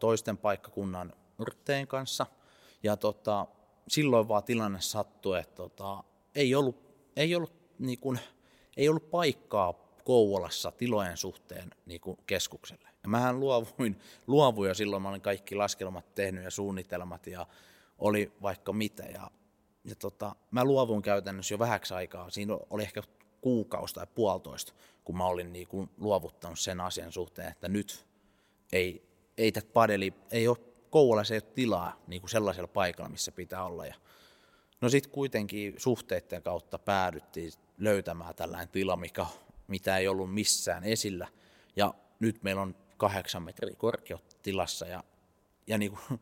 toisten 0.00 0.38
paikkakunnan 0.38 1.12
yrittäjien 1.38 1.86
kanssa. 1.86 2.26
Ja 2.82 2.96
tota, 2.96 3.46
silloin 3.88 4.28
vaan 4.28 4.44
tilanne 4.44 4.80
sattui, 4.80 5.38
että 5.38 5.54
tota, 5.54 6.04
ei 6.34 6.54
ollut, 6.54 6.76
ei 7.16 7.34
ollut, 7.34 7.52
niin 7.78 7.98
kuin, 7.98 8.18
ei 8.76 8.88
ollut 8.88 9.10
paikkaa 9.10 9.84
Kouvolassa 10.04 10.70
tilojen 10.70 11.16
suhteen 11.16 11.70
niin 11.86 12.00
kuin 12.00 12.18
keskukselle. 12.26 12.88
Ja 13.02 13.08
mähän 13.08 13.40
luovuin, 13.40 13.98
luovuin 14.26 14.68
jo 14.68 14.74
silloin, 14.74 15.02
mä 15.02 15.08
olin 15.08 15.20
kaikki 15.20 15.54
laskelmat 15.54 16.14
tehnyt 16.14 16.44
ja 16.44 16.50
suunnitelmat 16.50 17.26
ja 17.26 17.46
oli 17.98 18.32
vaikka 18.42 18.72
mitä. 18.72 19.02
Ja, 19.02 19.30
ja 19.84 19.94
tota, 19.96 20.36
mä 20.50 20.64
luovuin 20.64 21.02
käytännössä 21.02 21.54
jo 21.54 21.58
vähäksi 21.58 21.94
aikaa. 21.94 22.30
Siinä 22.30 22.58
oli 22.70 22.82
ehkä 22.82 23.02
kuukausi 23.44 23.94
tai 23.94 24.06
puolitoista, 24.14 24.72
kun 25.04 25.16
mä 25.16 25.26
olin 25.26 25.52
niin 25.52 25.68
kuin 25.68 25.90
luovuttanut 25.98 26.58
sen 26.58 26.80
asian 26.80 27.12
suhteen, 27.12 27.48
että 27.48 27.68
nyt 27.68 28.06
ei, 28.72 29.08
ei 29.38 29.52
tätä 29.52 29.68
padeli, 29.72 30.14
ei 30.30 30.48
ole, 30.48 30.56
Kouvolassa 30.90 31.34
ei 31.34 31.40
ole 31.44 31.52
tilaa 31.54 32.00
niin 32.06 32.22
kuin 32.22 32.30
sellaisella 32.30 32.68
paikalla, 32.68 33.10
missä 33.10 33.32
pitää 33.32 33.64
olla. 33.64 33.86
Ja, 33.86 33.94
no 34.80 34.88
sitten 34.88 35.12
kuitenkin 35.12 35.74
suhteiden 35.76 36.42
kautta 36.42 36.78
päädyttiin 36.78 37.52
löytämään 37.78 38.34
tällainen 38.34 38.68
tila, 38.68 38.96
mikä, 38.96 39.26
mitä 39.68 39.98
ei 39.98 40.08
ollut 40.08 40.34
missään 40.34 40.84
esillä. 40.84 41.28
Ja 41.76 41.94
nyt 42.20 42.42
meillä 42.42 42.62
on 42.62 42.76
kahdeksan 42.96 43.42
metriä 43.42 43.74
korkeutta 43.76 44.36
tilassa 44.42 44.86
ja, 44.86 45.04
ja 45.66 45.78
niin 45.78 45.92
kuin, 45.92 46.20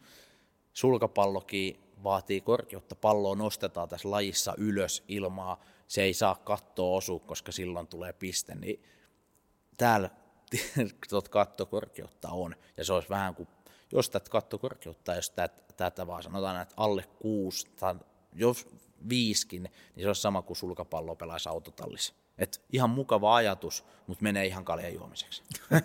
sulkapallokin 0.73 1.81
vaatii 2.05 2.41
korkeutta, 2.41 2.95
palloa 2.95 3.35
nostetaan 3.35 3.89
tässä 3.89 4.11
lajissa 4.11 4.55
ylös 4.59 5.05
ilmaa, 5.09 5.61
se 5.93 6.03
ei 6.03 6.15
saa 6.15 6.35
kattoa 6.35 6.97
osua, 6.97 7.19
koska 7.19 7.53
silloin 7.53 7.87
tulee 7.87 8.13
piste, 8.13 8.55
niin 8.55 8.83
täällä 9.77 10.11
tuot 11.09 11.29
kattokorkeutta 11.29 12.29
on, 12.29 12.57
ja 12.77 12.85
se 12.85 12.93
olisi 12.93 13.09
vähän 13.09 13.35
kuin, 13.35 13.49
jos 13.93 14.11
tätä 14.11 14.31
kattokorkeutta, 14.31 15.15
jos 15.15 15.31
tätä, 15.31 15.63
tätä 15.77 16.07
vaan 16.07 16.23
sanotaan, 16.23 16.63
että 16.63 16.75
alle 16.77 17.05
kuusi, 17.19 17.67
tai 17.77 17.95
jos 18.35 18.69
viiskin, 19.09 19.63
niin 19.63 20.03
se 20.03 20.07
olisi 20.07 20.23
sama 20.23 20.43
kuin 20.43 20.57
sulkapallo 20.57 21.17
pelaisi 21.17 21.49
autotallissa. 21.49 22.15
Et 22.39 22.61
ihan 22.73 22.91
mukava 22.91 23.37
ajatus, 23.37 23.85
mutta 24.07 24.23
menee 24.23 24.47
ihan 24.47 24.65
kaljan 24.65 24.95
juomiseksi. 24.95 25.43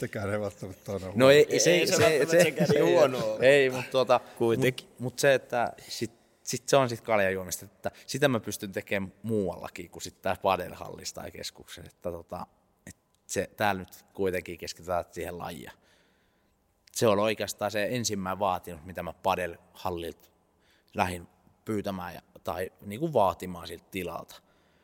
Sekään 0.00 0.32
ei 0.32 0.40
välttämättä 0.40 0.92
ole 0.92 1.00
No 1.14 1.30
ei, 1.30 1.46
ei, 1.48 1.60
se, 1.60 1.70
ei 1.70 1.86
se, 1.86 1.96
se, 1.96 2.26
se, 2.30 2.54
se, 2.58 2.66
se 2.72 2.80
huonoa. 2.80 3.38
Ei, 3.38 3.70
mutta 3.70 3.90
tuota, 3.90 4.20
Kuitenkin. 4.38 4.88
Mut, 4.88 5.00
mut 5.00 5.18
se, 5.18 5.34
että 5.34 5.72
sit, 5.88 6.19
sit 6.50 6.68
se 6.68 6.76
on 6.76 6.88
sitten 6.88 7.06
kaljajuomista, 7.06 7.64
että 7.64 7.90
sitä 8.06 8.28
mä 8.28 8.40
pystyn 8.40 8.72
tekemään 8.72 9.12
muuallakin 9.22 9.90
kuin 9.90 10.02
sitten 10.02 10.22
tää 10.22 10.36
padelhallissa 10.42 11.14
tai 11.14 11.30
keskuksessa. 11.30 11.90
Että 11.90 12.10
tota, 12.10 12.46
et 12.86 12.96
se, 13.26 13.50
täällä 13.56 13.78
nyt 13.78 14.04
kuitenkin 14.14 14.58
keskitytään 14.58 15.04
siihen 15.10 15.38
lajia. 15.38 15.72
Se 16.92 17.08
on 17.08 17.18
oikeastaan 17.18 17.70
se 17.70 17.88
ensimmäinen 17.90 18.38
vaatimus, 18.38 18.84
mitä 18.84 19.02
mä 19.02 19.12
padelhallilta 19.12 20.28
lähdin 20.94 21.28
pyytämään 21.64 22.14
ja, 22.14 22.22
tai 22.44 22.72
niin 22.80 23.00
kuin 23.00 23.12
vaatimaan 23.12 23.68
siltä 23.68 23.86
tilalta. 23.90 24.42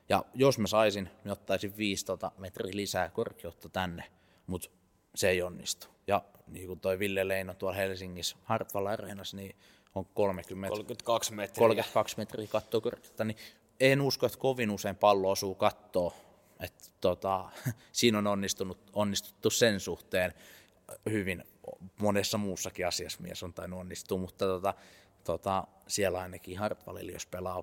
Ja 0.09 0.25
jos 0.35 0.59
mä 0.59 0.67
saisin, 0.67 1.11
niin 1.25 1.33
ottaisin 1.33 1.77
15 1.77 2.33
metriä 2.39 2.77
lisää 2.77 3.11
korkeutta 3.11 3.69
tänne, 3.69 4.05
mutta 4.47 4.71
se 5.15 5.29
ei 5.29 5.43
onnistu. 5.43 5.87
Ja 6.07 6.25
niin 6.47 6.67
kuin 6.67 6.81
toi 6.81 6.99
Ville 6.99 7.29
Leino 7.29 7.55
tuolla 7.55 7.77
Helsingissä 7.77 8.37
Hartwall 8.43 8.87
Areenassa, 8.87 9.37
niin 9.37 9.57
on 9.99 10.07
30, 10.15 10.69
32 10.69 11.35
metriä. 11.35 11.59
32 11.59 12.17
metriä 12.17 12.47
kattokorkeutta, 12.47 13.25
niin 13.25 13.37
en 13.81 14.01
usko, 14.01 14.27
että 14.27 14.39
kovin 14.39 14.71
usein 14.71 14.97
pallo 14.97 15.31
osuu 15.31 15.55
kattoon. 15.55 16.13
Että 16.61 16.85
tota, 17.01 17.51
siinä 17.93 18.19
on 18.19 18.27
onnistunut, 18.27 18.79
onnistuttu 18.93 19.51
sen 19.51 19.81
suhteen 19.81 20.35
hyvin. 21.11 21.45
Monessa 22.01 22.39
muussakin 22.39 22.87
asiassa 22.87 23.23
mies 23.23 23.43
on 23.43 23.55
tainnut 23.55 23.81
onnistua, 23.81 24.19
mutta 24.19 24.45
tota, 24.45 24.75
tota, 25.25 25.65
siellä 25.87 26.21
ainakin 26.21 26.59
Hartwallilla, 26.59 27.13
jos 27.13 27.27
pelaa 27.27 27.63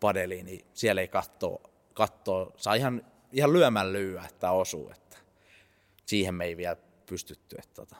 padeliin, 0.00 0.46
niin 0.46 0.66
siellä 0.74 1.00
ei 1.00 1.08
kattoa, 1.08 1.70
kattoa 1.94 2.52
saa 2.56 2.74
ihan, 2.74 3.06
ihan 3.32 3.52
lyömän 3.52 3.92
lyyä, 3.92 4.24
että 4.28 4.50
osuu. 4.50 4.90
Että 4.90 5.16
siihen 6.06 6.34
me 6.34 6.44
ei 6.44 6.56
vielä 6.56 6.76
pystytty. 7.06 7.56
Että, 7.58 7.74
tota, 7.74 7.96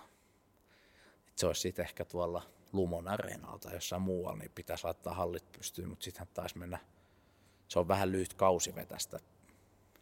että 1.29 1.41
se 1.41 1.47
olisi 1.47 1.61
sitten 1.61 1.85
ehkä 1.85 2.05
tuolla 2.05 2.54
Lumon 2.75 3.09
areenalta 3.09 3.71
jossain 3.71 4.03
muualla, 4.03 4.39
niin 4.39 4.51
pitäisi 4.55 4.85
laittaa 4.85 5.15
hallit 5.15 5.53
pystyyn, 5.53 5.89
mutta 5.89 6.05
sitten 6.05 6.27
taisi 6.35 6.59
mennä, 6.59 6.79
se 7.69 7.79
on 7.79 7.89
vähän 7.89 8.13
lyhyt 8.13 8.35
kausi 8.35 8.75
vetästä 8.75 9.21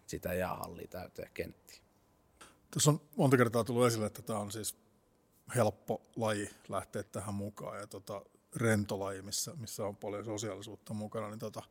sitä 0.06 0.34
jäähallia 0.34 0.88
täyteen 0.90 1.30
kenttiin. 1.34 1.82
Tässä 2.70 2.90
on 2.90 3.00
monta 3.16 3.36
kertaa 3.36 3.64
tullut 3.64 3.86
esille, 3.86 4.06
että 4.06 4.22
tämä 4.22 4.38
on 4.38 4.52
siis 4.52 4.76
helppo 5.54 6.02
laji 6.16 6.50
lähteä 6.68 7.02
tähän 7.02 7.34
mukaan 7.34 7.80
ja 7.80 7.86
tota, 7.86 8.22
rentolaji, 8.56 9.22
missä, 9.22 9.52
missä 9.56 9.84
on 9.84 9.96
paljon 9.96 10.24
sosiaalisuutta 10.24 10.94
mukana, 10.94 11.28
niin 11.28 11.38
tota, 11.38 11.62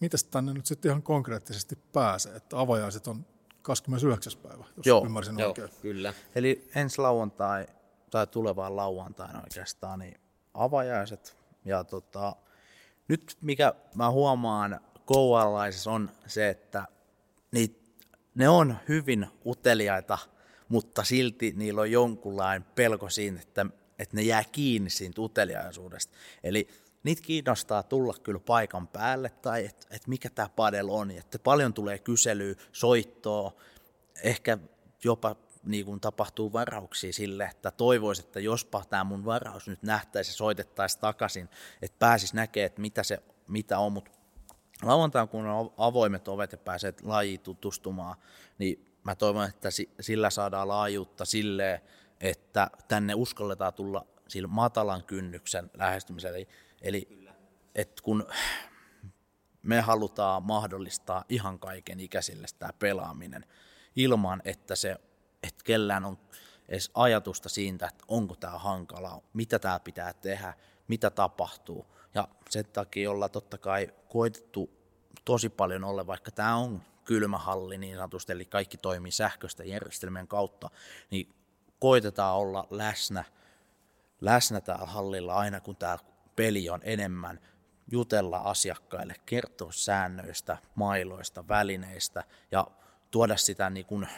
miten 0.00 0.20
tänne 0.30 0.52
nyt 0.52 0.66
sitten 0.66 0.88
ihan 0.88 1.02
konkreettisesti 1.02 1.78
pääsee? 1.92 2.36
Että 2.36 2.60
avajaiset 2.60 3.06
on 3.06 3.26
29. 3.62 4.32
päivä, 4.42 4.64
jos 4.76 4.86
Joo, 4.86 5.04
ymmärsin 5.04 5.38
Joo, 5.38 5.48
oikein. 5.48 5.70
kyllä. 5.82 6.14
Eli 6.34 6.68
ensi 6.74 7.00
lauantai 7.00 7.66
tai 8.10 8.26
tulevaan 8.26 8.76
lauantaina 8.76 9.40
oikeastaan 9.42 9.98
niin 9.98 10.20
avajaiset. 10.54 11.36
Ja 11.64 11.84
tota, 11.84 12.36
nyt 13.08 13.36
mikä 13.40 13.74
mä 13.94 14.10
huomaan 14.10 14.80
koualaisissa 15.04 15.90
on 15.90 16.10
se, 16.26 16.48
että 16.48 16.84
niit, 17.52 17.82
ne 18.34 18.48
on 18.48 18.76
hyvin 18.88 19.26
uteliaita, 19.46 20.18
mutta 20.68 21.04
silti 21.04 21.52
niillä 21.56 21.80
on 21.80 21.90
jonkunlainen 21.90 22.68
pelko 22.74 23.10
siinä, 23.10 23.40
että, 23.40 23.66
että 23.98 24.16
ne 24.16 24.22
jää 24.22 24.44
kiinni 24.52 24.90
siitä 24.90 25.20
uteliaisuudesta. 25.20 26.14
Eli 26.44 26.68
niitä 27.02 27.22
kiinnostaa 27.22 27.82
tulla 27.82 28.14
kyllä 28.22 28.40
paikan 28.40 28.88
päälle 28.88 29.30
tai 29.30 29.64
että 29.64 29.86
et 29.90 30.06
mikä 30.06 30.30
tämä 30.30 30.48
padel 30.56 30.88
on. 30.88 31.10
Että 31.10 31.38
paljon 31.38 31.74
tulee 31.74 31.98
kyselyä, 31.98 32.54
soittoa, 32.72 33.52
ehkä 34.22 34.58
jopa 35.04 35.36
niin 35.66 35.84
kuin 35.84 36.00
tapahtuu 36.00 36.52
varauksia 36.52 37.12
sille, 37.12 37.44
että 37.44 37.70
toivoisi, 37.70 38.22
että 38.22 38.40
jospa 38.40 38.84
tämä 38.90 39.04
mun 39.04 39.24
varaus 39.24 39.68
nyt 39.68 39.82
nähtäisi 39.82 40.30
ja 40.30 40.34
soitettaisiin 40.34 41.00
takaisin, 41.00 41.48
että 41.82 41.98
pääsis 41.98 42.34
näkemään, 42.34 42.66
että 42.66 42.80
mitä, 42.80 43.02
se, 43.02 43.22
mitä 43.48 43.78
on, 43.78 43.92
mutta 43.92 44.10
lauantaina, 44.82 45.26
kun 45.26 45.46
on 45.46 45.72
avoimet 45.76 46.28
ovet 46.28 46.52
ja 46.52 46.58
pääset 46.58 47.02
lajiin 47.02 47.40
tutustumaan, 47.40 48.16
niin 48.58 48.98
mä 49.04 49.14
toivon, 49.14 49.48
että 49.48 49.68
sillä 50.00 50.30
saadaan 50.30 50.68
laajuutta 50.68 51.24
silleen, 51.24 51.80
että 52.20 52.70
tänne 52.88 53.14
uskalletaan 53.14 53.74
tulla 53.74 54.06
sillä 54.28 54.48
matalan 54.48 55.04
kynnyksen 55.04 55.70
lähestymisellä. 55.74 56.38
Eli, 56.38 56.48
eli 56.82 57.28
että 57.74 58.02
kun 58.02 58.26
me 59.62 59.80
halutaan 59.80 60.42
mahdollistaa 60.42 61.24
ihan 61.28 61.58
kaiken 61.58 62.00
ikäisille 62.00 62.46
tämä 62.58 62.72
pelaaminen 62.78 63.46
ilman, 63.96 64.42
että 64.44 64.76
se 64.76 64.96
että 65.46 65.64
kellään 65.64 66.04
on 66.04 66.18
edes 66.68 66.90
ajatusta 66.94 67.48
siitä, 67.48 67.86
että 67.86 68.04
onko 68.08 68.36
tämä 68.36 68.58
hankalaa, 68.58 69.20
mitä 69.32 69.58
tämä 69.58 69.80
pitää 69.80 70.12
tehdä, 70.12 70.54
mitä 70.88 71.10
tapahtuu. 71.10 71.86
Ja 72.14 72.28
sen 72.50 72.64
takia 72.64 73.10
ollaan 73.10 73.30
totta 73.30 73.58
kai 73.58 73.88
koitettu 74.08 74.70
tosi 75.24 75.48
paljon 75.48 75.84
olla, 75.84 76.06
vaikka 76.06 76.30
tämä 76.30 76.56
on 76.56 76.82
kylmähalli 77.04 77.78
niin 77.78 77.96
sanotusti, 77.96 78.32
eli 78.32 78.44
kaikki 78.44 78.76
toimii 78.76 79.12
sähköisten 79.12 79.68
järjestelmien 79.68 80.28
kautta, 80.28 80.70
niin 81.10 81.34
koitetaan 81.78 82.36
olla 82.36 82.66
läsnä, 82.70 83.24
läsnä 84.20 84.60
täällä 84.60 84.86
hallilla 84.86 85.34
aina, 85.34 85.60
kun 85.60 85.76
tämä 85.76 85.98
peli 86.36 86.70
on 86.70 86.80
enemmän, 86.84 87.40
jutella 87.92 88.38
asiakkaille, 88.38 89.14
kertoa 89.26 89.72
säännöistä, 89.72 90.58
mailoista, 90.74 91.48
välineistä 91.48 92.24
ja 92.50 92.66
tuoda 93.10 93.36
sitä 93.36 93.70
niin 93.70 93.86
kuin 93.86 94.08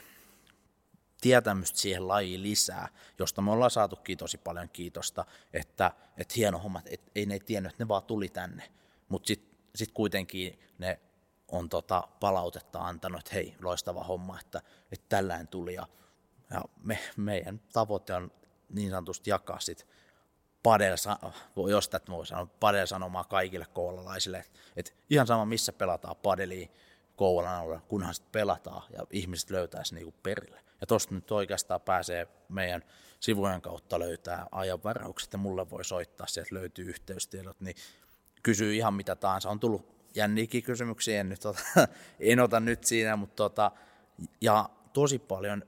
tietämystä 1.20 1.78
siihen 1.78 2.08
lajiin 2.08 2.42
lisää, 2.42 2.88
josta 3.18 3.42
me 3.42 3.50
ollaan 3.50 3.70
saatukin 3.70 4.18
tosi 4.18 4.38
paljon 4.38 4.68
kiitosta, 4.68 5.24
että, 5.52 5.92
että 6.18 6.34
hieno 6.36 6.58
homma, 6.58 6.82
että 6.86 7.10
ei 7.14 7.26
ne 7.26 7.38
tiennyt, 7.38 7.72
että 7.72 7.84
ne 7.84 7.88
vaan 7.88 8.02
tuli 8.02 8.28
tänne, 8.28 8.72
mutta 9.08 9.26
sitten 9.26 9.58
sit 9.74 9.92
kuitenkin 9.92 10.58
ne 10.78 11.00
on 11.48 11.68
tota 11.68 12.08
palautetta 12.20 12.78
antanut, 12.78 13.18
että 13.18 13.34
hei, 13.34 13.54
loistava 13.62 14.04
homma, 14.04 14.40
että, 14.40 14.62
että 14.92 15.06
tällään 15.08 15.48
tuli 15.48 15.74
ja, 15.74 15.86
ja 16.50 16.62
me, 16.82 16.98
meidän 17.16 17.60
tavoite 17.72 18.14
on 18.14 18.30
niin 18.68 18.90
sanotusti 18.90 19.30
jakaa 19.30 19.60
sit 19.60 19.86
padel, 20.62 20.96
jos 21.70 21.88
tätä 21.88 22.12
voi 22.12 22.26
sanoa, 22.26 22.46
padel 22.60 22.86
sanomaa 22.86 23.24
kaikille 23.24 23.66
koulalaisille, 23.72 24.38
että, 24.38 24.60
että 24.76 24.92
ihan 25.10 25.26
sama 25.26 25.44
missä 25.44 25.72
pelataan 25.72 26.16
padeliin 26.16 26.70
Kouvolan 27.16 27.82
kunhan 27.88 28.14
sitten 28.14 28.32
pelataan 28.32 28.82
ja 28.92 29.06
ihmiset 29.10 29.50
löytäisi 29.50 29.94
niinku 29.94 30.14
perille. 30.22 30.60
Ja 30.80 30.86
tuosta 30.86 31.14
nyt 31.14 31.30
oikeastaan 31.30 31.80
pääsee 31.80 32.28
meidän 32.48 32.82
sivujen 33.20 33.62
kautta 33.62 33.98
löytää 33.98 34.46
ajanvaraukset 34.50 35.32
ja 35.32 35.38
mulle 35.38 35.70
voi 35.70 35.84
soittaa, 35.84 36.26
sieltä 36.26 36.54
löytyy 36.54 36.84
yhteystiedot, 36.84 37.60
niin 37.60 37.76
kysyy 38.42 38.74
ihan 38.74 38.94
mitä 38.94 39.16
tahansa. 39.16 39.50
On 39.50 39.60
tullut 39.60 39.96
jänniäkin 40.14 40.62
kysymyksiä, 40.62 41.20
en, 41.20 41.28
nyt 41.28 41.44
ota, 41.44 41.60
en 42.20 42.40
ota 42.40 42.60
nyt 42.60 42.84
siinä, 42.84 43.16
mutta 43.16 43.36
tota, 43.36 43.70
ja 44.40 44.70
tosi 44.92 45.18
paljon 45.18 45.62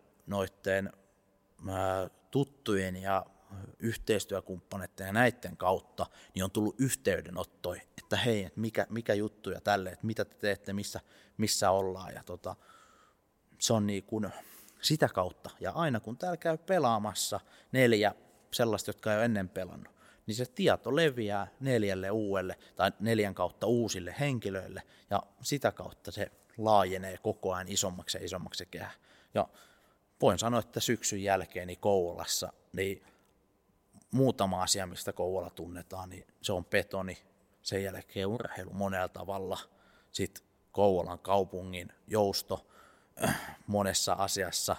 ää, 1.68 2.10
tuttujen 2.30 2.96
ja 2.96 3.26
yhteistyökumppaneiden 3.78 5.06
ja 5.06 5.12
näiden 5.12 5.56
kautta, 5.56 6.06
niin 6.34 6.44
on 6.44 6.50
tullut 6.50 6.74
yhteydenottoja, 6.78 7.82
että 7.98 8.16
hei, 8.16 8.44
että 8.44 8.60
mikä, 8.60 8.86
mikä 8.90 9.14
juttu 9.14 9.50
ja 9.50 9.60
tälle, 9.60 9.90
että 9.90 10.06
mitä 10.06 10.24
te 10.24 10.34
teette, 10.34 10.72
missä, 10.72 11.00
missä 11.36 11.70
ollaan. 11.70 12.14
Ja 12.14 12.22
tota, 12.24 12.56
se 13.58 13.72
on 13.72 13.86
niin 13.86 14.04
kuin 14.04 14.32
sitä 14.82 15.08
kautta. 15.08 15.50
Ja 15.60 15.70
aina 15.70 16.00
kun 16.00 16.18
täällä 16.18 16.36
käy 16.36 16.58
pelaamassa 16.58 17.40
neljä 17.72 18.14
sellaista, 18.50 18.88
jotka 18.88 19.12
ei 19.12 19.16
ole 19.16 19.24
ennen 19.24 19.48
pelannut, 19.48 19.94
niin 20.26 20.34
se 20.34 20.46
tieto 20.46 20.96
leviää 20.96 21.46
neljälle 21.60 22.10
uudelle 22.10 22.56
tai 22.76 22.92
neljän 23.00 23.34
kautta 23.34 23.66
uusille 23.66 24.14
henkilöille 24.20 24.82
ja 25.10 25.22
sitä 25.42 25.72
kautta 25.72 26.12
se 26.12 26.32
laajenee 26.58 27.18
koko 27.22 27.54
ajan 27.54 27.68
isommaksi 27.68 28.18
ja 28.18 28.24
isommaksi 28.24 28.66
kehä. 28.70 28.90
Ja 29.34 29.48
voin 30.20 30.38
sanoa, 30.38 30.60
että 30.60 30.80
syksyn 30.80 31.22
jälkeen 31.22 31.66
niin 31.66 31.78
Kouvolassa 31.80 32.52
niin 32.72 33.02
muutama 34.10 34.62
asia, 34.62 34.86
mistä 34.86 35.12
Kouvola 35.12 35.50
tunnetaan, 35.50 36.08
niin 36.08 36.26
se 36.42 36.52
on 36.52 36.64
betoni, 36.64 37.18
sen 37.62 37.84
jälkeen 37.84 38.26
urheilu 38.26 38.72
monella 38.72 39.08
tavalla, 39.08 39.58
sitten 40.12 40.44
Kouvolan 40.72 41.18
kaupungin 41.18 41.92
jousto 42.06 42.66
monessa 43.66 44.12
asiassa 44.12 44.76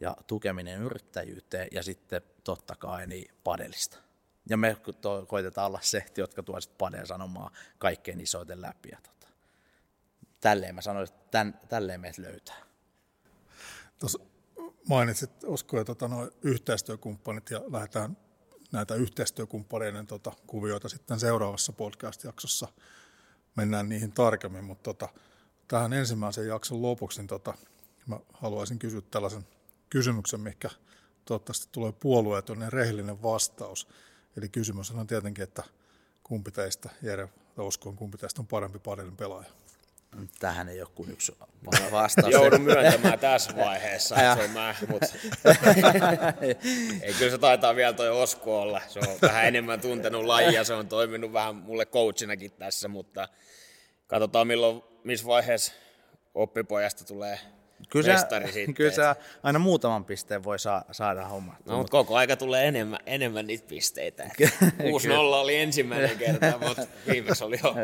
ja 0.00 0.16
tukeminen 0.26 0.82
yrittäjyyteen 0.82 1.68
ja 1.72 1.82
sitten 1.82 2.22
totta 2.44 2.76
kai 2.76 3.06
niin 3.06 3.34
padelista. 3.44 3.98
Ja 4.48 4.56
me 4.56 4.76
to, 5.00 5.26
koitetaan 5.26 5.66
olla 5.66 5.78
se, 5.82 6.06
jotka 6.16 6.42
tuo 6.42 6.60
sitten 6.60 6.78
padeen 6.78 7.06
sanomaa 7.06 7.50
kaikkein 7.78 8.20
isoiten 8.20 8.62
läpi. 8.62 8.88
Ja 8.92 8.98
tota, 9.02 9.28
tälleen 10.40 10.74
mä 10.74 10.82
sanoin, 10.82 11.04
että 11.04 11.30
tämän, 11.30 11.60
tälleen 11.68 12.00
meitä 12.00 12.22
löytää. 12.22 12.56
Tuossa 13.98 14.18
mainitsit 14.88 15.44
Osko 15.44 15.78
ja 15.78 15.84
tota, 15.84 16.08
no, 16.08 16.30
yhteistyökumppanit 16.42 17.50
ja 17.50 17.62
lähdetään 17.72 18.16
näitä 18.72 18.94
yhteistyökumppaneiden 18.94 20.06
tota, 20.06 20.32
kuvioita 20.46 20.88
sitten 20.88 21.20
seuraavassa 21.20 21.72
podcast-jaksossa. 21.72 22.68
Mennään 23.56 23.88
niihin 23.88 24.12
tarkemmin, 24.12 24.64
mutta 24.64 24.94
tota, 24.94 25.08
tähän 25.68 25.92
ensimmäisen 25.92 26.46
jakson 26.46 26.82
lopuksi 26.82 27.20
niin 27.20 27.28
tota, 27.28 27.54
mä 28.06 28.20
haluaisin 28.32 28.78
kysyä 28.78 29.00
tällaisen 29.10 29.46
kysymyksen, 29.90 30.40
mikä 30.40 30.70
toivottavasti 31.24 31.68
tulee 31.72 31.92
puolueeton 31.92 32.60
ja 32.60 32.70
rehellinen 32.70 33.22
vastaus. 33.22 33.88
Eli 34.36 34.48
kysymys 34.48 34.90
on 34.90 35.06
tietenkin, 35.06 35.44
että 35.44 35.62
kumpi 36.24 36.50
teistä, 36.50 36.90
Jere 37.02 37.28
Osko, 37.56 37.92
kumpi 37.92 38.18
teistä 38.18 38.42
on 38.42 38.46
parempi 38.46 38.78
padelin 38.78 39.16
pelaaja? 39.16 39.48
Tähän 40.38 40.68
ei 40.68 40.80
ole 40.80 40.88
kuin 40.94 41.10
yksi 41.10 41.36
vastaus. 41.92 42.32
Joudun 42.32 42.60
myöntämään 42.60 43.18
tässä 43.18 43.56
vaiheessa, 43.56 44.14
että 44.14 44.36
se 44.36 44.42
on 44.42 44.50
mä, 44.50 44.74
mutta 44.88 45.06
ei, 47.02 47.14
kyllä 47.18 47.30
se 47.30 47.38
taitaa 47.38 47.76
vielä 47.76 47.92
toi 47.92 48.10
Osko 48.10 48.60
olla. 48.60 48.80
Se 48.88 48.98
on 48.98 49.18
vähän 49.22 49.44
enemmän 49.44 49.80
tuntenut 49.80 50.24
lajia, 50.24 50.64
se 50.64 50.74
on 50.74 50.88
toiminut 50.88 51.32
vähän 51.32 51.56
mulle 51.56 51.86
coachinakin 51.86 52.50
tässä, 52.50 52.88
mutta 52.88 53.28
katsotaan 54.06 54.46
milloin, 54.46 54.82
missä 55.04 55.26
vaiheessa 55.26 55.72
oppipojasta 56.34 57.04
tulee 57.04 57.38
kyllä 57.88 58.12
mestari 58.12 58.46
se, 58.46 58.52
sitten. 58.52 58.74
Kyllä 58.74 58.90
se 58.90 59.02
aina 59.42 59.58
muutaman 59.58 60.04
pisteen 60.04 60.44
voi 60.44 60.58
saa, 60.58 60.84
saada 60.92 61.26
homma. 61.26 61.56
No, 61.66 61.76
mutta 61.76 61.90
koko 61.90 62.16
aika 62.16 62.36
tulee 62.36 62.68
enemmän, 62.68 62.98
enemmän 63.06 63.46
niitä 63.46 63.64
pisteitä. 63.68 64.24
6-0 64.28 64.28
oli 65.16 65.56
ensimmäinen 65.56 66.18
kerta, 66.18 66.58
mutta 66.66 66.82
viimeksi 67.06 67.44
oli 67.44 67.60
jo 67.64 67.74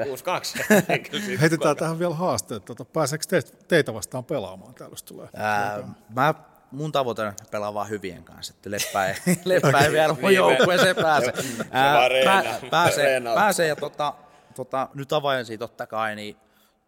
6-2. 1.37 1.41
Heitetään 1.41 1.77
tähän 1.77 1.99
vielä 1.99 2.15
haasteet. 2.15 2.65
Tota, 2.65 2.85
pääseekö 2.85 3.25
te, 3.29 3.43
teitä 3.69 3.95
vastaan 3.95 4.25
pelaamaan 4.25 4.75
täällä, 4.75 4.97
tulee? 5.05 5.29
Ää, 5.35 5.83
mä 6.15 6.35
mun 6.71 6.93
tavoite 6.93 7.23
on 7.23 7.33
pelaa 7.51 7.75
vaan 7.75 7.89
hyvien 7.89 8.25
kanssa, 8.25 8.55
että 8.57 8.71
leppää 8.71 9.09
ei, 9.09 9.15
leppää 9.45 9.85
ei 9.85 9.93
vielä 9.93 10.17
mun 10.21 10.35
joukkueeseen 10.35 10.97
pääse. 10.97 11.33
Ää, 11.71 12.09
pää, 12.25 12.59
pääsee, 12.71 13.21
pääsee 13.35 13.69
ja 13.69 13.77
tota, 13.77 14.15
tota, 14.55 14.89
nyt 14.95 15.13
avajaisia 15.13 15.59
totta 15.59 15.87
kai, 15.87 16.17
niin 16.17 16.37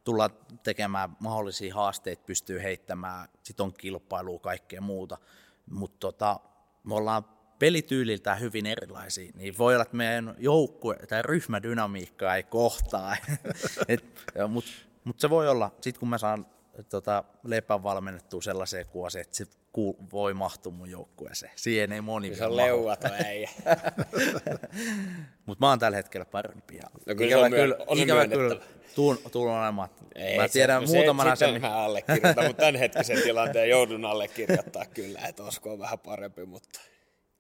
tullaan 0.07 0.31
tekemään 0.63 1.17
mahdollisia 1.21 1.75
haasteita, 1.75 2.23
pystyy 2.27 2.63
heittämään, 2.63 3.29
sit 3.43 3.61
on 3.61 3.73
kilpailua, 3.73 4.39
kaikkea 4.39 4.81
muuta. 4.81 5.19
Mutta 5.71 5.99
tota, 5.99 6.41
me 6.85 6.95
ollaan 6.95 7.25
pelityyliltään 7.59 8.41
hyvin 8.41 8.67
erilaisia, 8.67 9.33
niin 9.35 9.59
voi 9.59 9.75
olla, 9.75 9.83
että 9.83 9.97
meidän 9.97 10.35
joukkue 10.39 10.97
tai 10.97 11.23
ryhmädynamiikka 11.23 12.35
ei 12.35 12.43
kohtaa. 12.43 13.17
Mutta 14.49 14.71
mut 15.05 15.21
se 15.21 15.31
voi 15.31 15.49
olla, 15.49 15.71
sitten 15.81 16.01
kun 16.01 16.09
mä 16.09 16.19
saan 16.19 16.47
tota, 16.89 17.25
lepän 17.45 17.83
valmennettua 17.83 18.43
sellaiseen 18.43 18.87
kuoseen, 18.87 19.23
että 19.23 19.37
se 19.37 19.47
voi 20.13 20.35
mahtua 20.35 20.73
mun 20.73 20.91
joukkueeseen. 20.91 21.53
Siihen 21.57 21.93
ei 21.93 22.01
moni 22.01 22.35
Se 22.35 22.47
on 22.47 22.57
leuaton 22.57 23.15
ei. 23.15 23.49
Mutta 25.47 25.67
mä 25.67 25.69
oon 25.69 25.79
tällä 25.79 25.97
hetkellä 25.97 26.25
parempi. 26.25 26.77
Ja 26.77 26.83
no 27.07 27.15
kyllä 27.15 27.37
ikävä, 27.37 27.51
kyllä, 27.51 27.77
on 27.87 27.99
ikävä 27.99 28.29
kyllä 28.29 28.61
tuun, 28.95 29.19
tuun 29.33 29.51
olemaan. 29.51 29.89
Ei, 30.15 30.39
mä 30.39 30.49
tiedän 30.49 30.89
se, 30.89 30.97
muutaman 30.97 31.29
asian. 31.29 31.51
Sitten 31.51 31.71
mä 31.71 31.77
allekirjoitan, 31.77 32.47
mutta 32.47 32.61
tämän 32.61 32.77
hetkisen 32.77 33.23
tilanteen 33.23 33.69
joudun 33.69 34.05
allekirjoittaa 34.05 34.87
kyllä, 34.87 35.21
että 35.29 35.45
olisiko 35.45 35.73
on 35.73 35.79
vähän 35.79 35.99
parempi, 35.99 36.45
mutta 36.45 36.81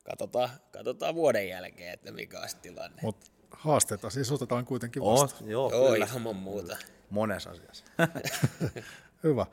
katsotaan, 0.05 0.51
katsotaan 0.71 1.15
vuoden 1.15 1.49
jälkeen, 1.49 1.93
että 1.93 2.13
mikä 2.13 2.41
on 2.41 2.49
tilanne. 2.63 3.03
Mut 3.03 3.17
haasteita 3.51 4.11
siis 4.11 4.33
otetaan 4.33 4.65
kuitenkin 4.65 5.03
vasta. 5.03 5.45
Oh, 5.45 5.51
joo, 5.51 5.71
joo 5.71 5.93
kyllä. 5.93 6.33
muuta. 6.35 6.77
Monessa 7.11 7.51
asiassa. 7.51 7.85
Hyvä. 9.25 9.47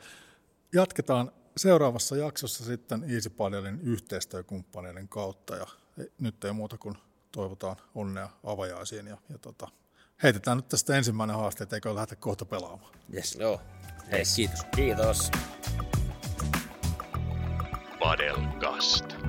Jatketaan 0.73 1.31
seuraavassa 1.57 2.15
jaksossa 2.15 2.65
sitten 2.65 3.03
EasyPadelin 3.09 3.79
yhteistyökumppaneiden 3.81 5.07
kautta 5.07 5.55
ja 5.55 5.67
nyt 6.19 6.43
ei 6.43 6.53
muuta 6.53 6.77
kuin 6.77 6.95
toivotaan 7.31 7.75
onnea 7.95 8.29
avajaisiin 8.43 9.07
ja, 9.07 9.17
ja 9.29 9.37
tota, 9.37 9.67
heitetään 10.23 10.57
nyt 10.57 10.67
tästä 10.67 10.97
ensimmäinen 10.97 11.35
haaste, 11.35 11.63
että 11.63 11.75
eikö 11.75 11.95
lähdetä 11.95 12.15
kohta 12.15 12.45
pelaamaan. 12.45 12.93
Yes. 13.13 13.35
Joo. 13.39 13.61
Hei, 14.11 14.23
kiitos. 14.35 14.63
Kiitos. 14.75 15.31
Padelcast. 17.99 19.22